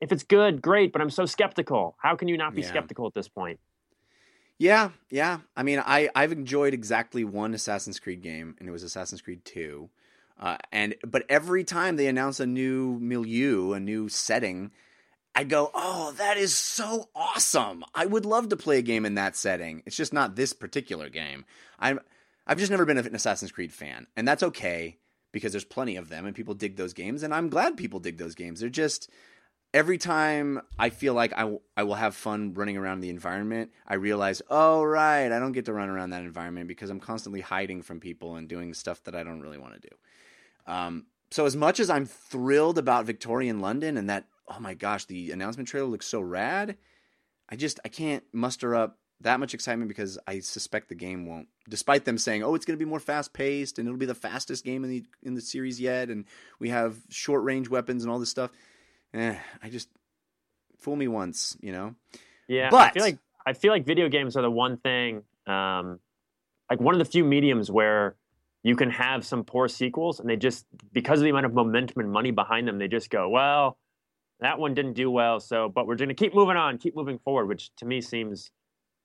[0.00, 0.92] if it's good, great.
[0.92, 1.96] But I'm so skeptical.
[2.00, 2.68] How can you not be Yeah.
[2.68, 3.58] skeptical at this point?
[4.62, 5.40] Yeah, yeah.
[5.56, 9.44] I mean, I I've enjoyed exactly one Assassin's Creed game, and it was Assassin's Creed
[9.44, 9.90] Two.
[10.38, 14.70] Uh, and but every time they announce a new milieu, a new setting,
[15.34, 17.82] I go, "Oh, that is so awesome!
[17.92, 21.08] I would love to play a game in that setting." It's just not this particular
[21.08, 21.44] game.
[21.80, 21.98] I'm
[22.46, 24.96] I've just never been an Assassin's Creed fan, and that's okay
[25.32, 28.16] because there's plenty of them, and people dig those games, and I'm glad people dig
[28.16, 28.60] those games.
[28.60, 29.10] They're just
[29.74, 33.70] every time I feel like I, w- I will have fun running around the environment,
[33.86, 37.40] I realize, oh, right, I don't get to run around that environment because I'm constantly
[37.40, 40.72] hiding from people and doing stuff that I don't really want to do.
[40.72, 45.06] Um, so, as much as I'm thrilled about Victorian London and that, oh my gosh,
[45.06, 46.76] the announcement trailer looks so rad,
[47.48, 51.48] I just I can't muster up that much excitement because I suspect the game won't.
[51.68, 54.64] Despite them saying, "Oh, it's going to be more fast-paced and it'll be the fastest
[54.64, 56.26] game in the in the series yet and
[56.58, 58.50] we have short-range weapons and all this stuff."
[59.14, 59.88] Eh, I just
[60.78, 61.94] fool me once, you know.
[62.48, 65.98] Yeah, I But- feel like I feel like video games are the one thing, um,
[66.70, 68.14] like one of the few mediums where
[68.62, 72.00] you can have some poor sequels, and they just because of the amount of momentum
[72.00, 73.78] and money behind them, they just go, well,
[74.38, 75.40] that one didn't do well.
[75.40, 78.52] So, but we're going to keep moving on, keep moving forward, which to me seems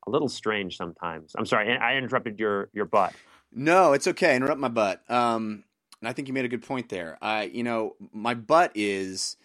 [0.06, 1.34] a little strange sometimes.
[1.36, 3.14] I'm sorry, I interrupted your your butt.
[3.52, 4.36] No, it's okay.
[4.36, 5.02] Interrupt my butt.
[5.10, 5.64] Um,
[6.00, 7.18] and I think you made a good point there.
[7.24, 9.36] I, you know, my butt is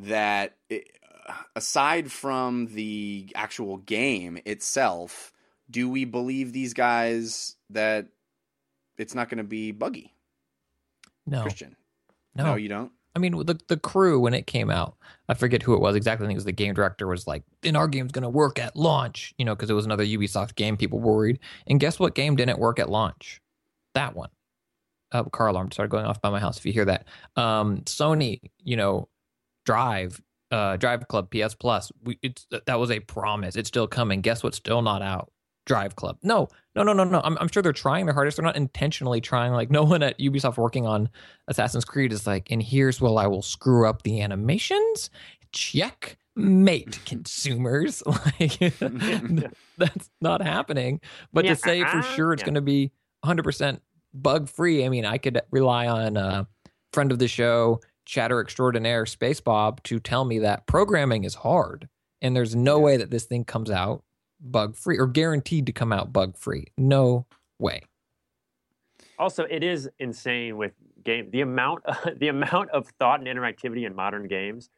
[0.00, 0.98] that it,
[1.56, 5.32] aside from the actual game itself,
[5.70, 8.06] do we believe these guys that
[8.96, 10.14] it's not going to be buggy?
[11.26, 11.76] No, Christian.
[12.34, 12.92] no, No, you don't.
[13.14, 14.96] I mean, the the crew when it came out,
[15.28, 16.24] I forget who it was exactly.
[16.24, 18.58] I think it was the game director was like, "In our game's going to work
[18.58, 20.76] at launch," you know, because it was another Ubisoft game.
[20.76, 22.14] People worried, and guess what?
[22.14, 23.40] Game didn't work at launch.
[23.94, 24.30] That one.
[25.10, 26.58] Uh, car alarm started going off by my house.
[26.58, 29.08] If you hear that, um, Sony, you know,
[29.68, 30.18] Drive,
[30.50, 31.92] uh, Drive Club, PS Plus.
[32.02, 33.54] We, it's that was a promise.
[33.54, 34.22] It's still coming.
[34.22, 35.30] Guess what's still not out?
[35.66, 36.16] Drive Club.
[36.22, 37.20] No, no, no, no, no.
[37.22, 38.38] I'm, I'm sure they're trying their hardest.
[38.38, 39.52] They're not intentionally trying.
[39.52, 41.10] Like no one at Ubisoft working on
[41.48, 45.10] Assassin's Creed is like, and here's where I will screw up the animations.
[45.52, 48.02] Check mate consumers.
[48.40, 48.58] like
[49.76, 51.02] that's not happening.
[51.30, 52.46] But Yeah, to say for uh-uh, sure it's yeah.
[52.46, 52.90] going to be
[53.22, 53.80] 100%
[54.14, 54.86] bug free.
[54.86, 56.48] I mean, I could rely on a
[56.94, 61.88] friend of the show, chatter extraordinaire Space Bob, to tell me that programming is hard,
[62.22, 64.02] and there's no way that this thing comes out
[64.40, 66.68] bug free or guaranteed to come out bug free.
[66.76, 67.26] No
[67.58, 67.82] way.
[69.18, 70.72] Also, it is insane with
[71.04, 71.84] game the amount
[72.18, 74.70] the amount of thought and interactivity in modern games,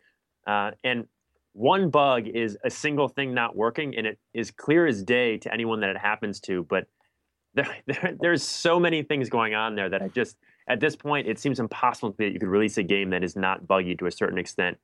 [0.46, 1.06] uh, and
[1.52, 5.52] one bug is a single thing not working, and it is clear as day to
[5.52, 6.64] anyone that it happens to.
[6.64, 6.86] But
[7.54, 10.36] there, there there's so many things going on there that I just
[10.68, 13.66] at this point it seems impossible that you could release a game that is not
[13.66, 14.78] buggy to a certain extent,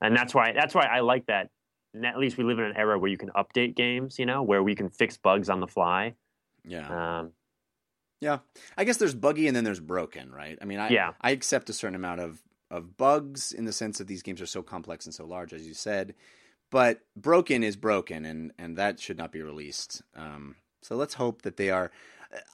[0.00, 1.50] and that's why that's why I like that.
[1.94, 4.42] And at least we live in an era where you can update games, you know,
[4.42, 6.14] where we can fix bugs on the fly.
[6.66, 7.20] Yeah.
[7.20, 7.32] Um,
[8.20, 8.38] Yeah,
[8.76, 10.58] I guess there's buggy and then there's broken, right?
[10.60, 11.12] I mean, I Yeah.
[11.20, 14.46] I accept a certain amount of of bugs in the sense that these games are
[14.46, 16.14] so complex and so large, as you said.
[16.70, 20.02] But broken is broken, and and that should not be released.
[20.14, 21.92] Um, so let's hope that they are.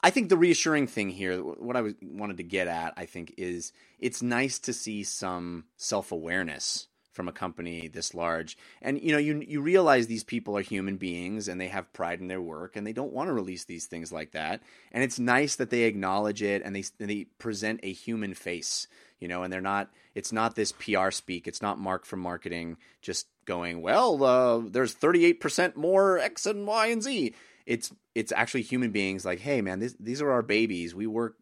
[0.03, 3.73] I think the reassuring thing here, what I wanted to get at, I think, is
[3.99, 8.57] it's nice to see some self awareness from a company this large.
[8.81, 12.21] And you know, you you realize these people are human beings and they have pride
[12.21, 14.63] in their work and they don't want to release these things like that.
[14.91, 18.89] And it's nice that they acknowledge it and they they present a human face,
[19.21, 22.79] you know, and they're not it's not this PR speak, it's not Mark from marketing
[23.01, 27.35] just going, "Well, uh, there's 38% more X and Y and Z."
[27.67, 30.95] It's it's actually human beings like, "Hey man, this, these are our babies.
[30.95, 31.37] We work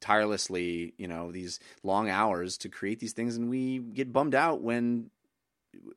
[0.00, 4.62] tirelessly, you know, these long hours to create these things, and we get bummed out
[4.62, 5.10] when,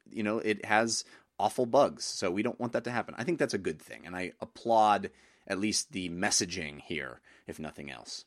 [0.10, 1.06] you know, it has
[1.40, 2.04] awful bugs.
[2.04, 3.16] So we don't want that to happen.
[3.18, 5.12] I think that's a good thing, and I applaud
[5.48, 8.26] at least the messaging here, if nothing else.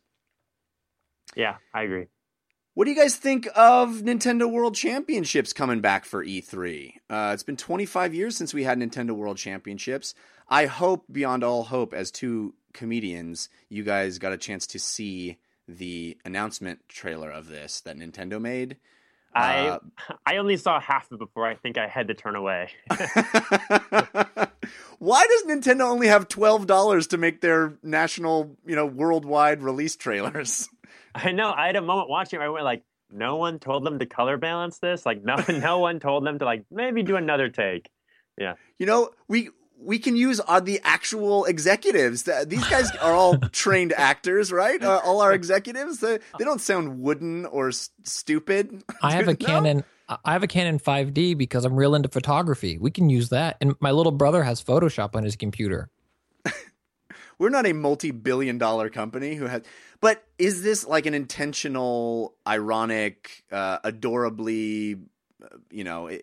[1.37, 2.07] yeah, I agree.
[2.75, 6.95] What do you guys think of Nintendo World Championships coming back for E3?
[7.09, 10.13] Uh, it's been 25 years since we had Nintendo World Championships.
[10.49, 15.39] I hope, beyond all hope, as two comedians, you guys got a chance to see
[15.67, 18.77] the announcement trailer of this that Nintendo made.
[19.35, 19.79] I Uh,
[20.27, 22.71] I only saw half of it before I think I had to turn away.
[24.99, 29.97] Why does Nintendo only have twelve dollars to make their national, you know, worldwide release
[29.97, 30.69] trailers?
[31.15, 31.53] I know.
[31.53, 32.41] I had a moment watching.
[32.41, 35.07] it, I went like, no one told them to color balance this.
[35.07, 37.91] Like, no, no one told them to like maybe do another take.
[38.39, 38.55] Yeah.
[38.79, 39.51] You know, we
[39.85, 42.25] we can use uh, the actual executives.
[42.47, 44.83] These guys are all trained actors, right?
[44.83, 48.83] Uh, all our executives, they, they don't sound wooden or s- stupid.
[49.03, 49.37] I have a No?
[49.47, 49.85] Canon.
[50.25, 52.77] I have a Canon 5D because I'm real into photography.
[52.77, 55.89] We can use that, and my little brother has Photoshop on his computer.
[57.39, 59.63] We're not a multi-billion dollar company who has
[60.01, 64.97] but is this like an intentional ironic uh, adorably
[65.43, 66.21] uh, you know i-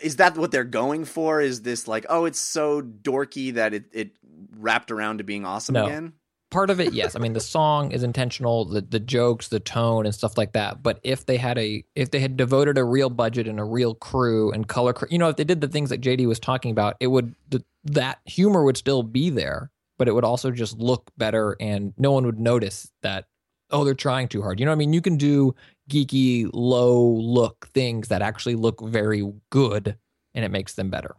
[0.00, 3.84] is that what they're going for is this like oh it's so dorky that it,
[3.92, 4.10] it
[4.56, 5.86] wrapped around to being awesome No.
[5.86, 6.12] again
[6.50, 7.16] Part of it, yes.
[7.16, 10.82] I mean, the song is intentional, the the jokes, the tone, and stuff like that.
[10.82, 13.94] But if they had a, if they had devoted a real budget and a real
[13.94, 16.96] crew and color, you know, if they did the things that JD was talking about,
[17.00, 21.10] it would the, that humor would still be there, but it would also just look
[21.16, 23.28] better, and no one would notice that.
[23.70, 24.60] Oh, they're trying too hard.
[24.60, 25.54] You know, what I mean, you can do
[25.90, 29.96] geeky, low look things that actually look very good,
[30.34, 31.16] and it makes them better.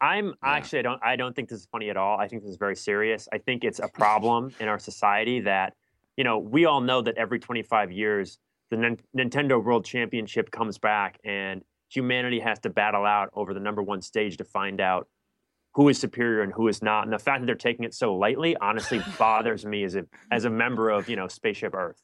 [0.00, 0.32] I'm Yeah.
[0.44, 2.18] actually I don't I don't think this is funny at all.
[2.18, 3.28] I think this is very serious.
[3.32, 5.74] I think it's a problem in our society that
[6.16, 8.38] you know we all know that every 25 years
[8.70, 13.58] the Nin- Nintendo World Championship comes back and humanity has to battle out over the
[13.60, 15.08] number one stage to find out
[15.74, 17.02] who is superior and who is not.
[17.04, 20.44] And the fact that they're taking it so lightly honestly bothers me as a as
[20.46, 22.00] a member of you know Spaceship Earth.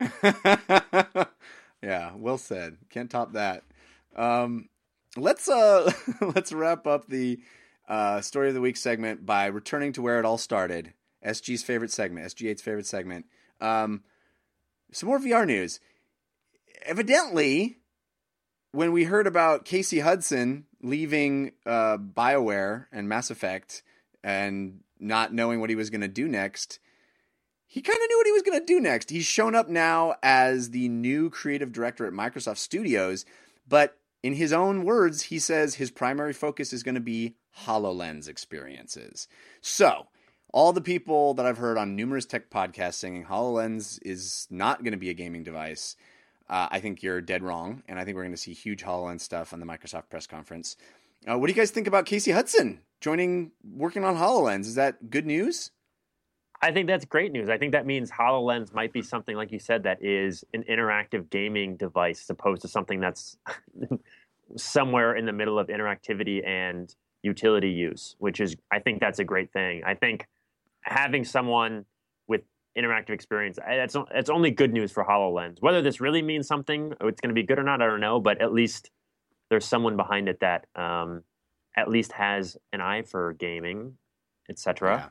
[1.82, 3.62] yeah well said can't top that
[4.16, 4.68] Um,
[5.16, 7.40] let's uh let's wrap up the
[7.88, 10.94] uh, story of the week segment by returning to where it all started.
[11.24, 13.26] SG's favorite segment, SG8's favorite segment.
[13.60, 14.02] Um,
[14.92, 15.80] some more VR news.
[16.84, 17.78] Evidently,
[18.72, 23.82] when we heard about Casey Hudson leaving uh, BioWare and Mass Effect
[24.24, 26.78] and not knowing what he was going to do next,
[27.72, 29.08] he kind of knew what he was going to do next.
[29.08, 33.24] He's shown up now as the new creative director at Microsoft Studios,
[33.66, 38.28] but in his own words, he says his primary focus is going to be HoloLens
[38.28, 39.26] experiences.
[39.62, 40.08] So,
[40.52, 44.92] all the people that I've heard on numerous tech podcasts saying HoloLens is not going
[44.92, 45.96] to be a gaming device,
[46.50, 47.82] uh, I think you're dead wrong.
[47.88, 50.76] And I think we're going to see huge HoloLens stuff on the Microsoft press conference.
[51.26, 54.66] Uh, what do you guys think about Casey Hudson joining, working on HoloLens?
[54.66, 55.70] Is that good news?
[56.62, 57.48] I think that's great news.
[57.48, 61.28] I think that means HoloLens might be something, like you said, that is an interactive
[61.28, 63.36] gaming device as opposed to something that's
[64.56, 69.24] somewhere in the middle of interactivity and utility use, which is, I think that's a
[69.24, 69.82] great thing.
[69.84, 70.28] I think
[70.82, 71.84] having someone
[72.28, 72.42] with
[72.78, 75.56] interactive experience, that's, that's only good news for HoloLens.
[75.60, 78.20] Whether this really means something, it's going to be good or not, I don't know,
[78.20, 78.90] but at least
[79.50, 81.24] there's someone behind it that um,
[81.76, 83.96] at least has an eye for gaming,
[84.48, 85.10] etc.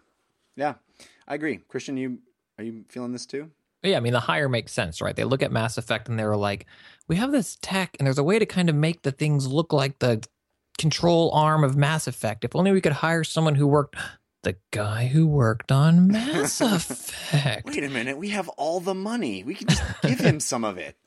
[0.55, 0.75] Yeah.
[0.95, 1.05] yeah.
[1.27, 1.57] I agree.
[1.67, 2.19] Christian, you
[2.57, 3.51] are you feeling this too?
[3.83, 5.15] Yeah, I mean the hire makes sense, right?
[5.15, 6.67] They look at Mass Effect and they're like,
[7.07, 9.73] we have this tech, and there's a way to kind of make the things look
[9.73, 10.23] like the
[10.77, 12.43] control arm of Mass Effect.
[12.45, 13.95] If only we could hire someone who worked
[14.43, 17.67] the guy who worked on Mass Effect.
[17.67, 19.43] Wait a minute, we have all the money.
[19.43, 20.95] We can just give him some of it.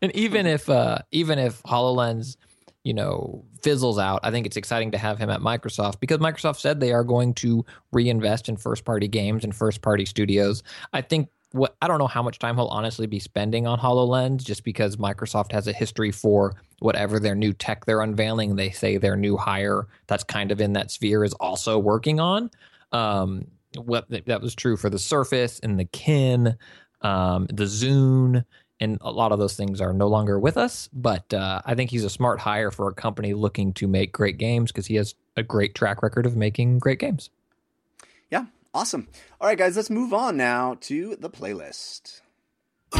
[0.00, 2.38] And even if uh even if HoloLens
[2.84, 6.58] you know, fizzles out, I think it's exciting to have him at Microsoft because Microsoft
[6.58, 10.62] said they are going to reinvest in first party games and first party studios.
[10.92, 14.44] I think what I don't know how much time he'll honestly be spending on HoloLens
[14.44, 18.56] just because Microsoft has a history for whatever their new tech they're unveiling.
[18.56, 22.50] They say their new hire that's kind of in that sphere is also working on.
[22.92, 26.56] Um, what that was true for the Surface and the Kin,
[27.02, 28.44] um, the Zune
[28.80, 30.88] and a lot of those things are no longer with us.
[30.92, 34.38] But uh, I think he's a smart hire for a company looking to make great
[34.38, 37.30] games because he has a great track record of making great games.
[38.30, 39.08] Yeah, awesome.
[39.40, 42.20] All right, guys, let's move on now to the playlist.
[42.96, 42.98] Ooh,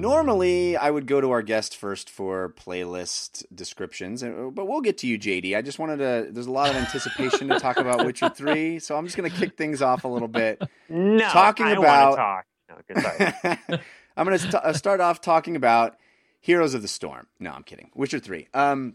[0.00, 5.06] Normally, I would go to our guest first for playlist descriptions, but we'll get to
[5.06, 5.56] you, JD.
[5.56, 6.32] I just wanted to.
[6.32, 9.36] There's a lot of anticipation to talk about Witcher Three, so I'm just going to
[9.36, 10.62] kick things off a little bit.
[10.88, 12.16] No, talking I about.
[12.16, 12.46] talk.
[12.68, 13.78] No,
[14.16, 15.96] I'm going to st- uh, start off talking about
[16.40, 17.26] Heroes of the Storm.
[17.38, 17.90] No, I'm kidding.
[17.94, 18.48] Witcher Three.
[18.54, 18.94] Um,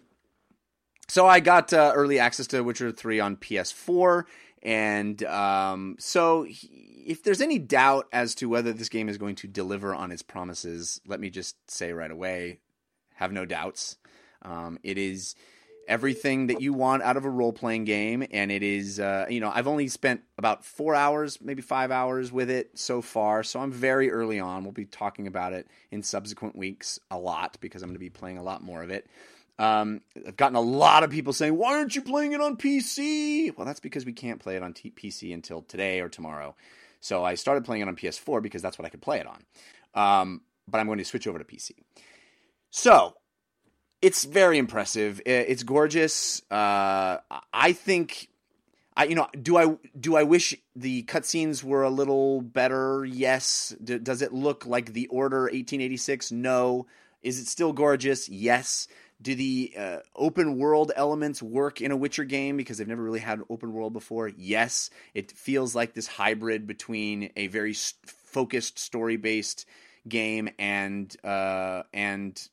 [1.08, 4.24] so I got uh, early access to Witcher Three on PS4,
[4.64, 6.44] and um, so.
[6.44, 10.12] He, if there's any doubt as to whether this game is going to deliver on
[10.12, 12.60] its promises, let me just say right away,
[13.16, 13.98] have no doubts.
[14.42, 15.36] Um, it is
[15.88, 19.40] everything that you want out of a role playing game, and it is, uh, you
[19.40, 23.60] know, I've only spent about four hours, maybe five hours with it so far, so
[23.60, 24.64] I'm very early on.
[24.64, 28.10] We'll be talking about it in subsequent weeks a lot because I'm going to be
[28.10, 29.08] playing a lot more of it.
[29.58, 33.56] Um, I've gotten a lot of people saying, "Why aren't you playing it on PC?"
[33.56, 36.56] Well, that's because we can't play it on t- PC until today or tomorrow.
[37.00, 39.44] So I started playing it on PS4 because that's what I could play it on.
[39.94, 41.72] Um, but I'm going to switch over to PC.
[42.72, 43.16] So
[44.02, 45.22] it's very impressive.
[45.26, 46.42] It's gorgeous.
[46.52, 47.18] Uh,
[47.54, 48.30] I think.
[48.98, 53.04] I, you know, do I do I wish the cutscenes were a little better?
[53.04, 53.76] Yes.
[53.84, 56.32] D- does it look like the Order 1886?
[56.32, 56.88] No.
[57.22, 58.30] Is it still gorgeous?
[58.30, 58.88] Yes
[59.26, 63.20] do the uh, open world elements work in a Witcher game because they've never really
[63.20, 64.30] had an open world before?
[64.38, 69.66] Yes, it feels like this hybrid between a very focused story based
[70.08, 72.48] game and uh, and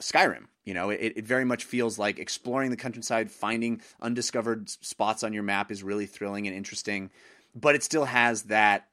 [0.00, 0.44] Skyrim.
[0.64, 5.32] You know, it, it very much feels like exploring the countryside, finding undiscovered spots on
[5.32, 7.10] your map is really thrilling and interesting,
[7.56, 8.86] but it still has that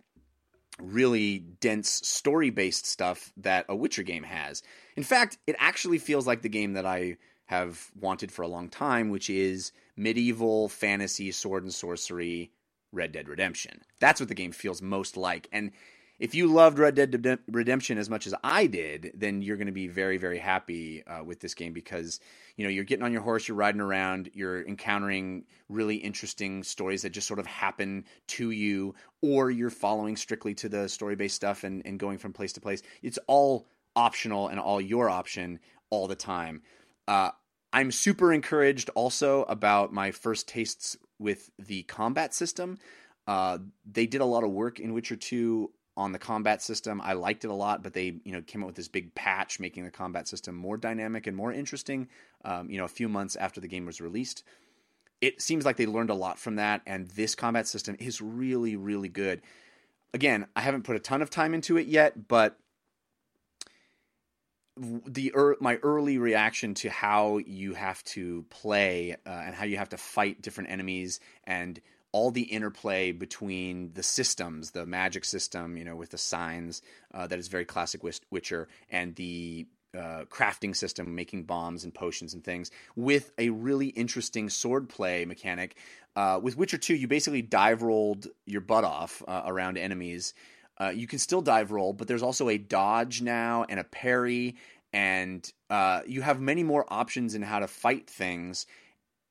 [0.82, 4.62] really dense story based stuff that a Witcher game has.
[4.96, 8.70] In fact, it actually feels like the game that I have wanted for a long
[8.70, 12.52] time, which is medieval fantasy sword and sorcery
[12.92, 13.82] Red Dead Redemption.
[14.00, 15.48] That's what the game feels most like.
[15.52, 15.72] And
[16.20, 19.74] if you loved Red Dead Redemption as much as I did, then you're going to
[19.74, 22.20] be very, very happy uh, with this game because
[22.56, 27.02] you know you're getting on your horse, you're riding around, you're encountering really interesting stories
[27.02, 31.64] that just sort of happen to you, or you're following strictly to the story-based stuff
[31.64, 32.82] and, and going from place to place.
[33.02, 35.60] It's all optional and all your option
[35.90, 36.62] all the time.
[37.08, 37.32] Uh,
[37.74, 42.78] I'm super encouraged also about my first tastes with the combat system.
[43.28, 47.00] Uh, they did a lot of work in Witcher 2 on the combat system.
[47.02, 49.60] I liked it a lot, but they you know came out with this big patch
[49.60, 52.08] making the combat system more dynamic and more interesting.
[52.44, 54.44] Um, you know, a few months after the game was released,
[55.22, 58.76] it seems like they learned a lot from that, and this combat system is really
[58.76, 59.42] really good.
[60.14, 62.58] Again, I haven't put a ton of time into it yet, but
[64.78, 69.78] the er, my early reaction to how you have to play uh, and how you
[69.78, 71.80] have to fight different enemies and
[72.16, 76.82] all the interplay between the systems, the magic system, you know, with the signs
[77.14, 78.02] uh, that is very classic
[78.32, 83.88] Witcher, and the uh, crafting system, making bombs and potions and things, with a really
[83.88, 85.76] interesting sword play mechanic.
[86.16, 90.34] Uh, with Witcher 2, you basically dive rolled your butt off uh, around enemies.
[90.80, 94.56] Uh, you can still dive roll, but there's also a dodge now and a parry,
[94.94, 98.68] and uh, you have many more options in how to fight things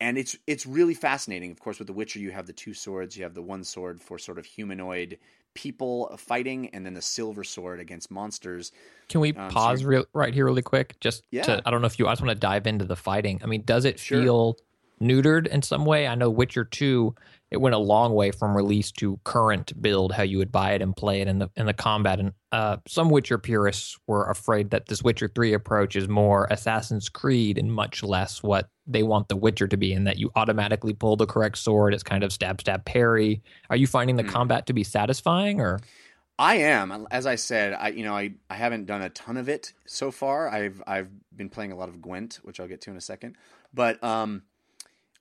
[0.04, 1.50] and it's it's really fascinating.
[1.50, 3.16] Of course, with The Witcher, you have the two swords.
[3.16, 5.18] You have the one sword for sort of humanoid
[5.54, 8.70] people fighting, and then the silver sword against monsters.
[9.08, 11.00] Can we um, pause so real, right here really quick?
[11.00, 11.44] Just yeah.
[11.44, 13.40] to, I don't know if you I just want to dive into the fighting.
[13.42, 14.22] I mean, does it sure.
[14.22, 14.56] feel
[15.00, 16.06] neutered in some way?
[16.06, 17.14] I know Witcher Two
[17.54, 20.82] it went a long way from release to current build, how you would buy it
[20.82, 22.18] and play it in the in the combat.
[22.18, 27.08] And uh, some Witcher purists were afraid that this Witcher three approach is more Assassin's
[27.08, 30.92] Creed and much less what they want the Witcher to be, in that you automatically
[30.92, 31.94] pull the correct sword.
[31.94, 33.40] It's kind of stab stab parry.
[33.70, 34.30] Are you finding the mm.
[34.30, 35.78] combat to be satisfying or?
[36.36, 37.06] I am.
[37.12, 40.10] As I said, I you know I, I haven't done a ton of it so
[40.10, 40.48] far.
[40.48, 43.36] I've I've been playing a lot of Gwent, which I'll get to in a second.
[43.72, 44.42] But um,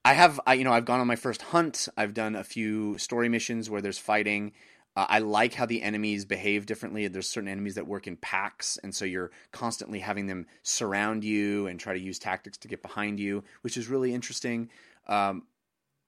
[0.06, 1.88] I have, I, you know, I've gone on my first hunt.
[1.95, 4.51] I've done a few story missions where there's fighting.
[4.95, 7.08] Uh, I like how the enemies behave differently.
[7.08, 11.68] There's certain enemies that work in packs, and so you're constantly having them surround you
[11.68, 14.70] and try to use tactics to get behind you, which is really interesting.
[15.08, 15.43] Um,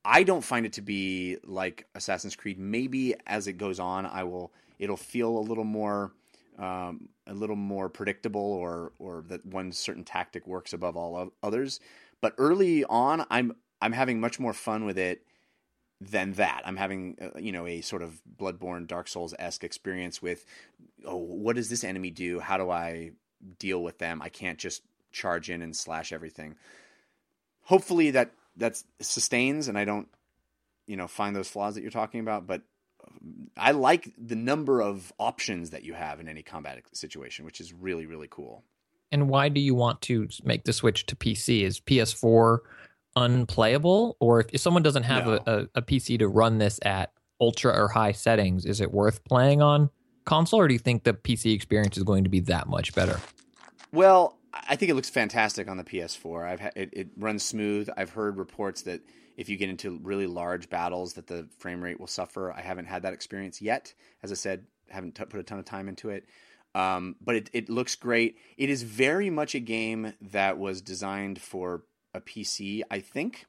[0.04, 2.60] I don't find it to be like Assassin's Creed.
[2.60, 4.52] Maybe as it goes on, I will.
[4.78, 6.12] It'll feel a little more,
[6.60, 11.80] um, a little more predictable, or or that one certain tactic works above all others.
[12.22, 13.56] But early on, I'm
[13.86, 15.22] I'm having much more fun with it
[16.02, 16.64] than that.
[16.66, 20.44] I'm having uh, you know a sort of Bloodborne, Dark Souls esque experience with
[21.06, 22.40] oh, what does this enemy do?
[22.40, 23.12] How do I
[23.60, 24.24] deal with them?
[24.24, 24.82] I can't just
[25.12, 26.56] charge in and slash everything.
[27.62, 30.08] Hopefully that that sustains, and I don't
[30.88, 32.64] you know find those flaws that you're talking about, but.
[33.56, 37.72] I like the number of options that you have in any combat situation, which is
[37.72, 38.64] really, really cool.
[39.12, 41.62] And why do you want to make the switch to PC?
[41.62, 42.60] Is PS4
[43.16, 44.18] unplayable?
[44.20, 45.40] Or if, if someone doesn't have no.
[45.46, 49.62] a, a, PC to run this at ultra or high settings, is it worth playing
[49.62, 49.90] on
[50.26, 53.20] console, or do you think the PC experience is going to be that much better?
[53.92, 56.48] Well, I think it looks fantastic on the PS4.
[56.48, 57.90] I've ha- it, it runs smooth.
[57.96, 59.02] I've heard reports that
[59.38, 62.52] if you get into really large battles, that the frame rate will suffer.
[62.52, 63.94] I haven't had that experience yet.
[64.24, 66.26] As I said, haven't t- put a ton of time into it.
[66.74, 68.38] Um, but it, it looks great.
[68.58, 71.84] It is very much a game that was designed for
[72.16, 73.46] a PC, I think.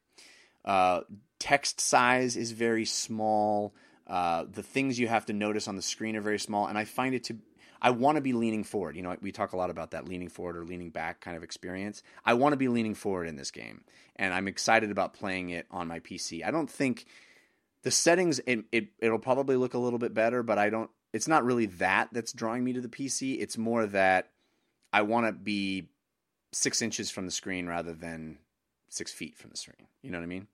[0.65, 1.01] Uh,
[1.39, 3.75] text size is very small.
[4.07, 6.85] Uh, the things you have to notice on the screen are very small, and I
[6.85, 7.39] find it to.
[7.81, 8.97] I want to be leaning forward.
[8.97, 11.43] You know, we talk a lot about that leaning forward or leaning back kind of
[11.43, 12.03] experience.
[12.25, 13.85] I want to be leaning forward in this game,
[14.17, 16.45] and I'm excited about playing it on my PC.
[16.45, 17.07] I don't think
[17.83, 20.91] the settings it, it it'll probably look a little bit better, but I don't.
[21.13, 23.41] It's not really that that's drawing me to the PC.
[23.41, 24.31] It's more that
[24.93, 25.89] I want to be
[26.53, 28.39] six inches from the screen rather than
[28.89, 29.87] six feet from the screen.
[30.03, 30.47] You know what I mean?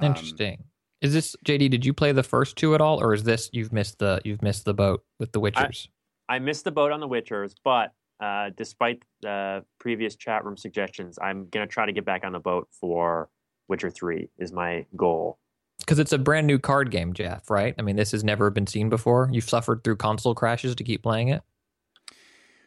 [0.00, 0.58] Interesting.
[0.58, 0.64] Um,
[1.00, 1.70] is this JD?
[1.70, 4.42] Did you play the first two at all, or is this you've missed the you've
[4.42, 5.88] missed the boat with the Witchers?
[6.28, 10.56] I, I missed the boat on the Witchers, but uh, despite the previous chat room
[10.56, 13.30] suggestions, I'm gonna try to get back on the boat for
[13.68, 14.28] Witcher Three.
[14.38, 15.38] Is my goal
[15.78, 17.48] because it's a brand new card game, Jeff.
[17.48, 17.74] Right?
[17.78, 19.30] I mean, this has never been seen before.
[19.32, 21.42] You've suffered through console crashes to keep playing it.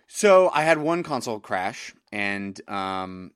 [0.07, 3.31] So I had one console crash, and um,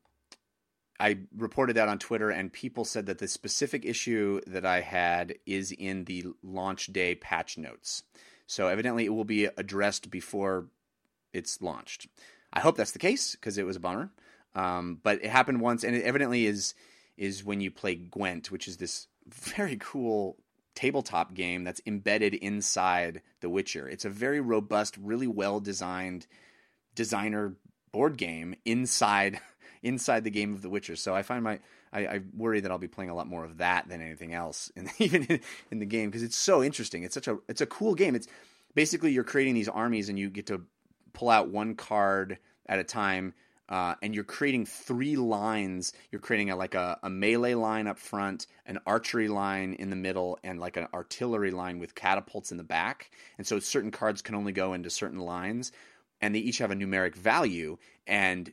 [0.99, 5.35] I reported that on Twitter, and people said that the specific issue that I had
[5.45, 8.03] is in the launch day patch notes.
[8.47, 10.67] So evidently, it will be addressed before
[11.33, 12.07] it's launched.
[12.51, 14.11] I hope that's the case because it was a bummer.
[14.55, 16.73] Um, but it happened once, and it evidently is
[17.15, 20.37] is when you play Gwent, which is this very cool
[20.75, 23.87] tabletop game that's embedded inside The Witcher.
[23.89, 26.27] It's a very robust, really well designed
[26.95, 27.55] designer
[27.91, 29.39] board game inside
[29.87, 30.95] inside the game of The Witcher.
[30.95, 31.59] So I find my
[31.93, 34.71] I, I worry that I'll be playing a lot more of that than anything else,
[34.75, 35.39] and even in,
[35.71, 37.03] in the game because it's so interesting.
[37.03, 38.15] It's such a it's a cool game.
[38.15, 38.27] It's
[38.75, 40.61] basically you're creating these armies and you get to
[41.13, 43.33] pull out one card at a time.
[43.69, 45.91] uh, and you're creating three lines.
[46.11, 49.95] You're creating a, like a, a melee line up front, an archery line in the
[49.95, 53.11] middle, and like an artillery line with catapults in the back.
[53.37, 55.71] And so certain cards can only go into certain lines,
[56.21, 57.77] and they each have a numeric value.
[58.05, 58.51] And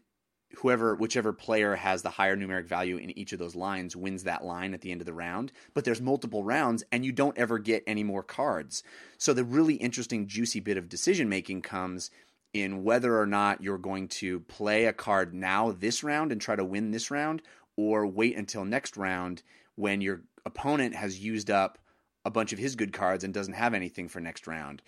[0.59, 4.45] whoever, whichever player has the higher numeric value in each of those lines wins that
[4.45, 5.53] line at the end of the round.
[5.75, 8.83] But there's multiple rounds, and you don't ever get any more cards.
[9.19, 12.11] So the really interesting, juicy bit of decision making comes
[12.53, 16.57] in whether or not you're going to play a card now this round and try
[16.57, 17.43] to win this round,
[17.77, 19.43] or wait until next round
[19.75, 21.79] when your opponent has used up
[22.25, 24.83] a bunch of his good cards and doesn't have anything for next round.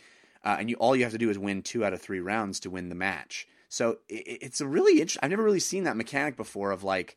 [0.45, 2.61] Uh, and you all you have to do is win two out of three rounds
[2.61, 3.49] to win the match.
[3.69, 5.21] So it, it's a really interesting.
[5.23, 6.73] I've never really seen that mechanic before.
[6.73, 7.17] Of like,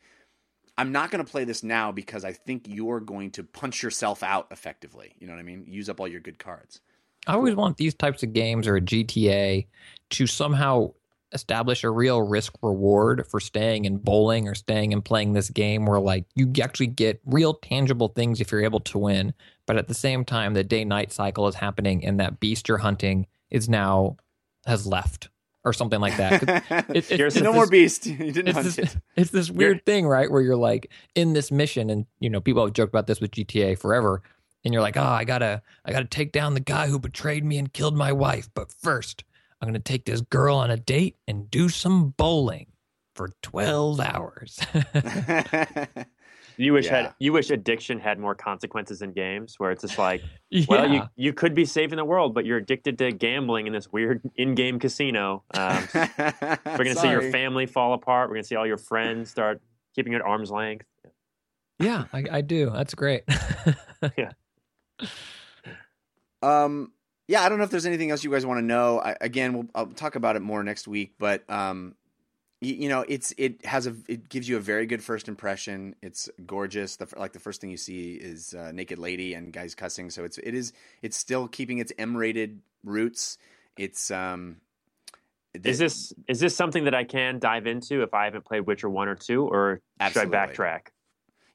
[0.77, 4.23] I'm not going to play this now because I think you're going to punch yourself
[4.23, 5.13] out effectively.
[5.19, 5.65] You know what I mean?
[5.67, 6.81] Use up all your good cards.
[7.27, 9.67] I always want these types of games or a GTA
[10.11, 10.93] to somehow
[11.31, 15.85] establish a real risk reward for staying in bowling or staying and playing this game
[15.85, 19.33] where like you actually get real tangible things if you're able to win
[19.65, 22.79] but at the same time the day night cycle is happening and that beast you're
[22.79, 24.17] hunting is now
[24.65, 25.29] has left
[25.69, 26.43] or something like that
[26.89, 29.83] it, it, no more beast you didn't it's this, it it's this weird you're...
[29.83, 33.07] thing right where you're like in this mission and you know people have joked about
[33.07, 34.21] this with gta forever
[34.63, 37.57] and you're like, oh, I gotta, I gotta take down the guy who betrayed me
[37.57, 38.49] and killed my wife.
[38.53, 39.23] But first,
[39.61, 42.67] I'm gonna take this girl on a date and do some bowling
[43.15, 44.59] for 12 hours.
[46.59, 47.03] You wish yeah.
[47.03, 50.21] had you wish addiction had more consequences in games where it's just like,
[50.67, 53.91] well, you you could be saving the world, but you're addicted to gambling in this
[53.91, 55.43] weird in-game casino.
[55.53, 58.29] Um, we're gonna see your family fall apart.
[58.29, 59.61] We're gonna see all your friends start
[59.95, 60.85] keeping you at arm's length.
[61.79, 62.69] Yeah, I, I do.
[62.71, 63.23] That's great.
[64.17, 64.31] yeah.
[66.41, 66.91] Um,
[67.29, 68.99] yeah, I don't know if there's anything else you guys want to know.
[68.99, 71.95] I, again, we'll I'll talk about it more next week, but um,
[72.61, 75.95] you, you, know, it's it has a it gives you a very good first impression.
[76.01, 76.97] It's gorgeous.
[76.97, 80.09] The like the first thing you see is uh, naked lady and guys cussing.
[80.09, 83.37] So it's it is it's still keeping its M rated roots.
[83.77, 84.57] It's um.
[85.63, 88.89] is this is this something that I can dive into if I haven't played Witcher
[88.89, 90.31] one or two, or absolutely.
[90.31, 90.79] should I backtrack?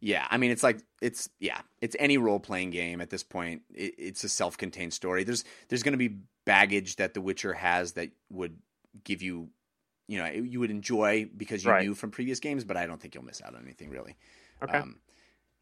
[0.05, 3.62] Yeah, I mean, it's like it's yeah, it's any role playing game at this point.
[3.74, 5.24] It, it's a self contained story.
[5.24, 8.59] There's there's going to be baggage that The Witcher has that would
[9.02, 9.48] give you,
[10.07, 11.84] you know, you would enjoy because you right.
[11.84, 12.64] knew from previous games.
[12.64, 14.16] But I don't think you'll miss out on anything really.
[14.62, 14.78] Okay.
[14.78, 14.96] Um,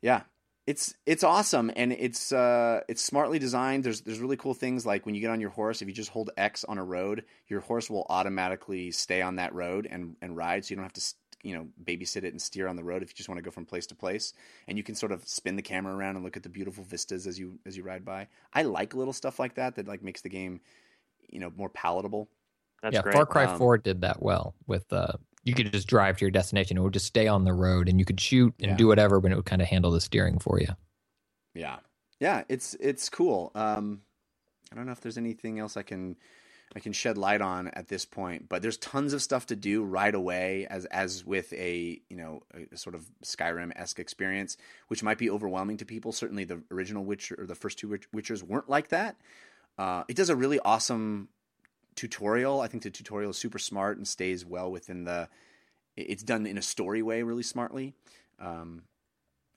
[0.01, 0.23] yeah,
[0.67, 3.85] it's it's awesome and it's uh it's smartly designed.
[3.85, 6.11] There's there's really cool things like when you get on your horse, if you just
[6.11, 10.37] hold X on a road, your horse will automatically stay on that road and and
[10.37, 13.03] ride, so you don't have to you know babysit it and steer on the road
[13.03, 14.33] if you just want to go from place to place
[14.69, 17.27] and you can sort of spin the camera around and look at the beautiful vistas
[17.27, 20.21] as you as you ride by i like little stuff like that that like makes
[20.21, 20.61] the game
[21.29, 22.29] you know more palatable
[22.83, 23.15] That's yeah great.
[23.15, 25.13] far cry um, 4 did that well with uh
[25.45, 27.99] you could just drive to your destination it would just stay on the road and
[27.99, 28.77] you could shoot and yeah.
[28.77, 30.69] do whatever but it would kind of handle the steering for you
[31.55, 31.79] yeah
[32.21, 34.01] yeah it's it's cool um
[34.73, 36.17] i don't know if there's anything else i can
[36.75, 38.49] I can shed light on at this point.
[38.49, 42.43] But there's tons of stuff to do right away, as as with a you know
[42.73, 44.57] a sort of Skyrim esque experience,
[44.89, 46.13] which might be overwhelming to people.
[46.13, 49.17] Certainly, the original Witcher or the first two Witchers weren't like that.
[49.79, 51.29] Uh, it does a really awesome
[51.95, 52.61] tutorial.
[52.61, 55.29] I think the tutorial is super smart and stays well within the.
[55.97, 57.95] It's done in a story way, really smartly.
[58.39, 58.83] Um,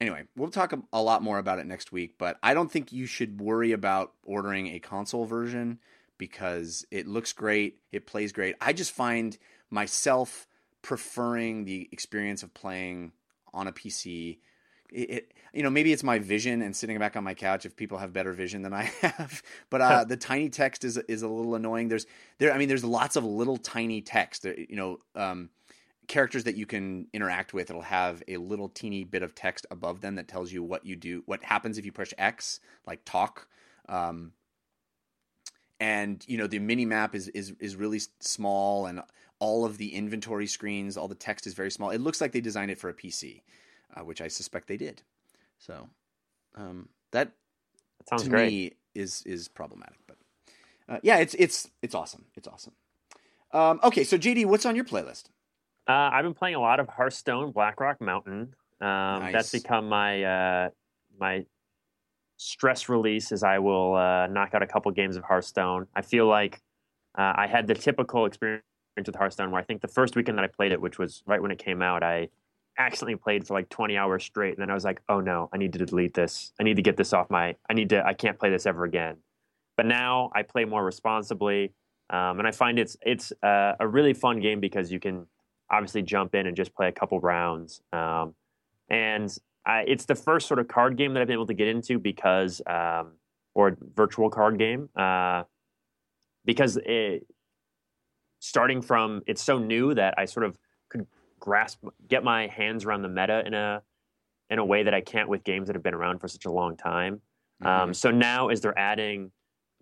[0.02, 2.16] anyway, we'll talk a lot more about it next week.
[2.18, 5.80] But I don't think you should worry about ordering a console version
[6.18, 8.56] because it looks great, it plays great.
[8.62, 9.38] I just find
[9.70, 10.48] myself
[10.82, 13.12] preferring the experience of playing
[13.54, 14.40] on a PC.
[14.96, 17.76] It, it, you know maybe it's my vision and sitting back on my couch if
[17.76, 21.28] people have better vision than I have but uh, the tiny text is is a
[21.28, 21.90] little annoying.
[21.90, 22.06] There's
[22.38, 25.50] there I mean there's lots of little tiny text you know um,
[26.08, 27.70] characters that you can interact with.
[27.70, 30.96] It'll have a little teeny bit of text above them that tells you what you
[30.96, 33.48] do what happens if you push X like talk.
[33.90, 34.32] Um,
[35.82, 39.02] and you know the mini map is is is really small and
[39.40, 41.90] all of the inventory screens all the text is very small.
[41.90, 43.42] It looks like they designed it for a pc
[43.96, 45.02] uh, which i suspect they did
[45.58, 45.88] so
[46.56, 47.32] um, that,
[48.00, 48.52] that sounds to great.
[48.52, 50.18] me is is problematic but
[50.88, 52.74] uh, yeah it's it's it's awesome it's awesome
[53.52, 55.26] um, okay so jd what's on your playlist
[55.88, 58.88] uh, i've been playing a lot of hearthstone blackrock mountain um,
[59.22, 59.34] nice.
[59.34, 60.70] that's become my uh,
[61.20, 61.46] my
[62.38, 65.88] stress release is I will uh, knock out a couple games of Hearthstone.
[65.96, 66.62] I feel like
[67.18, 68.64] uh, I had the typical experience
[68.98, 71.42] with Hearthstone where I think the first weekend that I played it, which was right
[71.42, 72.30] when it came out, I
[72.78, 74.54] accidentally played for like 20 hours straight.
[74.54, 76.52] And then I was like, oh no, I need to delete this.
[76.60, 78.84] I need to get this off my, I need to, I can't play this ever
[78.84, 79.18] again.
[79.78, 81.74] But now I play more responsibly.
[82.10, 85.26] Um, and I find it's, it's uh, a really fun game because you can,
[85.70, 87.82] obviously jump in and just play a couple rounds.
[87.92, 88.36] Um,
[88.90, 89.36] and
[89.66, 92.00] I, it's the first sort of card game that I've been able to get into
[92.00, 93.14] because, um,
[93.54, 95.44] or virtual card game, uh,
[96.46, 97.26] because it,
[98.40, 100.58] starting from it's so new that I sort of
[100.90, 101.08] could
[101.46, 103.84] grasp, get my hands around the meta in a
[104.50, 106.52] in a way that I can't with games that have been around for such a
[106.52, 107.22] long time.
[107.64, 109.32] Um, so now, as they're adding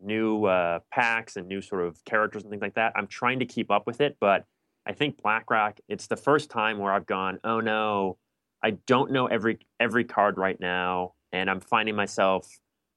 [0.02, 3.46] new uh, packs and new sort of characters and things like that, I'm trying to
[3.46, 4.18] keep up with it.
[4.20, 4.46] But
[4.86, 8.18] I think BlackRock, it's the first time where I've gone, oh no,
[8.62, 12.48] I don't know every every card right now, and I'm finding myself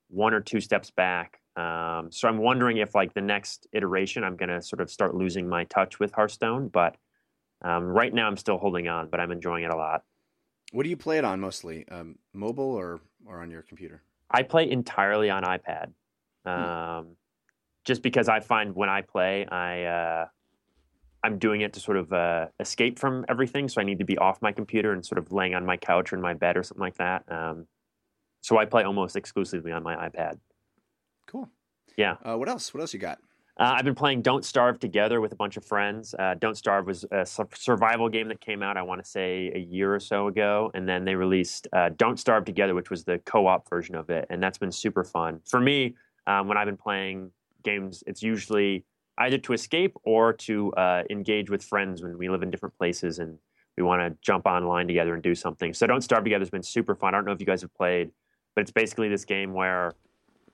[0.08, 1.40] one or two steps back.
[1.56, 5.14] Um, so I'm wondering if like the next iteration, I'm going to sort of start
[5.14, 6.68] losing my touch with Hearthstone.
[6.68, 6.96] But
[7.62, 10.04] um, right now, I'm still holding on, but I'm enjoying it a lot.
[10.72, 11.86] What do you play it on mostly?
[11.88, 14.02] Um, mobile or or on your computer?
[14.30, 15.92] I play entirely on iPad,
[16.44, 17.16] um,
[17.84, 20.26] just because I find when I play, I uh,
[21.22, 23.68] I'm doing it to sort of uh, escape from everything.
[23.68, 26.12] So I need to be off my computer and sort of laying on my couch
[26.12, 27.24] or in my bed or something like that.
[27.28, 27.66] Um,
[28.42, 30.38] so I play almost exclusively on my iPad.
[31.26, 31.48] Cool.
[31.96, 32.16] Yeah.
[32.22, 32.72] Uh, what else?
[32.72, 33.18] What else you got?
[33.58, 36.14] Uh, I've been playing Don't Starve together with a bunch of friends.
[36.18, 39.58] Uh, Don't Starve was a survival game that came out, I want to say, a
[39.58, 40.70] year or so ago.
[40.74, 44.10] And then they released uh, Don't Starve Together, which was the co op version of
[44.10, 44.26] it.
[44.28, 45.40] And that's been super fun.
[45.46, 45.94] For me,
[46.26, 47.30] um, when I've been playing
[47.64, 48.84] games, it's usually
[49.18, 53.18] either to escape or to uh, engage with friends when we live in different places
[53.20, 53.38] and
[53.78, 55.72] we want to jump online together and do something.
[55.72, 57.14] So Don't Starve Together has been super fun.
[57.14, 58.10] I don't know if you guys have played,
[58.54, 59.94] but it's basically this game where.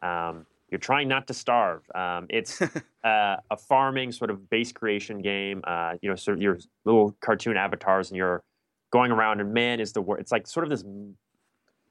[0.03, 1.83] Um, you're trying not to starve.
[1.95, 2.63] Um, it's
[3.05, 5.61] uh, a farming sort of base creation game.
[5.65, 8.43] Uh, you know, sort of your little cartoon avatars, and you're
[8.91, 9.41] going around.
[9.41, 10.21] And man, is the word.
[10.21, 10.83] It's like sort of this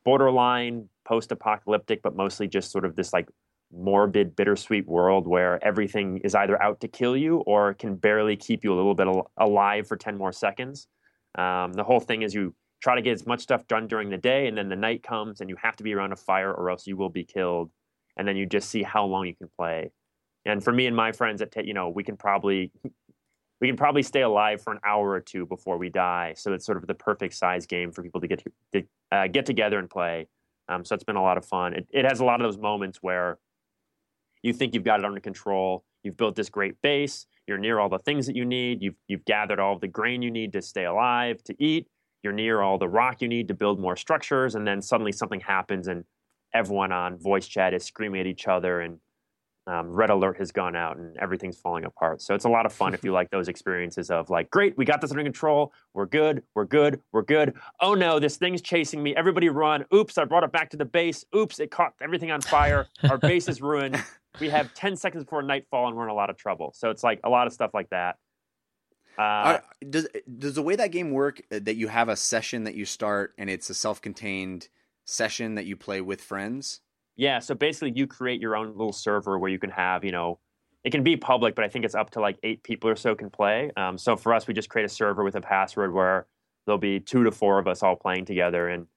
[0.03, 3.29] borderline post-apocalyptic, but mostly just sort of this like
[3.71, 8.63] morbid, bittersweet world where everything is either out to kill you or can barely keep
[8.63, 10.87] you a little bit al- alive for ten more seconds.
[11.37, 14.17] Um, the whole thing is you try to get as much stuff done during the
[14.17, 16.71] day, and then the night comes, and you have to be around a fire, or
[16.71, 17.69] else you will be killed
[18.21, 19.91] and then you just see how long you can play.
[20.45, 22.71] And for me and my friends, that you know, we can probably
[23.59, 26.35] we can probably stay alive for an hour or two before we die.
[26.37, 28.43] So it's sort of the perfect size game for people to get
[28.73, 30.27] to, uh, get together and play.
[30.69, 31.73] Um, so it's been a lot of fun.
[31.73, 33.39] It, it has a lot of those moments where
[34.43, 35.83] you think you've got it under control.
[36.03, 37.25] You've built this great base.
[37.47, 38.83] You're near all the things that you need.
[38.83, 41.87] You've you've gathered all the grain you need to stay alive to eat.
[42.21, 45.39] You're near all the rock you need to build more structures, and then suddenly something
[45.39, 46.05] happens and
[46.53, 48.99] everyone on voice chat is screaming at each other and
[49.67, 52.21] um, red alert has gone out and everything's falling apart.
[52.21, 54.85] So it's a lot of fun if you like those experiences of like great we
[54.85, 55.71] got this under control.
[55.93, 56.43] We're good.
[56.55, 56.99] We're good.
[57.11, 57.53] We're good.
[57.79, 59.15] Oh no this thing's chasing me.
[59.15, 59.85] Everybody run.
[59.93, 61.25] Oops i brought it back to the base.
[61.35, 62.87] Oops it caught everything on fire.
[63.03, 64.01] Our base is ruined.
[64.39, 66.71] We have 10 seconds before nightfall and we're in a lot of trouble.
[66.73, 68.15] So it's like a lot of stuff like that.
[69.17, 69.59] Uh, Uh,
[69.89, 70.07] does
[70.37, 73.33] does the way that game work uh, that you have a session that you start
[73.37, 74.69] and it's a self-contained
[75.11, 76.81] session that you play with friends?
[77.15, 80.39] Yeah, so basically you create your own little server where you can have, you know,
[80.83, 83.13] it can be public, but I think it's up to like eight people or so
[83.13, 83.71] can play.
[83.77, 86.25] Um, so for us, we just create a server with a password where
[86.65, 88.67] there'll be two to four of us all playing together.
[88.69, 88.87] And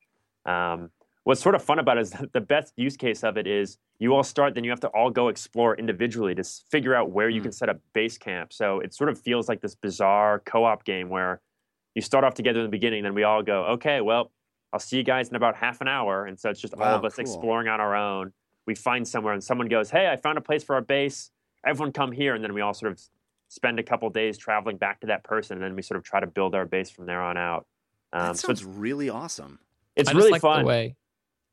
[0.46, 0.90] um,
[1.24, 3.76] what's sort of fun about it is that the best use case of it is
[3.98, 7.28] you all start, then you have to all go explore individually to figure out where
[7.28, 7.44] you Mm.
[7.44, 8.52] can set up base camp.
[8.52, 11.42] So it sort of feels like this bizarre co-op game where
[11.94, 14.32] you start off together in the beginning, then we all go, okay, well,
[14.74, 16.26] I'll see you guys in about half an hour.
[16.26, 17.22] And so it's just all of us cool.
[17.22, 18.32] exploring on our own.
[18.66, 21.30] We find somewhere and someone goes, Hey, I found a place for our base.
[21.64, 22.34] Everyone come here.
[22.34, 23.00] And then we all sort of
[23.48, 25.58] spend a couple days traveling back to that person.
[25.58, 27.66] And then we sort of try to build our base from there on out.
[28.12, 29.60] Um, that so sounds it's, really awesome.
[29.94, 30.62] it's I just really like fun.
[30.62, 30.96] The way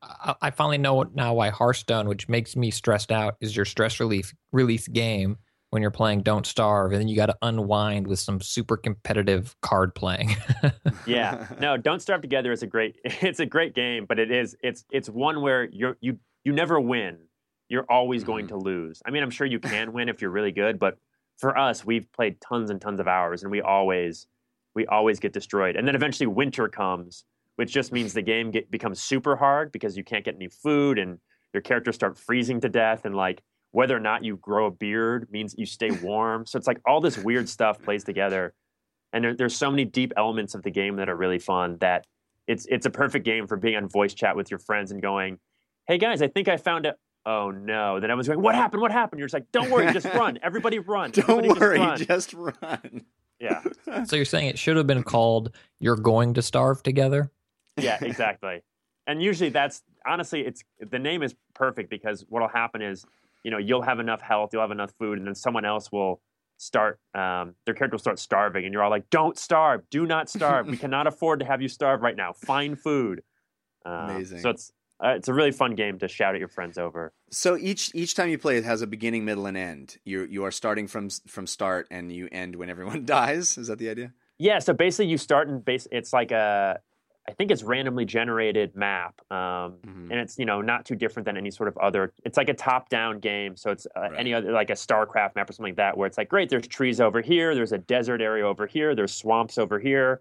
[0.01, 3.99] I, I finally know now why Hearthstone, which makes me stressed out, is your stress
[3.99, 5.37] relief release game
[5.71, 9.55] when you're playing Don't Starve, and then you got to unwind with some super competitive
[9.61, 10.35] card playing.
[11.05, 11.47] yeah.
[11.59, 14.83] No don't starve together is a great it's a great game but it is it's
[14.91, 17.17] it's one where you're you you never win.
[17.69, 18.59] You're always going Mm-hmm.
[18.59, 19.01] to lose.
[19.05, 20.97] I mean i'm sure you can win if you're really good but
[21.37, 24.27] for us we've played tons and tons of hours and we always
[24.75, 25.75] we always get destroyed.
[25.75, 27.25] And then eventually winter comes
[27.57, 30.97] which just means the game get, becomes super hard because you can't get any food
[30.97, 31.19] and
[31.53, 33.05] your characters start freezing to death.
[33.05, 36.67] And like whether or not you grow a beard means you stay warm so it's
[36.67, 38.53] like all this weird stuff plays together
[39.13, 42.05] and there, there's so many deep elements of the game that are really fun that
[42.47, 45.39] it's it's a perfect game for being on voice chat with your friends and going,
[45.87, 46.95] "Hey guys, I think I found it."
[47.25, 47.99] Oh no!
[47.99, 48.81] Then I was going, "What happened?
[48.81, 50.39] What happened?" You're just like, "Don't worry, just run.
[50.43, 51.11] Everybody run.
[51.11, 53.05] Don't Everybody worry, just run." just run.
[53.39, 53.63] Yeah,
[54.05, 57.31] so you're saying it should have been called "You're Going to Starve Together."
[57.77, 58.63] yeah, exactly.
[59.07, 63.05] And usually that's honestly, it's the name is perfect because what'll happen is,
[63.43, 66.21] you know, you'll have enough health, you'll have enough food, and then someone else will
[66.57, 69.89] start um, their character will start starving, and you're all like, "Don't starve!
[69.89, 70.67] Do not starve!
[70.67, 72.33] we cannot afford to have you starve right now.
[72.33, 73.23] Find food."
[73.85, 74.39] Um, Amazing.
[74.39, 74.71] So it's
[75.03, 77.13] uh, it's a really fun game to shout at your friends over.
[77.31, 79.97] So each each time you play, it has a beginning, middle, and end.
[80.05, 83.57] You you are starting from from start, and you end when everyone dies.
[83.57, 84.13] Is that the idea?
[84.37, 85.87] Yeah, so basically you start and base.
[85.91, 86.79] It's like a,
[87.31, 90.11] I think it's randomly generated map, um, Mhm.
[90.11, 92.11] and it's you know not too different than any sort of other.
[92.25, 94.13] It's like a top-down game, so it's uh, Right.
[94.17, 96.49] any other like a StarCraft map or something like that, where it's like great.
[96.49, 97.55] There's trees over here.
[97.55, 98.93] There's a desert area over here.
[98.95, 100.19] There's swamps over here,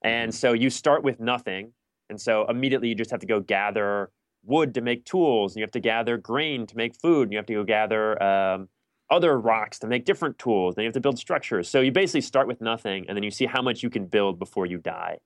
[0.00, 1.74] and so you start with nothing,
[2.08, 4.10] and so immediately you just have to go gather
[4.42, 7.38] wood to make tools, and you have to gather grain to make food, and you
[7.38, 8.20] have to go gather.
[8.22, 8.70] Um,
[9.08, 10.74] other rocks to make different tools.
[10.74, 11.68] Then you have to build structures.
[11.68, 14.36] So you basically start with nothing, and then you see how much you can build
[14.40, 15.18] before you die.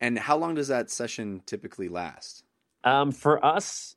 [0.00, 2.44] And how long does that session typically last?
[2.84, 3.96] Um, for us,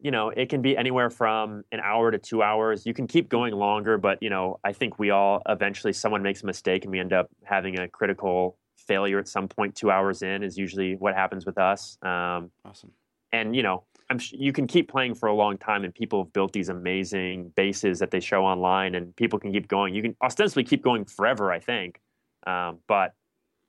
[0.00, 2.86] you know, it can be anywhere from an hour to two hours.
[2.86, 6.42] You can keep going longer, but you know, I think we all eventually someone makes
[6.42, 9.74] a mistake and we end up having a critical failure at some point.
[9.74, 11.96] Two hours in is usually what happens with us.
[12.02, 12.90] Um, Awesome.
[13.32, 16.24] and you know I'm sh- you can keep playing for a long time and people
[16.24, 20.02] have built these amazing bases that they show online and people can keep going you
[20.02, 22.00] can ostensibly keep going forever i think
[22.46, 23.14] um, but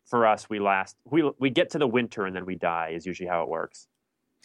[0.06, 3.06] for us we last we we get to the winter and then we die is
[3.06, 3.88] usually how it works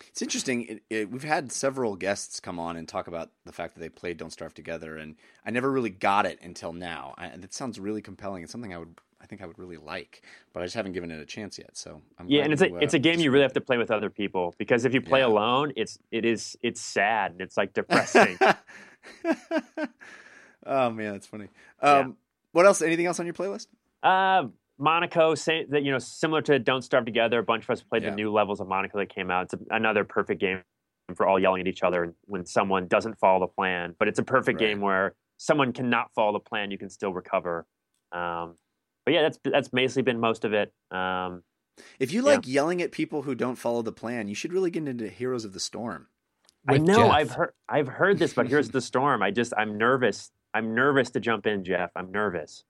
[0.09, 0.63] It's interesting.
[0.67, 3.91] It, it, we've had several guests come on and talk about the fact that they
[3.91, 5.15] played Don't Starve Together, and
[5.45, 7.13] I never really got it until now.
[7.19, 8.43] I, and it sounds really compelling.
[8.43, 10.23] It's something I would, I think, I would really like,
[10.55, 11.77] but I just haven't given it a chance yet.
[11.77, 13.77] So I'm yeah and it's a uh, it's a game you really have to play
[13.77, 15.27] with other people because if you play Yeah.
[15.27, 18.39] alone it's it is it's sad and it's like depressing
[20.67, 21.49] oh man, that's funny.
[21.83, 21.99] Yeah.
[21.99, 22.17] Um,
[22.53, 22.83] What else?
[22.83, 23.67] Anything else on your playlist?
[24.03, 24.49] Uh,
[24.81, 27.39] Monaco, say that you know, similar to Don't Starve Together.
[27.39, 28.11] A bunch of us played Yeah.
[28.11, 29.45] the new levels of Monaco that came out.
[29.45, 30.63] It's a, another perfect game
[31.15, 33.95] for all yelling at each other when someone doesn't follow the plan.
[33.99, 34.69] But it's a perfect Right.
[34.69, 37.67] game where someone cannot follow the plan, you can still recover.
[38.13, 38.57] Um,
[39.05, 40.73] but yeah, that's that's basically been most of it.
[40.91, 41.43] Um,
[41.99, 42.35] If you Yeah.
[42.37, 45.45] like yelling at people who don't follow the plan, you should really get into Heroes
[45.47, 46.09] of the Storm.
[46.69, 47.11] I know Jeff.
[47.13, 49.23] I've heard I've heard this, but here's the storm.
[49.23, 50.31] I just I'm nervous.
[50.53, 51.91] I'm nervous to jump in, Jeff.
[51.97, 52.65] I'm nervous.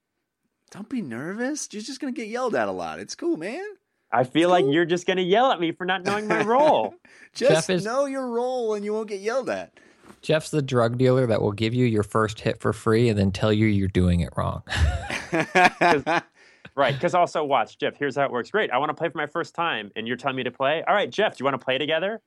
[0.70, 1.68] Don't be nervous.
[1.72, 3.00] You're just gonna get yelled at a lot.
[3.00, 3.64] It's cool, man.
[4.12, 6.94] I feel like you're just gonna yell at me for not knowing my role.
[7.34, 9.72] Just Jeff is- know your role, and you won't get yelled at.
[10.20, 13.30] Jeff's the drug dealer that will give you your first hit for free and then
[13.30, 14.62] tell you you're doing it wrong.
[16.76, 17.96] Right, because also watch, Jeff.
[17.96, 18.50] Here's how it works.
[18.50, 20.82] Great, I want to play for my first time, and you're telling me to play.
[20.86, 22.20] All right, Jeff, do you want to play together?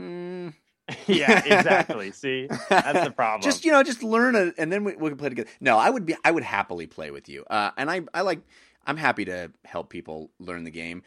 [0.00, 0.54] Mm,
[1.06, 2.10] yeah, exactly.
[2.12, 3.42] See, that's the problem.
[3.42, 5.48] Just you know, just learn it, and then we, we can play together.
[5.60, 7.44] No, I would be, I would happily play with you.
[7.48, 8.40] Uh, and I, I like,
[8.86, 11.02] I'm happy to help people learn the game.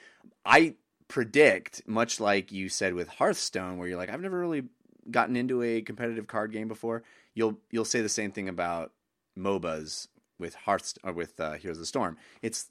[0.45, 0.75] I
[1.07, 4.63] predict, much like you said with Hearthstone, where you're like, I've never really
[5.11, 7.03] gotten into a competitive card game before.
[7.35, 8.91] You'll, you'll say the same thing about
[9.37, 10.07] MOBAs
[10.39, 12.17] with Hearthstone or with uh, Heroes of the Storm.
[12.41, 12.69] It's,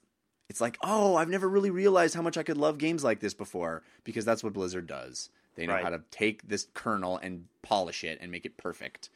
[0.49, 3.33] it's like, oh, I've never really realized how much I could love games like this
[3.33, 5.29] before because that's what Blizzard does.
[5.57, 5.83] They know Right.
[5.83, 9.09] how to take this kernel and polish it and make it perfect.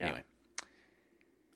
[0.00, 0.06] Yeah.
[0.06, 0.22] Anyway.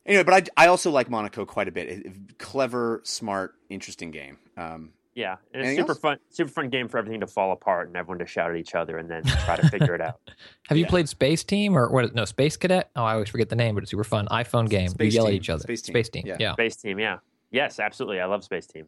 [0.04, 1.88] Anyway, but I, I also like Monaco quite a bit.
[1.88, 4.38] It- it- clever, smart, interesting game.
[4.56, 5.98] Um, yeah, it's super else?
[5.98, 6.18] fun.
[6.30, 8.98] Super fun game for everything to fall apart and everyone to shout at each other
[8.98, 10.20] and then try to figure it out.
[10.68, 10.90] Have you Yeah.
[10.90, 12.14] played Space Team or what?
[12.14, 12.90] No, Space Cadet.
[12.94, 14.26] Oh, I always forget the name, but it's super fun.
[14.28, 14.88] iPhone game.
[14.88, 15.34] Space you yell Team.
[15.34, 15.62] at each other.
[15.62, 15.92] Space Team.
[15.94, 16.22] Space Team.
[16.26, 16.36] Yeah.
[16.38, 16.52] Yeah.
[16.52, 17.18] Space Team, yeah,
[17.50, 18.20] yes, absolutely.
[18.20, 18.86] I love Space Team.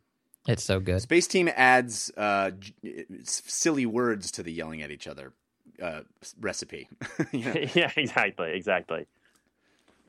[0.50, 1.00] It's so good.
[1.02, 5.32] Space Team adds uh, j- s- silly words to the yelling at each other
[5.82, 6.00] uh,
[6.40, 6.88] recipe.
[7.32, 7.54] You know?
[7.74, 9.06] yeah, exactly, exactly.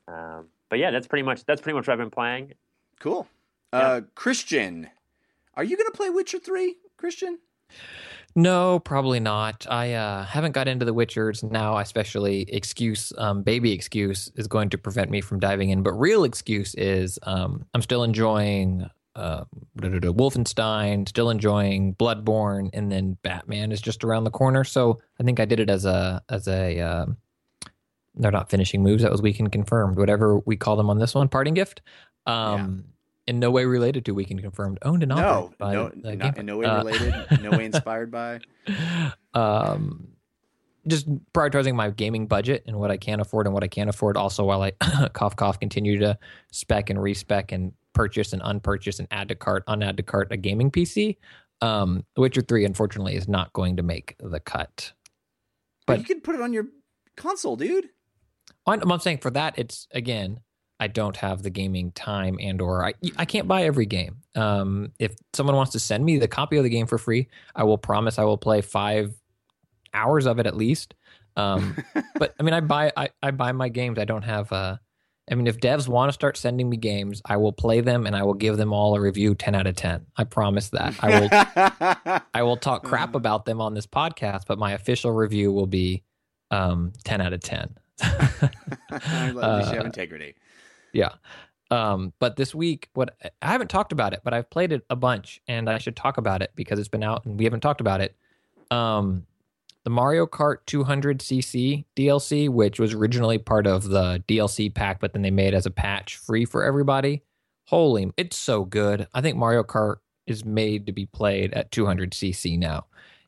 [0.08, 2.54] Um, but yeah, that's pretty much that's pretty much what I've been playing.
[3.00, 3.28] Cool.
[3.74, 4.90] Uh, Christian,
[5.56, 7.40] are you going to play Witcher 3, Christian?
[8.36, 9.66] No, probably not.
[9.70, 11.78] I uh, haven't got into the Witchers now.
[11.78, 15.84] Especially excuse, um, baby excuse is going to prevent me from diving in.
[15.84, 19.44] But real excuse is um, I'm still enjoying uh,
[19.78, 24.64] Wolfenstein, still enjoying Bloodborne, and then Batman is just around the corner.
[24.64, 26.80] So I think I did it as a as a.
[26.80, 27.18] um
[28.16, 29.04] they're not finishing moves.
[29.04, 29.98] That was weekend confirmed.
[29.98, 31.82] Whatever we call them on this one, parting gift.
[32.26, 32.84] Um,
[33.26, 34.80] In no way related to weekend confirmed.
[34.82, 37.66] Owned and No, operated by no, uh, not, in no way uh, related, no way
[37.66, 38.40] inspired by.
[39.34, 40.08] um
[40.88, 44.18] just prioritizing my gaming budget and what I can afford and what I can't afford.
[44.18, 44.72] Also, while I
[45.14, 46.18] cough cough continue to
[46.52, 50.38] spec and respec and purchase and unpurchase and add to cart, unadd to cart a
[50.38, 51.18] gaming PC.
[51.62, 54.92] Um, The Witcher Three, unfortunately, is not going to make the cut.
[55.86, 56.66] But But- you can put it on your
[57.16, 57.90] console, dude.
[58.66, 60.40] I'm I'm saying for that, it's again,
[60.80, 64.18] I don't have the gaming time and or I I can't buy every game.
[64.36, 67.64] Um, if someone wants to send me the copy of the game for free, I
[67.64, 69.14] will promise I will play five
[69.94, 70.96] hours of it at least.
[71.36, 71.76] Um,
[72.20, 74.00] but I mean, I buy I, I buy my games.
[74.00, 74.78] I don't have uh
[75.32, 78.16] I mean, if devs want to start sending me games, I will play them and
[78.16, 80.06] I will give them all a review 10 out of 10.
[80.18, 80.94] I promise that.
[81.00, 85.54] I will I will talk crap about them on this podcast, but my official review
[85.54, 86.04] will be
[86.52, 87.78] um, 10 out of 10.
[88.02, 90.36] I love you have Uh, integrity.
[90.92, 91.14] Yeah.
[91.70, 94.96] Um, but this week, what I haven't talked about it, but I've played it a
[94.98, 97.80] bunch, and I should talk about it because it's been out and we haven't talked
[97.80, 98.14] about it.
[98.70, 99.26] Um,
[99.84, 105.22] the Mario Kart 200cc DLC, which was originally part of the DLC pack, but then
[105.22, 107.24] they made as a patch free for everybody.
[107.66, 109.08] Holy, it's so good.
[109.14, 109.98] I think Mario Kart
[110.28, 112.86] is made to be played at 200cc now.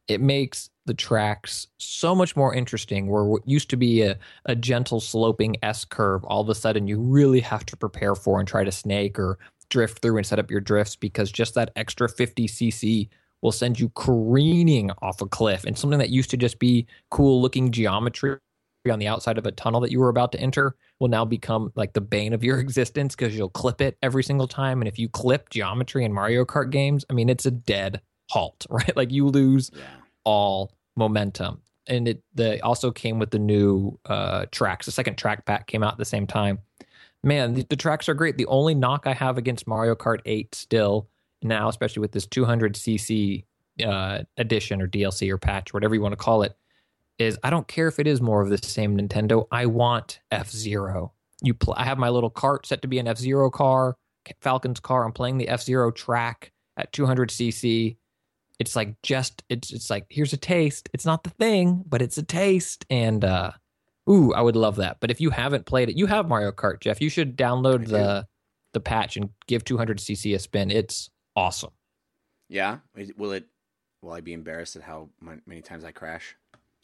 [0.07, 3.07] It makes the tracks so much more interesting.
[3.07, 6.87] Where what used to be a, a gentle sloping S curve, all of a sudden
[6.87, 9.39] you really have to prepare for and try to snake or
[9.69, 13.09] drift through and set up your drifts because just that extra 50cc
[13.43, 15.65] will send you careening off a cliff.
[15.65, 18.39] And something that used to just be cool looking geometry
[18.89, 21.71] on the outside of a tunnel that you were about to enter will now become
[21.75, 24.81] like the bane of your existence because you'll clip it every single time.
[24.81, 28.01] And if you clip geometry in Mario Kart games, I mean, it's a dead
[28.31, 28.95] halt, right?
[28.97, 29.83] Like you lose Yeah.
[30.25, 31.61] all momentum.
[31.87, 34.85] And it the also came with the new uh tracks.
[34.85, 36.59] The second track pack came out at the same time.
[37.25, 38.37] Man, the, the tracks are great.
[38.37, 41.09] The only knock I have against Mario Kart 8 still
[41.43, 43.45] now, especially with this 200cc
[43.85, 46.55] uh, edition or DLC or patch, whatever you want to call it,
[47.19, 49.47] is I don't care if it is more of the same Nintendo.
[49.51, 51.13] I want F Zero.
[51.41, 53.95] You, pl- I have my little cart set to be an F Zero car,
[54.41, 55.05] Falcon's car.
[55.05, 57.97] I'm playing the F Zero track at 200cc.
[58.59, 60.89] It's like just it's it's like here's a taste.
[60.93, 62.85] It's not the thing, but it's a taste.
[62.89, 63.51] And uh,
[64.09, 64.97] ooh, I would love that.
[64.99, 67.01] But if you haven't played it, you have Mario Kart, Jeff.
[67.01, 68.27] You should download the
[68.73, 70.71] the patch and give 200cc a spin.
[70.71, 71.71] It's awesome.
[72.49, 72.79] Yeah.
[73.17, 73.45] Will it?
[74.01, 75.09] Will I be embarrassed at how
[75.47, 76.35] many times I crash?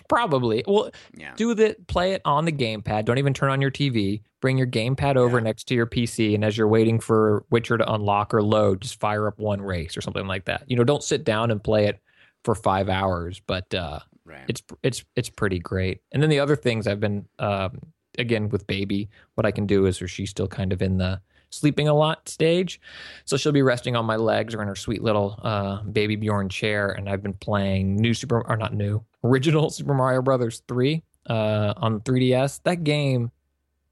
[0.07, 0.63] Probably.
[0.65, 1.34] Well, Yeah.
[1.35, 3.05] do the play it on the gamepad.
[3.05, 4.21] Don't even turn on your TV.
[4.41, 5.43] Bring your gamepad over Yeah.
[5.43, 8.99] next to your PC, and as you're waiting for Witcher to unlock or load, just
[8.99, 10.63] fire up one race or something like that.
[10.67, 11.99] You know, don't sit down and play it
[12.45, 14.45] for five hours, but uh, Right.
[14.47, 16.01] it's it's it's pretty great.
[16.13, 17.80] And then the other things I've been um,
[18.17, 21.21] again with baby, what I can do is, or she's still kind of in the
[21.49, 22.80] sleeping a lot stage,
[23.26, 26.49] so she'll be resting on my legs or in her sweet little uh, baby Bjorn
[26.49, 31.03] chair, and I've been playing new Super or not new original Super Mario Brothers three
[31.30, 32.61] uh, on 3DS.
[32.63, 33.31] That game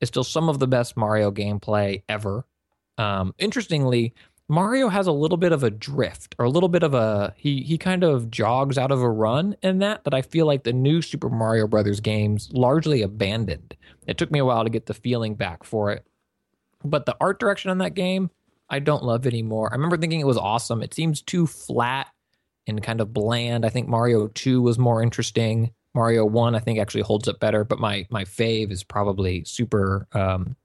[0.01, 2.45] is still some of the best Mario gameplay ever.
[2.97, 4.13] Um, interestingly,
[4.49, 7.61] Mario has a little bit of a drift or a little bit of a he
[7.63, 10.73] he kind of jogs out of a run in that that I feel like the
[10.73, 13.75] new Super Mario Brothers games largely abandoned.
[14.07, 16.06] It took me a while to get the feeling back for it.
[16.89, 18.29] But the art direction on that game,
[18.69, 19.69] I don't love anymore.
[19.71, 20.81] I remember thinking it was awesome.
[20.81, 22.07] It seems too flat
[22.67, 23.65] and kind of bland.
[23.65, 25.71] I think Mario 2 was more interesting.
[25.95, 30.07] Mario 1 I think actually holds up better, but my my fave is probably Super
[30.13, 30.55] um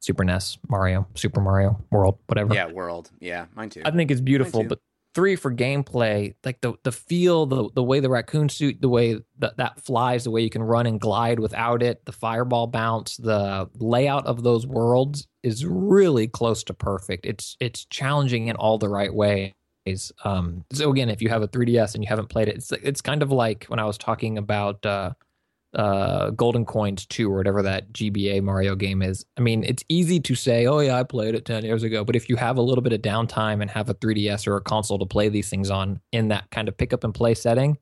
[0.00, 2.54] Super NES Mario, Super Mario World, whatever.
[2.54, 2.70] yeah.
[2.70, 3.10] World.
[3.20, 3.46] Yeah.
[3.54, 3.82] Mine too.
[3.84, 4.80] I think it's beautiful, but
[5.16, 9.18] three for gameplay, like the the feel, the the way the raccoon suit, the way
[9.38, 13.16] that that flies, the way you can run and glide without it, the fireball bounce,
[13.16, 17.24] the layout of those worlds is really close to perfect.
[17.24, 19.54] It's it's challenging in all the right ways.
[20.22, 23.00] Um, so again, if you have a 3DS and you haven't played it, it's it's
[23.00, 25.12] kind of like when I was talking about uh,
[25.74, 29.26] uh, Golden Coins 2 or whatever that GBA Mario game is.
[29.36, 32.04] I mean, it's easy to say, oh, yeah, I played it 10 years ago.
[32.04, 34.60] But if you have a little bit of downtime and have a 3DS or a
[34.62, 37.78] console to play these things on in that kind of pick up and play setting,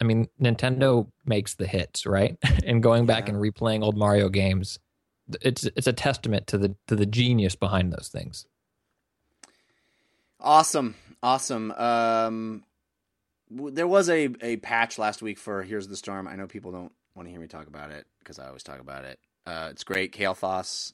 [0.00, 2.36] I mean, Nintendo makes the hits, right?
[2.64, 3.34] and going back Yeah.
[3.34, 4.78] and replaying old Mario games,
[5.40, 8.46] it's it's a testament to the to the genius behind those things.
[10.40, 11.72] Awesome, awesome.
[11.72, 12.64] Um,
[13.50, 16.28] there was a a patch last week for Heroes of the Storm.
[16.28, 18.80] I know people don't want to hear me talk about it because I always talk
[18.80, 19.18] about it.
[19.46, 20.12] Uh, it's great.
[20.12, 20.92] Kael'thas,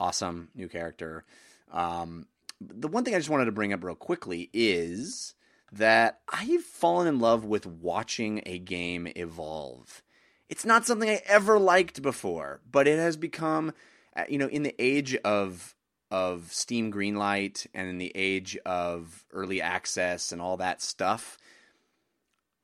[0.00, 1.24] awesome new character.
[1.70, 2.26] Um,
[2.60, 5.34] the one thing I just wanted to bring up real quickly is
[5.72, 10.02] that I've fallen in love with watching a game evolve.
[10.48, 13.74] It's not something I ever liked before, but it has become,
[14.16, 15.74] uh, you know, in the age of
[16.10, 21.36] of Steam Greenlight and in the age of early access and all that stuff,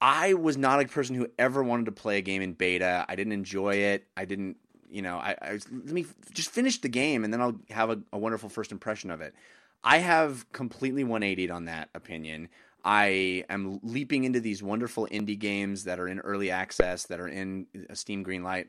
[0.05, 3.07] I was not a person who ever wanted to play a game in beta.
[3.09, 4.07] I didn't enjoy it.
[4.15, 4.59] I didn't,
[4.91, 6.05] you know, I, I was, let me
[6.35, 9.35] just finish the game and then I'll have a, a wonderful first impression of it.
[9.83, 12.51] I have completely 180'd on that opinion.
[12.85, 17.29] I am leaping into these wonderful indie games that are in early access, that are
[17.29, 18.67] in Steam Greenlight.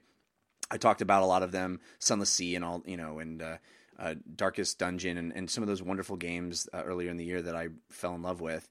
[0.71, 3.57] I talked about a lot of them, Sunless Sea and all, you know, and uh,
[3.99, 7.41] uh, Darkest Dungeon and, and some of those wonderful games uh, earlier in the year
[7.41, 8.69] that I fell in love with.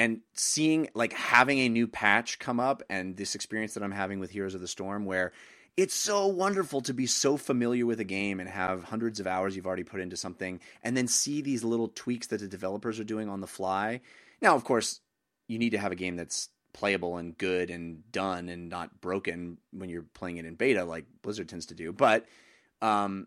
[0.00, 4.18] And seeing, like, having a new patch come up and this experience that I'm having
[4.18, 5.32] with Heroes of the Storm, where
[5.76, 9.54] it's so wonderful to be so familiar with a game and have hundreds of hours
[9.54, 13.04] you've already put into something and then see these little tweaks that the developers are
[13.04, 14.00] doing on the fly.
[14.40, 15.02] Now, of course,
[15.48, 19.58] you need to have a game that's playable and good and done and not broken
[19.70, 21.92] when you're playing it in beta like Blizzard tends to do.
[21.92, 22.24] But
[22.80, 23.26] um,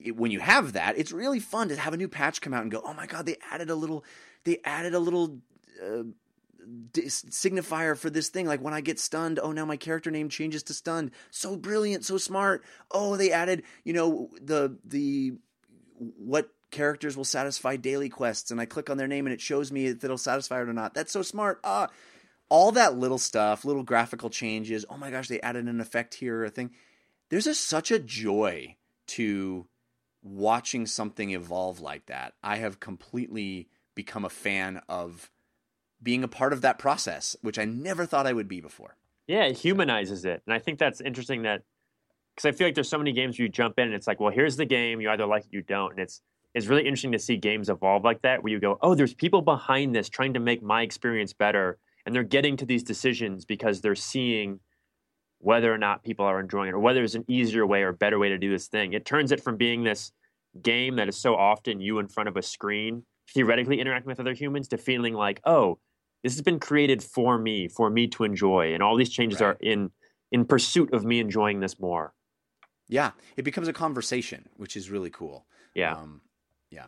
[0.00, 2.62] it, when you have that, it's really fun to have a new patch come out
[2.62, 4.06] and go, "Oh my god, they added a little
[4.44, 5.40] they added a little
[5.84, 6.04] uh,
[7.06, 8.46] signifier for this thing.
[8.46, 11.10] Like when I get stunned, oh now my character name changes to stunned.
[11.30, 12.64] So brilliant, so smart.
[12.90, 15.34] Oh, they added, you know, the the
[15.98, 19.70] what characters will satisfy daily quests, and I click on their name and it shows
[19.70, 20.94] me if it'll satisfy it or not.
[20.94, 21.60] That's so smart.
[21.64, 21.88] Ah,
[22.48, 24.84] all that little stuff, little graphical changes.
[24.88, 26.70] Oh my gosh, they added an effect here, a thing.
[27.30, 28.76] There's a, such a joy
[29.08, 29.66] to
[30.22, 32.34] watching something evolve like that.
[32.42, 35.30] I have completely become a fan of
[36.04, 38.96] being a part of that process, which I never thought I would be before.
[39.26, 40.42] Yeah, it humanizes it.
[40.46, 41.62] And I think that's interesting that
[42.36, 44.20] because I feel like there's so many games where you jump in and it's like,
[44.20, 45.92] well, here's the game, you either like it, you don't.
[45.92, 46.20] And it's
[46.54, 49.42] it's really interesting to see games evolve like that, where you go, oh, there's people
[49.42, 53.80] behind this trying to make my experience better, and they're getting to these decisions because
[53.80, 54.60] they're seeing
[55.38, 58.18] whether or not people are enjoying it, or whether there's an easier way or better
[58.18, 58.92] way to do this thing.
[58.92, 60.12] It turns it from being this
[60.62, 64.32] game that is so often you in front of a screen, theoretically interacting with other
[64.32, 65.78] humans, to feeling like, oh,
[66.24, 69.48] this has been created for me, for me to enjoy, and all these changes right.
[69.48, 69.90] are in
[70.32, 72.14] in pursuit of me enjoying this more.
[72.88, 75.44] Yeah, it becomes a conversation, which is really cool.
[75.74, 76.22] Yeah, um,
[76.70, 76.86] yeah.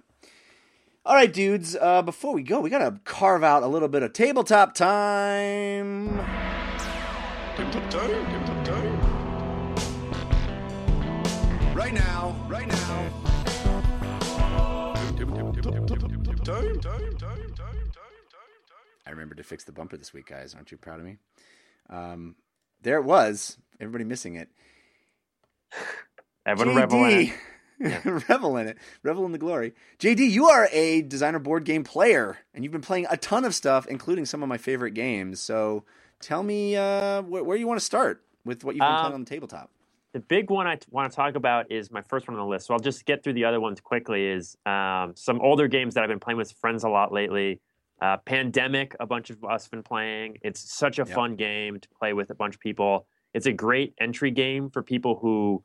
[1.05, 1.77] All right, dudes.
[1.77, 6.19] Uh, before we go, we gotta carve out a little bit of tabletop time.
[7.57, 8.11] Tabletop time.
[8.11, 9.01] Tabletop time.
[11.75, 12.35] Right now.
[12.49, 13.13] Right now.
[15.15, 16.81] Time.
[16.81, 16.81] Time.
[16.81, 17.17] Time.
[17.19, 17.46] Time.
[19.07, 20.55] I remembered to fix the bumper this week, guys.
[20.55, 21.19] Aren't you proud of me?
[21.89, 22.35] Um,
[22.83, 23.57] there it was.
[23.81, 24.49] Everybody missing it.
[26.45, 27.33] Everyone revel in it.
[28.29, 28.79] Revel in it.
[29.03, 29.75] Revel in the glory.
[29.99, 33.55] JD, you are a designer board game player, and you've been playing a ton of
[33.55, 35.41] stuff, including some of my favorite games.
[35.41, 35.85] So
[36.19, 39.15] tell me uh, wh- where you want to start with what you've been um, playing
[39.15, 39.71] on the tabletop.
[40.15, 42.49] The big one I t- want to talk about is my first one on the
[42.49, 42.67] list.
[42.67, 44.27] So I'll just get through the other ones quickly.
[44.27, 47.61] Is um, some older games that I've been playing with friends a lot lately.
[48.01, 50.39] Uh, Pandemic, a bunch of us have been playing.
[50.43, 51.15] It's such a yep.
[51.15, 53.07] fun game to play with a bunch of people.
[53.33, 55.63] It's a great entry game for people who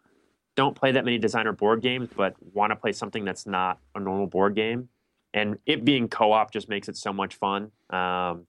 [0.55, 3.99] don't play that many designer board games, but want to play something that's not a
[3.99, 4.89] normal board game.
[5.33, 7.71] And it being co-op just makes it so much fun.
[7.89, 8.47] Um,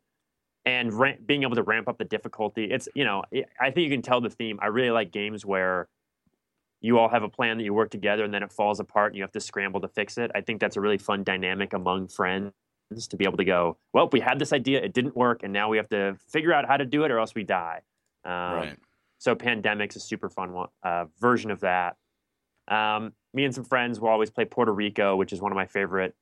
[0.65, 3.23] and ra- being able to ramp up the difficulty, it's you know,
[3.61, 4.59] I think you can tell the theme.
[4.63, 5.89] I really like games where
[6.81, 9.17] you all have a plan that you work together, and then it falls apart, and
[9.17, 10.31] you have to scramble to fix it.
[10.35, 12.53] I think that's a really fun dynamic among friends
[12.95, 15.69] to be able to go, well, we had this idea, it didn't work, and now
[15.69, 17.81] we have to figure out how to do it or else we die.
[18.25, 18.79] Um, right.
[19.19, 21.97] So Pandemic's a super fun one, uh, version of that.
[22.69, 25.67] Um, me and some friends will always play Puerto Rico, which is one of my
[25.67, 26.15] favorite.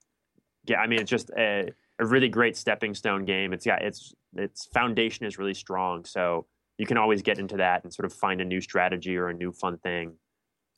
[0.66, 3.52] Yeah, I mean, it's just a, a really great stepping stone game.
[3.52, 6.46] It's yeah, its its foundation is really strong, so
[6.78, 9.34] you can always get into that and sort of find a new strategy or a
[9.34, 10.14] new fun thing.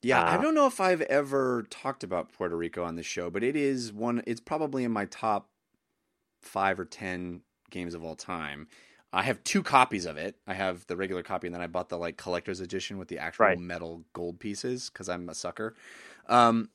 [0.01, 3.29] Yeah, uh, I don't know if I've ever talked about Puerto Rico on the show,
[3.29, 4.21] but it is one.
[4.27, 5.49] It's probably in my top
[6.45, 8.67] five or ten games of all time.
[9.11, 10.35] I have two copies of it.
[10.47, 13.19] I have the regular copy, and then I bought the like collector's edition with the
[13.19, 13.59] actual right.
[13.59, 15.75] metal gold pieces because I'm a sucker.
[16.27, 16.69] Um,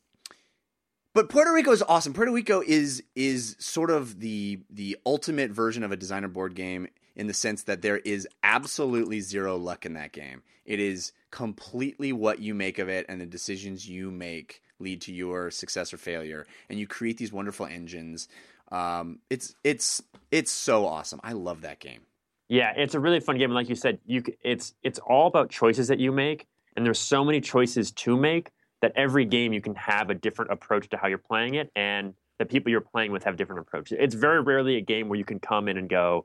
[1.15, 2.12] but Puerto Rico is awesome.
[2.12, 6.86] Puerto Rico is is sort of the the ultimate version of a designer board game
[7.16, 10.43] in the sense that there is absolutely zero luck in that game.
[10.65, 15.12] It is completely what you make of it and the decisions you make lead to
[15.12, 16.47] your success or failure.
[16.70, 18.28] And you create these wonderful engines.
[18.70, 21.20] Um, it's it's it's so awesome.
[21.23, 22.01] I love that game.
[22.49, 23.51] Yeah, it's a really fun game.
[23.51, 26.47] And like you said, you it's it's all about choices that you make,
[26.77, 28.51] and there's so many choices to make
[28.81, 32.15] that every game you can have a different approach to how you're playing it, and
[32.39, 33.99] the people you're playing with have different approaches.
[34.01, 36.24] It's very rarely a game where you can come in and go,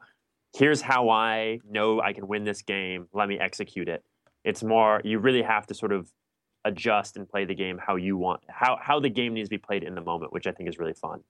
[0.56, 3.08] "Here's how I know I can win this game.
[3.14, 4.04] Let me execute it."
[4.44, 6.12] It's more you really have to sort of
[6.66, 9.58] adjust and play the game how you want how how the game needs to be
[9.58, 11.22] played in the moment, which I think is really fun.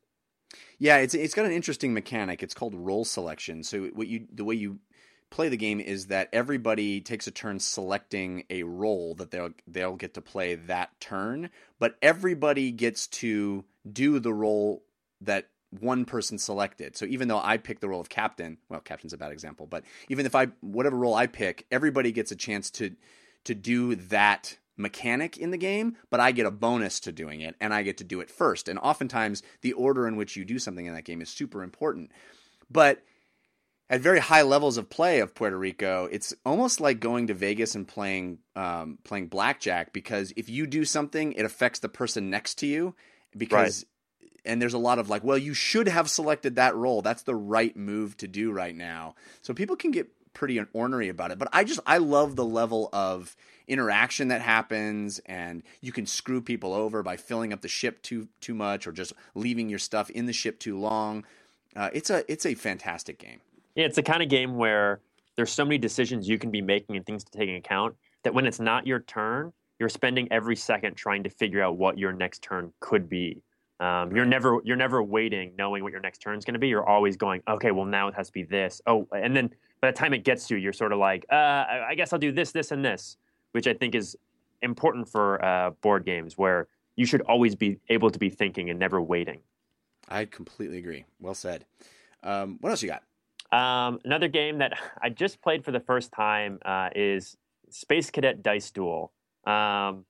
[0.80, 2.44] Yeah, it's it's got an interesting mechanic.
[2.44, 3.64] It's called role selection.
[3.64, 4.80] So what you the way you
[5.30, 9.96] play the game is that everybody takes a turn selecting a role that they'll they'll
[9.96, 11.50] get to play that turn,
[11.80, 14.84] but everybody gets to do the role
[15.22, 15.48] that
[15.80, 16.96] one person selected.
[16.96, 19.84] So even though I pick the role of captain, well, captain's a bad example, but
[20.08, 22.96] even if I whatever role I pick, everybody gets a chance to
[23.46, 27.56] to do that mechanic in the game, but I get a bonus to doing it
[27.62, 28.68] and I get to do it first.
[28.68, 32.12] And oftentimes the order in which you do something in that game is super important.
[32.70, 33.04] But
[33.90, 37.76] at very high levels of play of Puerto Rico, it's almost like going to Vegas
[37.76, 42.56] and playing um, playing blackjack because if you do something, it affects the person next
[42.56, 42.96] to you
[43.38, 43.86] because
[44.46, 47.02] and there's a lot of like, well, you should have selected that role.
[47.02, 49.16] That's the right move to do right now.
[49.42, 51.40] So people can get pretty ornery about it.
[51.40, 53.36] But I just I love the level of
[53.68, 58.28] interaction that happens and you can screw people over by filling up the ship too
[58.42, 61.26] too much or just leaving your stuff in the ship too long.
[61.76, 63.40] Uh, it's a it's a fantastic game.
[63.76, 65.00] Yeah, it's the kind of game where
[65.36, 68.34] there's so many decisions you can be making and things to take into account that
[68.34, 72.14] when it's not your turn, you're spending every second trying to figure out what your
[72.14, 73.42] next turn could be.
[73.80, 76.68] Um, you're never you're never waiting knowing what your next turn is going to be.
[76.68, 78.82] You're always going, okay, well now it has to be this.
[78.86, 79.50] Oh, and then
[79.82, 82.20] by the time it gets to you, you're sort of like, uh, I guess I'll
[82.20, 83.18] do this, this, and this,
[83.54, 84.16] which I think is
[84.62, 88.78] important for uh, board games where you should always be able to be thinking and
[88.78, 89.40] never waiting.
[90.10, 91.06] I completely agree.
[91.20, 91.66] Well said.
[92.22, 93.04] Um, what else you got?
[93.58, 97.38] Um, another game that I just played for the first time uh, is
[97.70, 99.12] Space Cadet Dice Duel.
[99.46, 100.06] Um,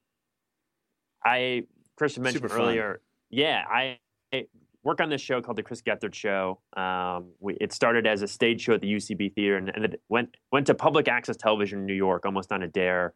[1.25, 1.65] I
[1.95, 3.01] Christian mentioned earlier.
[3.29, 3.97] Yeah, I,
[4.33, 4.45] I,
[4.83, 6.59] work on this show called the Chris Gethard Show.
[6.75, 10.01] Um, we, it started as a stage show at the UCB Theater and, and it
[10.09, 13.13] went went to public access television in New York, almost on a dare.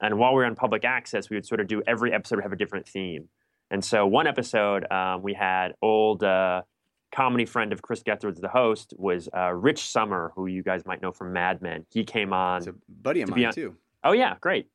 [0.00, 2.44] And while we were on public access, we would sort of do every episode would
[2.44, 3.28] have a different theme.
[3.70, 6.62] And so one episode um, we had old uh,
[7.12, 11.02] comedy friend of Chris Gethard's, the host, was uh, Rich Sommer, who you guys might
[11.02, 11.86] know from Mad Men.
[11.90, 12.58] He came on.
[12.58, 13.76] It's a buddy of mine on, too.
[14.02, 14.68] Oh yeah, great.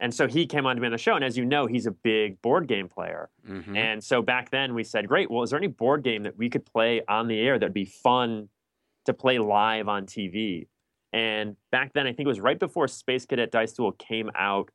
[0.00, 1.86] And so he came on to be on the show, and as you know, he's
[1.86, 3.30] a big board game player.
[3.48, 3.76] Mm-hmm.
[3.76, 5.30] And so back then we said, great.
[5.30, 7.84] Well, is there any board game that we could play on the air that'd be
[7.84, 8.48] fun
[9.04, 10.66] to play live on TV?
[11.12, 14.70] And back then, I think it was right before Space Cadet Dice Duel came out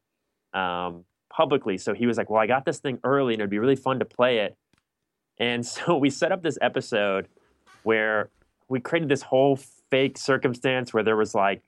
[0.54, 1.78] um, publicly.
[1.78, 4.00] So he was like, well, I got this thing early, and it'd be really fun
[4.00, 4.56] to play it.
[5.40, 7.28] And so we set up this episode
[7.84, 8.30] where
[8.70, 9.58] we created this whole
[9.90, 11.64] fake circumstance where there was like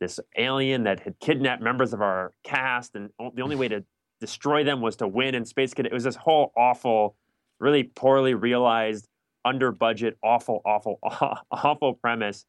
[0.00, 3.84] this alien that had kidnapped members of our cast, and the only way to
[4.20, 5.92] destroy them was to win in Space Cadet.
[5.92, 7.16] It was this whole awful,
[7.58, 9.08] really poorly realized,
[9.44, 10.98] under budget, awful, awful,
[11.50, 12.44] awful premise,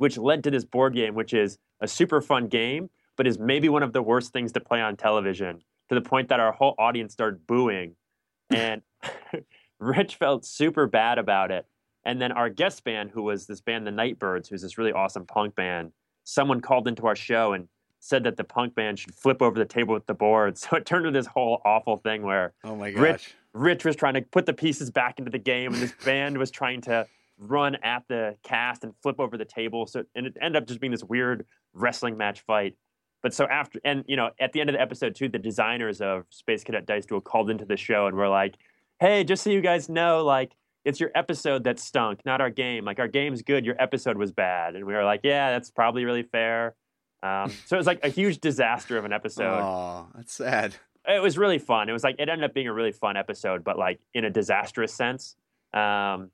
[0.00, 3.68] which led to this board game, which is a super fun game, but is maybe
[3.68, 6.74] one of the worst things to play on television to the point that our whole
[6.78, 7.94] audience started booing.
[8.52, 8.82] And
[9.78, 11.66] Rich felt super bad about it.
[12.04, 15.24] And then our guest band, who was this band, the Nightbirds, who's this really awesome
[15.24, 15.92] punk band,
[16.24, 17.68] someone called into our show and
[18.00, 20.58] said that the punk band should flip over the table with the board.
[20.58, 23.02] So it turned into this whole awful thing where oh my gosh.
[23.02, 26.38] Rich, Rich was trying to put the pieces back into the game, and this band
[26.38, 27.06] was trying to
[27.40, 29.86] run at the cast and flip over the table.
[29.86, 32.76] So and it ended up just being this weird wrestling match fight.
[33.22, 36.00] But so after, and you know, at the end of the episode too, the designers
[36.00, 38.56] of Space Cadet Dice Duel called into the show and were like,
[38.98, 40.54] hey, just so you guys know, like,
[40.84, 42.84] it's your episode that stunk, not our game.
[42.86, 44.76] Like, our game's good, your episode was bad.
[44.76, 46.74] And we were like, yeah, that's probably really fair.
[47.22, 49.60] Um, so it was like a huge disaster of an episode.
[49.60, 50.74] Oh, that's sad.
[51.06, 51.88] It was really fun.
[51.88, 54.30] It was like, it ended up being a really fun episode, but like in a
[54.30, 55.36] disastrous sense.
[55.74, 56.30] Um,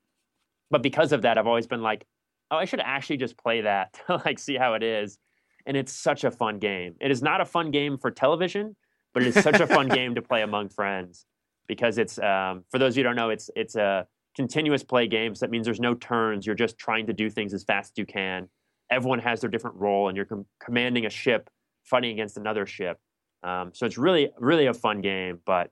[0.69, 2.05] but because of that, I've always been like,
[2.51, 5.17] oh, I should actually just play that to like see how it is.
[5.65, 6.95] And it's such a fun game.
[7.01, 8.75] It is not a fun game for television,
[9.13, 11.25] but it is such a fun game to play among friends
[11.67, 15.07] because it's um, for those of you who don't know, it's it's a continuous play
[15.07, 15.35] game.
[15.35, 16.45] So that means there's no turns.
[16.45, 18.47] You're just trying to do things as fast as you can.
[18.89, 21.49] Everyone has their different role, and you're com- commanding a ship,
[21.83, 22.99] fighting against another ship.
[23.43, 25.39] Um, so it's really really a fun game.
[25.45, 25.71] But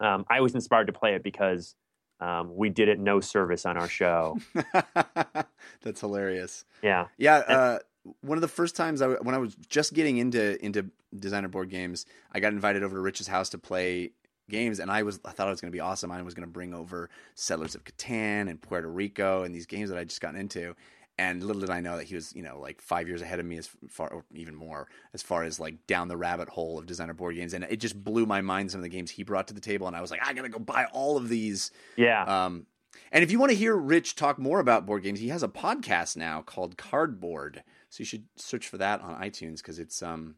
[0.00, 1.74] um, I was inspired to play it because
[2.20, 4.38] um, we did it no service on our show.
[5.82, 6.64] That's hilarious.
[6.82, 7.36] Yeah, yeah.
[7.36, 7.78] Uh,
[8.20, 11.70] one of the first times I, when I was just getting into into designer board
[11.70, 14.12] games, I got invited over to Rich's house to play
[14.48, 16.10] games, and I was I thought it was going to be awesome.
[16.10, 19.90] I was going to bring over Settlers of Catan and Puerto Rico and these games
[19.90, 20.74] that I just gotten into.
[21.18, 23.46] And little did I know that he was, you know, like five years ahead of
[23.46, 26.84] me as far, or even more, as far as like down the rabbit hole of
[26.84, 27.54] designer board games.
[27.54, 29.86] And it just blew my mind some of the games he brought to the table.
[29.86, 31.70] And I was like, I gotta go buy all of these.
[31.96, 32.24] Yeah.
[32.24, 32.66] Um,
[33.12, 35.48] and if you want to hear Rich talk more about board games, he has a
[35.48, 37.62] podcast now called Cardboard.
[37.88, 40.36] So you should search for that on iTunes because it's um,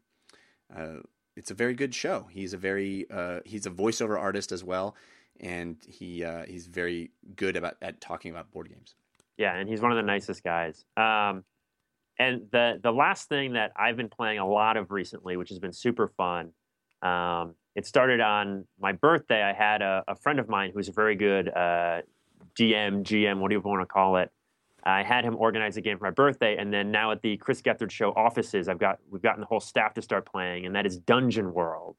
[0.75, 1.01] uh,
[1.35, 2.27] it's a very good show.
[2.29, 4.95] He's a very uh, he's a voiceover artist as well,
[5.39, 8.95] and he uh, he's very good about at talking about board games.
[9.39, 10.85] Yeah, and he's one of the nicest guys.
[10.95, 11.43] Um,
[12.19, 15.57] and the the last thing that I've been playing a lot of recently, which has
[15.57, 16.51] been super fun.
[17.01, 19.41] Um, it started on my birthday.
[19.41, 22.01] I had a, a friend of mine who's a very good uh,
[22.59, 24.31] DM, GM, what do you want to call it,
[24.83, 27.61] I had him organize a game for my birthday, and then now at the Chris
[27.61, 30.85] Gethard Show offices, I've got we've gotten the whole staff to start playing, and that
[30.85, 31.95] is Dungeon World.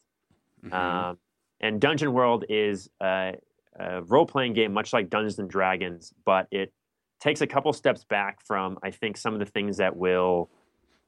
[0.64, 0.74] Mm-hmm.
[0.74, 1.18] Um,
[1.60, 3.34] and Dungeon World is a,
[3.78, 6.72] a role playing game, much like Dungeons and Dragons, but it
[7.20, 10.50] takes a couple steps back from I think some of the things that will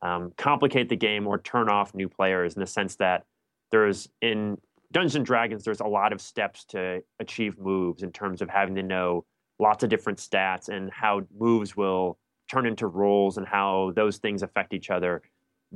[0.02, 3.24] um, complicate the game or turn off new players in the sense that
[3.70, 4.58] there's in
[4.92, 8.74] Dungeons and Dragons there's a lot of steps to achieve moves in terms of having
[8.74, 9.24] to know
[9.58, 12.18] lots of different stats and how moves will
[12.50, 15.22] turn into rolls and how those things affect each other.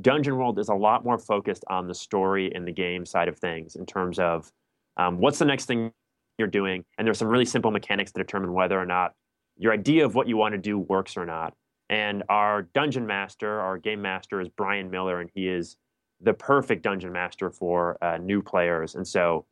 [0.01, 3.39] Dungeon World is a lot more focused on the story and the game side of
[3.39, 4.53] things in terms of
[4.99, 5.91] um, what's the next thing
[6.39, 9.15] you're doing, and there's some really simple mechanics to determine whether or not
[9.57, 11.55] your idea of what you want to do works or not.
[11.89, 15.77] And our dungeon master, our game master, is Brian Miller, and he is
[16.21, 18.95] the perfect dungeon master for uh, new players.
[18.95, 19.47] And so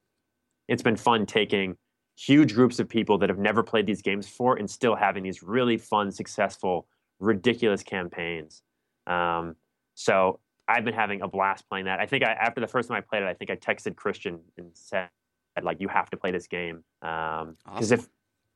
[0.68, 1.76] it's been fun taking
[2.16, 5.42] huge groups of people that have never played these games before and still having these
[5.42, 6.86] really fun, successful,
[7.20, 8.62] ridiculous campaigns.
[9.06, 9.56] Um,
[9.94, 12.00] so I've been having a blast playing that.
[12.00, 14.40] I think I, after the first time I played it, I think I texted Christian
[14.56, 15.08] and said,
[15.62, 16.82] like, you have to play this game.
[17.00, 17.98] Because um, awesome.
[17.98, 18.08] if,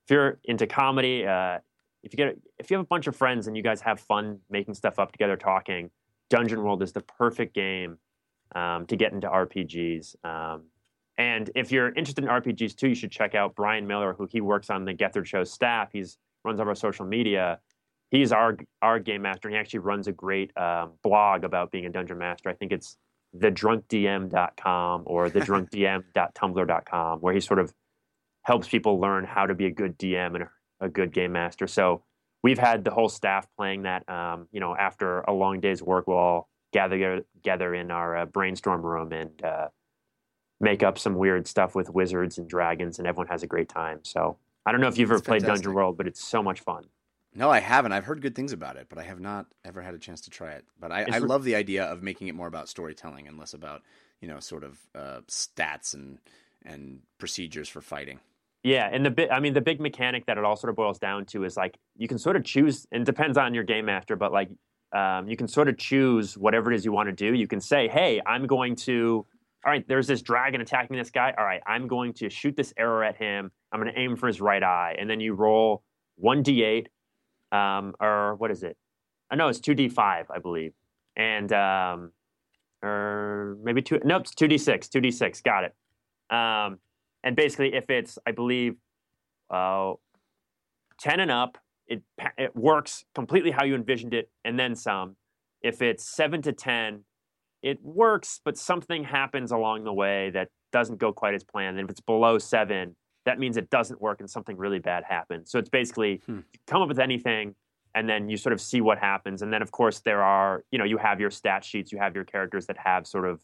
[0.08, 1.58] if you're into comedy, uh,
[2.02, 4.38] if you get if you have a bunch of friends and you guys have fun
[4.48, 5.90] making stuff up together, talking,
[6.30, 7.98] Dungeon World is the perfect game
[8.54, 10.16] um, to get into RPGs.
[10.24, 10.62] Um,
[11.18, 14.40] and if you're interested in RPGs too, you should check out Brian Miller, who he
[14.40, 15.90] works on the Gethard Show staff.
[15.92, 17.58] He's runs all our social media.
[18.10, 21.84] He's our our game master, and he actually runs a great um, blog about being
[21.84, 22.48] a dungeon master.
[22.48, 22.96] I think it's
[23.36, 27.74] thedrunkdm.com or thedrunkdm.tumblr.com, where he sort of
[28.48, 30.44] helps people learn how to be a good DM and
[30.80, 31.66] a good game master.
[31.66, 32.02] So
[32.42, 34.08] we've had the whole staff playing that.
[34.08, 38.24] Um, you know, after a long day's work, we'll all gather together in our uh,
[38.24, 39.68] brainstorm room and uh,
[40.60, 44.00] make up some weird stuff with wizards and dragons, and everyone has a great time.
[44.02, 45.64] So I don't know if you've That's ever played fantastic.
[45.64, 46.84] Dungeon World, but it's so much fun.
[47.34, 47.92] No, I haven't.
[47.92, 50.30] I've heard good things about it, but I have not ever had a chance to
[50.30, 50.64] try it.
[50.80, 53.82] But I, I love the idea of making it more about storytelling and less about
[54.22, 56.18] you know sort of uh, stats and
[56.64, 58.20] and procedures for fighting.
[58.64, 60.98] Yeah, and the bit I mean the big mechanic that it all sort of boils
[60.98, 64.16] down to is like you can sort of choose and depends on your game master,
[64.16, 64.50] but like
[64.94, 67.34] um, you can sort of choose whatever it is you want to do.
[67.34, 69.26] You can say, "Hey, I'm going to
[69.64, 71.34] all right, there's this dragon attacking this guy.
[71.36, 73.50] All right, I'm going to shoot this arrow at him.
[73.72, 75.82] I'm going to aim for his right eye, and then you roll
[76.16, 76.86] one d8,
[77.52, 78.76] um, or what is it?
[79.30, 80.72] I know it's two d5, I believe,
[81.16, 82.12] and um,
[82.82, 84.00] or maybe two.
[84.04, 84.88] Nope, it's two d6.
[84.88, 85.42] Two d6.
[85.42, 85.74] Got it.
[86.34, 86.78] Um,
[87.22, 88.76] and basically, if it's, I believe,
[89.50, 89.94] uh,
[91.00, 92.02] 10 and up, it,
[92.36, 95.16] it works completely how you envisioned it, and then some.
[95.62, 97.04] If it's 7 to 10,
[97.62, 101.78] it works, but something happens along the way that doesn't go quite as planned.
[101.78, 105.50] And if it's below 7, that means it doesn't work and something really bad happens.
[105.50, 106.40] So it's basically hmm.
[106.66, 107.54] come up with anything
[107.94, 109.42] and then you sort of see what happens.
[109.42, 112.14] And then, of course, there are, you know, you have your stat sheets, you have
[112.14, 113.42] your characters that have sort of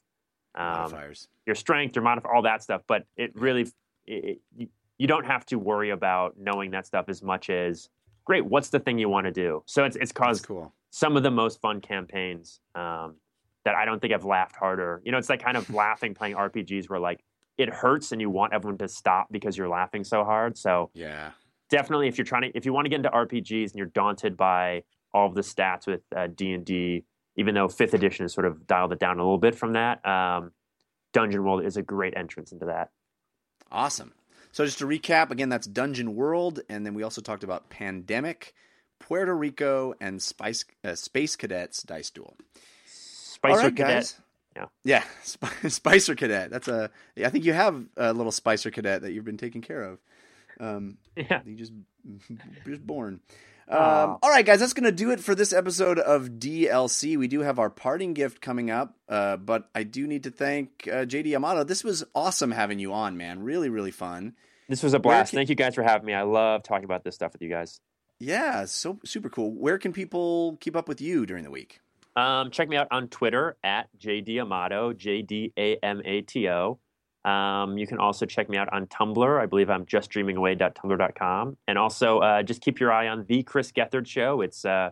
[0.55, 2.83] um, modifiers, your strength, your modifier, all that stuff.
[2.87, 3.67] But it really,
[4.07, 4.69] it, you,
[4.99, 7.89] you don't have to worry about knowing that stuff as much as
[8.25, 8.45] great.
[8.45, 9.63] What's the thing you want to do?
[9.67, 10.73] So it's it's caused cool.
[10.91, 13.17] some of the most fun campaigns um,
[13.65, 15.03] that I don't think I've laughed harder.
[15.05, 17.25] You know, it's like kind of laughing playing RPGs where like
[17.59, 20.57] it hurts and you want everyone to stop because you're laughing so hard.
[20.57, 21.31] So yeah,
[21.71, 24.37] definitely if you're trying to if you want to get into RPGs and you're daunted
[24.37, 24.83] by
[25.13, 27.05] all of the stats with uh, D and D
[27.37, 30.05] even though fifth edition has sort of dialed it down a little bit from that.
[30.07, 30.53] Um,
[31.13, 32.91] Dungeon World is a great entrance into that.
[33.71, 34.13] Awesome.
[34.53, 38.55] So just to recap, again, that's Dungeon World, and then we also talked about Pandemic,
[39.01, 42.37] Puerto Rico, and Spice, uh, Space Cadets Dice Duel.
[42.87, 43.95] Spicer right, Cadet.
[43.95, 44.21] Guys.
[44.57, 46.51] Yeah, yeah, Sp- Spicer Cadet.
[46.51, 46.91] That's a.
[47.17, 49.99] I think you have a little Spicer Cadet that you've been taking care of.
[50.61, 51.73] Um, yeah, you just
[52.65, 53.21] just born.
[53.69, 57.17] Um, all right, guys, that's going to do it for this episode of DLC.
[57.17, 60.87] We do have our parting gift coming up, uh, but I do need to thank
[60.87, 61.65] uh, JD Amato.
[61.65, 63.43] This was awesome having you on, man.
[63.43, 64.35] Really, really fun.
[64.69, 65.31] This was a blast.
[65.31, 65.39] Can...
[65.39, 66.13] Thank you guys for having me.
[66.13, 67.81] I love talking about this stuff with you guys.
[68.21, 69.53] Yeah, so super cool.
[69.53, 71.81] Where can people keep up with you during the week?
[72.17, 76.49] Um, check me out on Twitter at JD Amato, J D A M A T
[76.49, 76.79] O.
[77.25, 79.41] Um, you can also check me out on Tumblr.
[79.41, 81.57] I believe I'm justdreamingaway.tumblr.com.
[81.67, 84.43] And also uh, just keep your eye on The Chris Gethard Show.
[84.43, 84.91] It's uh,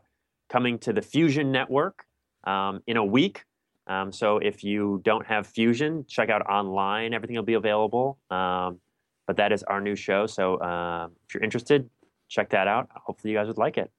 [0.48, 2.06] coming to the Fusion Network
[2.44, 3.44] um, in a week.
[3.86, 7.12] Um, so if you don't have Fusion, check out online.
[7.12, 8.18] Everything will be available.
[8.30, 8.80] Um,
[9.26, 10.26] but that is our new show.
[10.26, 11.88] So uh, if you're interested,
[12.28, 12.88] check that out.
[12.94, 13.90] Hopefully you guys would like it.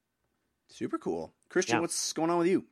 [0.70, 1.34] Super cool.
[1.50, 1.82] Christian, yeah.
[1.82, 2.66] what's going on with you?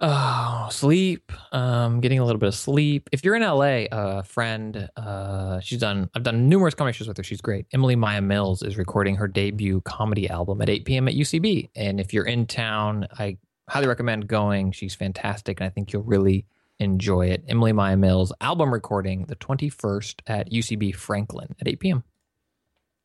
[0.00, 1.32] Oh, sleep.
[1.52, 3.08] Um, getting a little bit of sleep.
[3.12, 6.10] If you're in LA, a friend, uh, she's done.
[6.14, 7.22] I've done numerous comedy shows with her.
[7.22, 7.66] She's great.
[7.72, 11.08] Emily Maya Mills is recording her debut comedy album at 8 p.m.
[11.08, 11.70] at UCB.
[11.76, 13.38] And if you're in town, I
[13.68, 14.72] highly recommend going.
[14.72, 16.44] She's fantastic, and I think you'll really
[16.80, 17.44] enjoy it.
[17.48, 22.04] Emily Maya Mills album recording the 21st at UCB Franklin at 8 p.m.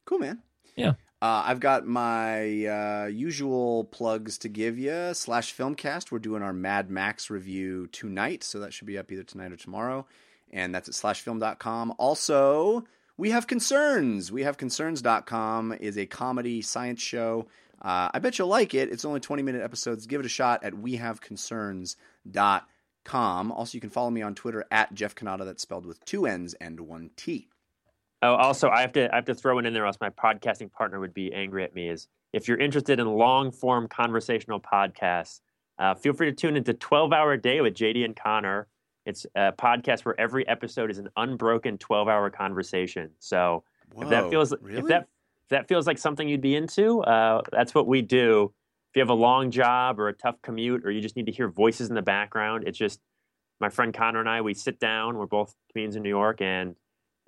[0.05, 0.41] Cool, man.
[0.75, 0.93] Yeah.
[1.21, 5.13] Uh, I've got my uh, usual plugs to give you.
[5.13, 6.11] Slash Filmcast.
[6.11, 9.57] We're doing our Mad Max review tonight, so that should be up either tonight or
[9.57, 10.05] tomorrow.
[10.51, 11.95] And that's at slashfilm.com.
[11.97, 12.85] Also,
[13.17, 14.31] we have concerns.
[14.31, 17.47] We have concerns.com is a comedy science show.
[17.81, 18.89] Uh, I bet you'll like it.
[18.89, 20.07] It's only 20 minute episodes.
[20.07, 23.51] Give it a shot at wehaveconcerns.com.
[23.51, 25.43] Also, you can follow me on Twitter at Jeff Cannata.
[25.43, 27.49] That's spelled with two N's and one T.
[28.21, 30.71] Oh, also, I have to I have to throw it in there, else my podcasting
[30.71, 31.89] partner would be angry at me.
[31.89, 35.39] Is if you're interested in long form conversational podcasts,
[35.77, 38.67] uh, feel free to tune into 12 Hour a Day with JD and Connor.
[39.05, 43.11] It's a podcast where every episode is an unbroken 12 hour conversation.
[43.19, 43.63] So
[43.97, 44.79] if that feels really?
[44.79, 45.07] if that
[45.43, 48.53] if that feels like something you'd be into, uh, that's what we do.
[48.91, 51.31] If you have a long job or a tough commute, or you just need to
[51.31, 52.99] hear voices in the background, it's just
[53.59, 54.41] my friend Connor and I.
[54.41, 55.17] We sit down.
[55.17, 56.75] We're both comedians in New York, and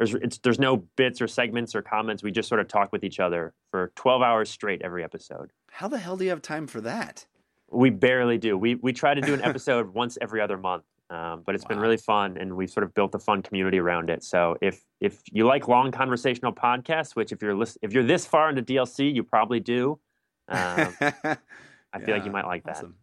[0.02, 2.24] there's it's, there's no bits or segments or comments.
[2.24, 5.52] We just sort of talk with each other for 12 hours straight every episode.
[5.70, 7.28] How the hell do you have time for that?
[7.70, 8.58] We barely do.
[8.58, 11.80] We we try to do an episode once every other month, um, but it's been
[11.80, 14.24] really fun, and we've sort of built a fun community around it.
[14.24, 18.26] So if if you like long conversational podcasts, which if you're lis- if you're this
[18.26, 20.00] far into DLC, you probably do.
[20.48, 22.78] Um, I feel like you might like that.
[22.78, 22.96] Awesome.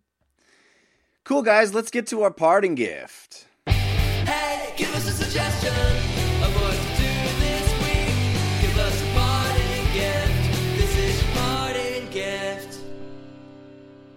[1.24, 1.72] Cool, guys.
[1.72, 3.46] Let's get to our parting gift.
[3.68, 6.07] Hey, give us a suggestion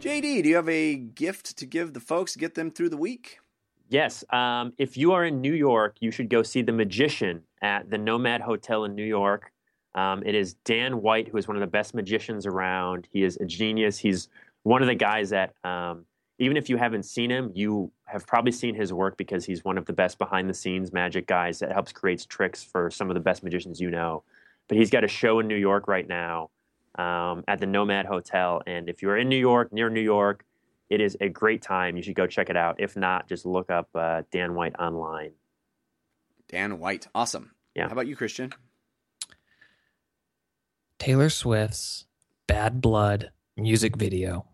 [0.01, 2.97] JD, do you have a gift to give the folks to get them through the
[2.97, 3.37] week?
[3.87, 4.23] Yes.
[4.31, 7.99] Um, if you are in New York, you should go see The Magician at the
[7.99, 9.51] Nomad Hotel in New York.
[9.93, 13.07] Um, it is Dan White, who is one of the best magicians around.
[13.11, 13.99] He is a genius.
[13.99, 14.27] He's
[14.63, 16.05] one of the guys that, um,
[16.39, 19.77] even if you haven't seen him, you have probably seen his work because he's one
[19.77, 23.13] of the best behind the scenes magic guys that helps create tricks for some of
[23.13, 24.23] the best magicians you know.
[24.67, 26.49] But he's got a show in New York right now
[26.95, 28.61] um, at the Nomad Hotel.
[28.65, 30.45] And if you're in New York, near New York,
[30.89, 31.95] it is a great time.
[31.95, 32.75] You should go check it out.
[32.79, 35.31] If not, just look up uh, Dan White online.
[36.49, 37.07] Dan White.
[37.15, 37.51] Awesome.
[37.75, 37.87] Yeah.
[37.87, 38.51] How about you, Christian?
[40.99, 42.05] Taylor Swift's
[42.47, 44.45] Bad Blood music video.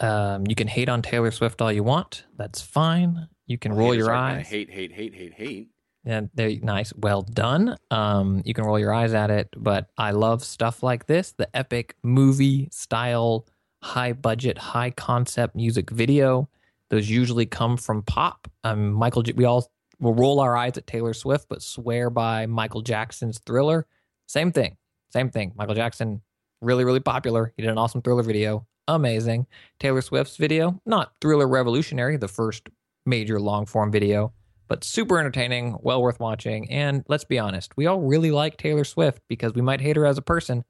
[0.00, 2.24] Um, you can hate on Taylor Swift all you want.
[2.36, 3.28] That's fine.
[3.46, 4.48] You can roll your eyes.
[4.48, 5.68] Hate, hate, hate, hate, hate.
[6.06, 6.92] And they're nice.
[6.96, 7.76] Well done.
[7.90, 11.54] Um, you can roll your eyes at it, but I love stuff like this the
[11.54, 13.46] epic movie style,
[13.82, 16.48] high budget, high concept music video.
[16.90, 18.48] Those usually come from pop.
[18.62, 19.68] Um, Michael, we all
[19.98, 23.86] will roll our eyes at Taylor Swift, but swear by Michael Jackson's Thriller.
[24.26, 24.76] Same thing.
[25.12, 25.52] Same thing.
[25.56, 26.20] Michael Jackson,
[26.60, 27.52] really, really popular.
[27.56, 28.64] He did an awesome Thriller video.
[28.86, 29.46] Amazing.
[29.80, 32.68] Taylor Swift's video, not Thriller Revolutionary, the first
[33.04, 34.32] major long form video,
[34.68, 36.70] but super entertaining, well worth watching.
[36.70, 40.06] And let's be honest, we all really like Taylor Swift because we might hate her
[40.06, 40.64] as a person,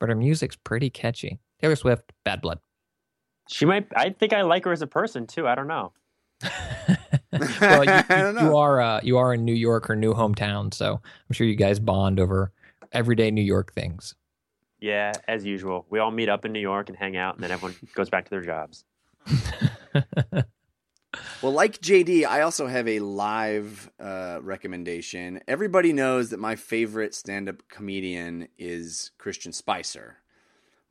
[0.00, 1.38] but her music's pretty catchy.
[1.60, 2.58] Taylor Swift, Bad Blood.
[3.48, 3.86] She might.
[3.96, 5.46] I think I like her as a person too.
[5.46, 5.92] I don't know.
[7.60, 10.72] well, you, you, don't you are uh, you are in New York, her new hometown,
[10.72, 12.52] so I'm sure you guys bond over
[12.92, 14.14] everyday New York things.
[14.80, 17.50] Yeah, as usual, we all meet up in New York and hang out, and then
[17.50, 18.84] everyone goes back to their jobs.
[21.42, 25.40] Well, like JD, I also have a live uh, recommendation.
[25.46, 30.18] Everybody knows that my favorite stand up comedian is Christian Spicer.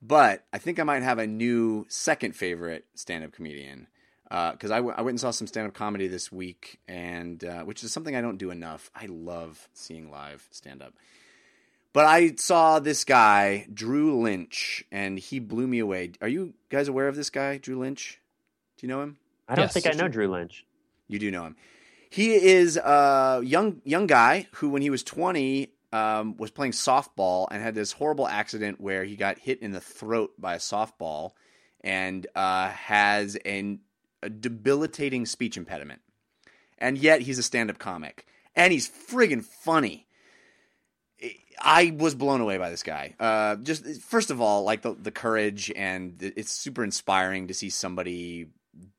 [0.01, 3.87] But I think I might have a new second favorite stand up comedian.
[4.29, 7.63] Because I, w- I went and saw some stand up comedy this week, and uh,
[7.63, 8.89] which is something I don't do enough.
[8.95, 10.93] I love seeing live stand up.
[11.93, 16.13] But I saw this guy, Drew Lynch, and he blew me away.
[16.21, 18.21] Are you guys aware of this guy, Drew Lynch?
[18.77, 19.17] Do you know him?
[19.51, 19.73] I don't Yes.
[19.73, 20.65] think I know Drew Lynch.
[21.09, 21.57] You do know him.
[22.09, 27.47] He is a young young guy who, when he was twenty, um, was playing softball
[27.51, 31.31] and had this horrible accident where he got hit in the throat by a softball
[31.81, 33.79] and uh, has an,
[34.23, 36.01] a debilitating speech impediment.
[36.77, 38.25] And yet he's a stand up comic.
[38.55, 40.07] And he's friggin' funny.
[41.59, 43.15] I was blown away by this guy.
[43.19, 47.53] Uh, just first of all, like the the courage and the, it's super inspiring to
[47.53, 48.47] see somebody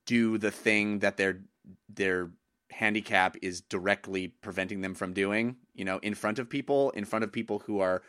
[0.06, 1.40] do the thing that their
[1.88, 2.30] their
[2.70, 5.56] handicap is directly preventing them from doing.
[5.74, 8.02] You know, in front of people, in front of people who are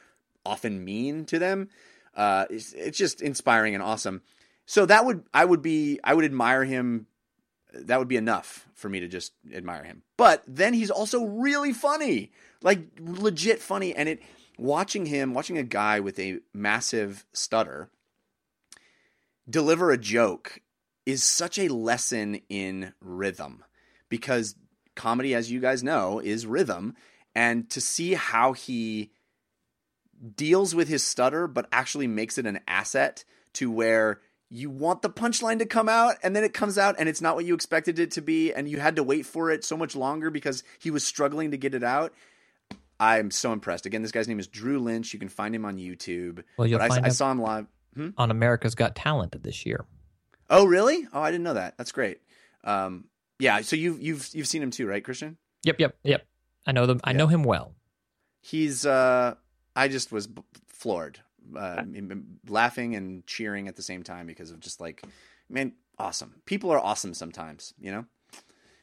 [0.45, 1.69] often mean to them.
[2.15, 4.21] Uh, it's, it's just inspiring and awesome.
[4.65, 7.07] So that would I would be I would admire him.
[7.73, 10.03] That would be enough for me to just admire him.
[10.15, 12.31] But then he's also really funny,
[12.61, 14.21] like legit funny, and it
[14.57, 17.89] watching him watching a guy with a massive stutter
[19.49, 20.59] deliver a joke
[21.05, 23.63] is such a lesson in rhythm
[24.09, 24.55] because
[24.95, 26.95] comedy as you guys know is rhythm
[27.35, 29.11] and to see how he
[30.35, 33.23] deals with his stutter, but actually makes it an asset
[33.53, 37.09] to where you want the punchline to come out and then it comes out and
[37.09, 39.63] it's not what you expected it to be and you had to wait for it
[39.65, 42.13] so much longer because he was struggling to get it out.
[42.99, 43.85] I'm so impressed.
[43.85, 45.11] Again, this guy's name is Drew Lynch.
[45.11, 46.43] You can find him on YouTube.
[46.55, 47.65] Well, you'll but I, find I him- saw him live.
[47.95, 48.09] Hmm?
[48.17, 49.85] on America's Got Talent this year.
[50.53, 51.07] Oh, really?
[51.11, 51.77] Oh, I didn't know that.
[51.77, 52.19] That's great.
[52.63, 53.05] Um,
[53.39, 53.61] yeah.
[53.61, 55.37] So you've you've you've seen him too, right, Christian?
[55.63, 56.25] Yep, yep, yep.
[56.65, 56.99] I know them.
[57.03, 57.73] I know him well.
[58.41, 58.85] He's.
[58.85, 59.35] Uh,
[59.75, 61.19] I just was b- floored,
[61.57, 65.03] uh, m- laughing and cheering at the same time because of just like,
[65.49, 66.35] man, awesome.
[66.45, 68.05] People are awesome sometimes, you know.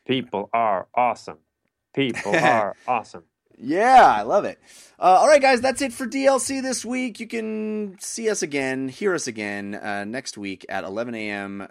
[0.05, 1.38] People are awesome.
[1.94, 3.24] People are awesome.
[3.62, 4.59] Yeah, I love it.
[4.99, 7.20] Uh, all right, guys, that's it for DLC this week.
[7.20, 11.69] You can see us again, hear us again uh, next week at 11 a.m.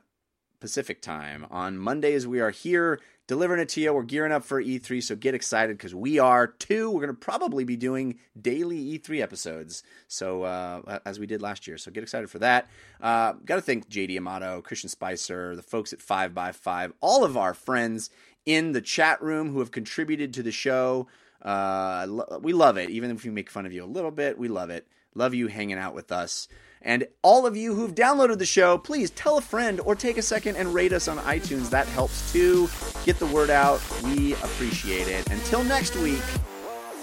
[0.59, 1.47] Pacific time.
[1.49, 3.91] On Mondays, we are here delivering it to you.
[3.91, 6.91] We're gearing up for E3, so get excited because we are too.
[6.91, 11.65] We're going to probably be doing daily E3 episodes, so uh, as we did last
[11.67, 11.79] year.
[11.79, 12.67] So get excited for that.
[13.01, 17.23] Uh, Got to thank JD Amato, Christian Spicer, the folks at Five by Five, all
[17.23, 18.11] of our friends
[18.45, 21.07] in the chat room who have contributed to the show.
[21.41, 22.07] Uh,
[22.41, 24.37] we love it, even if we make fun of you a little bit.
[24.37, 24.87] We love it.
[25.15, 26.47] Love you hanging out with us.
[26.81, 30.21] And all of you who've downloaded the show, please tell a friend or take a
[30.21, 31.69] second and rate us on iTunes.
[31.69, 32.69] That helps too.
[33.05, 33.81] Get the word out.
[34.03, 35.29] We appreciate it.
[35.29, 36.21] Until next week,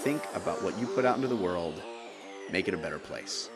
[0.01, 1.81] think about what you put out into the world.
[2.51, 3.49] Make it a better place.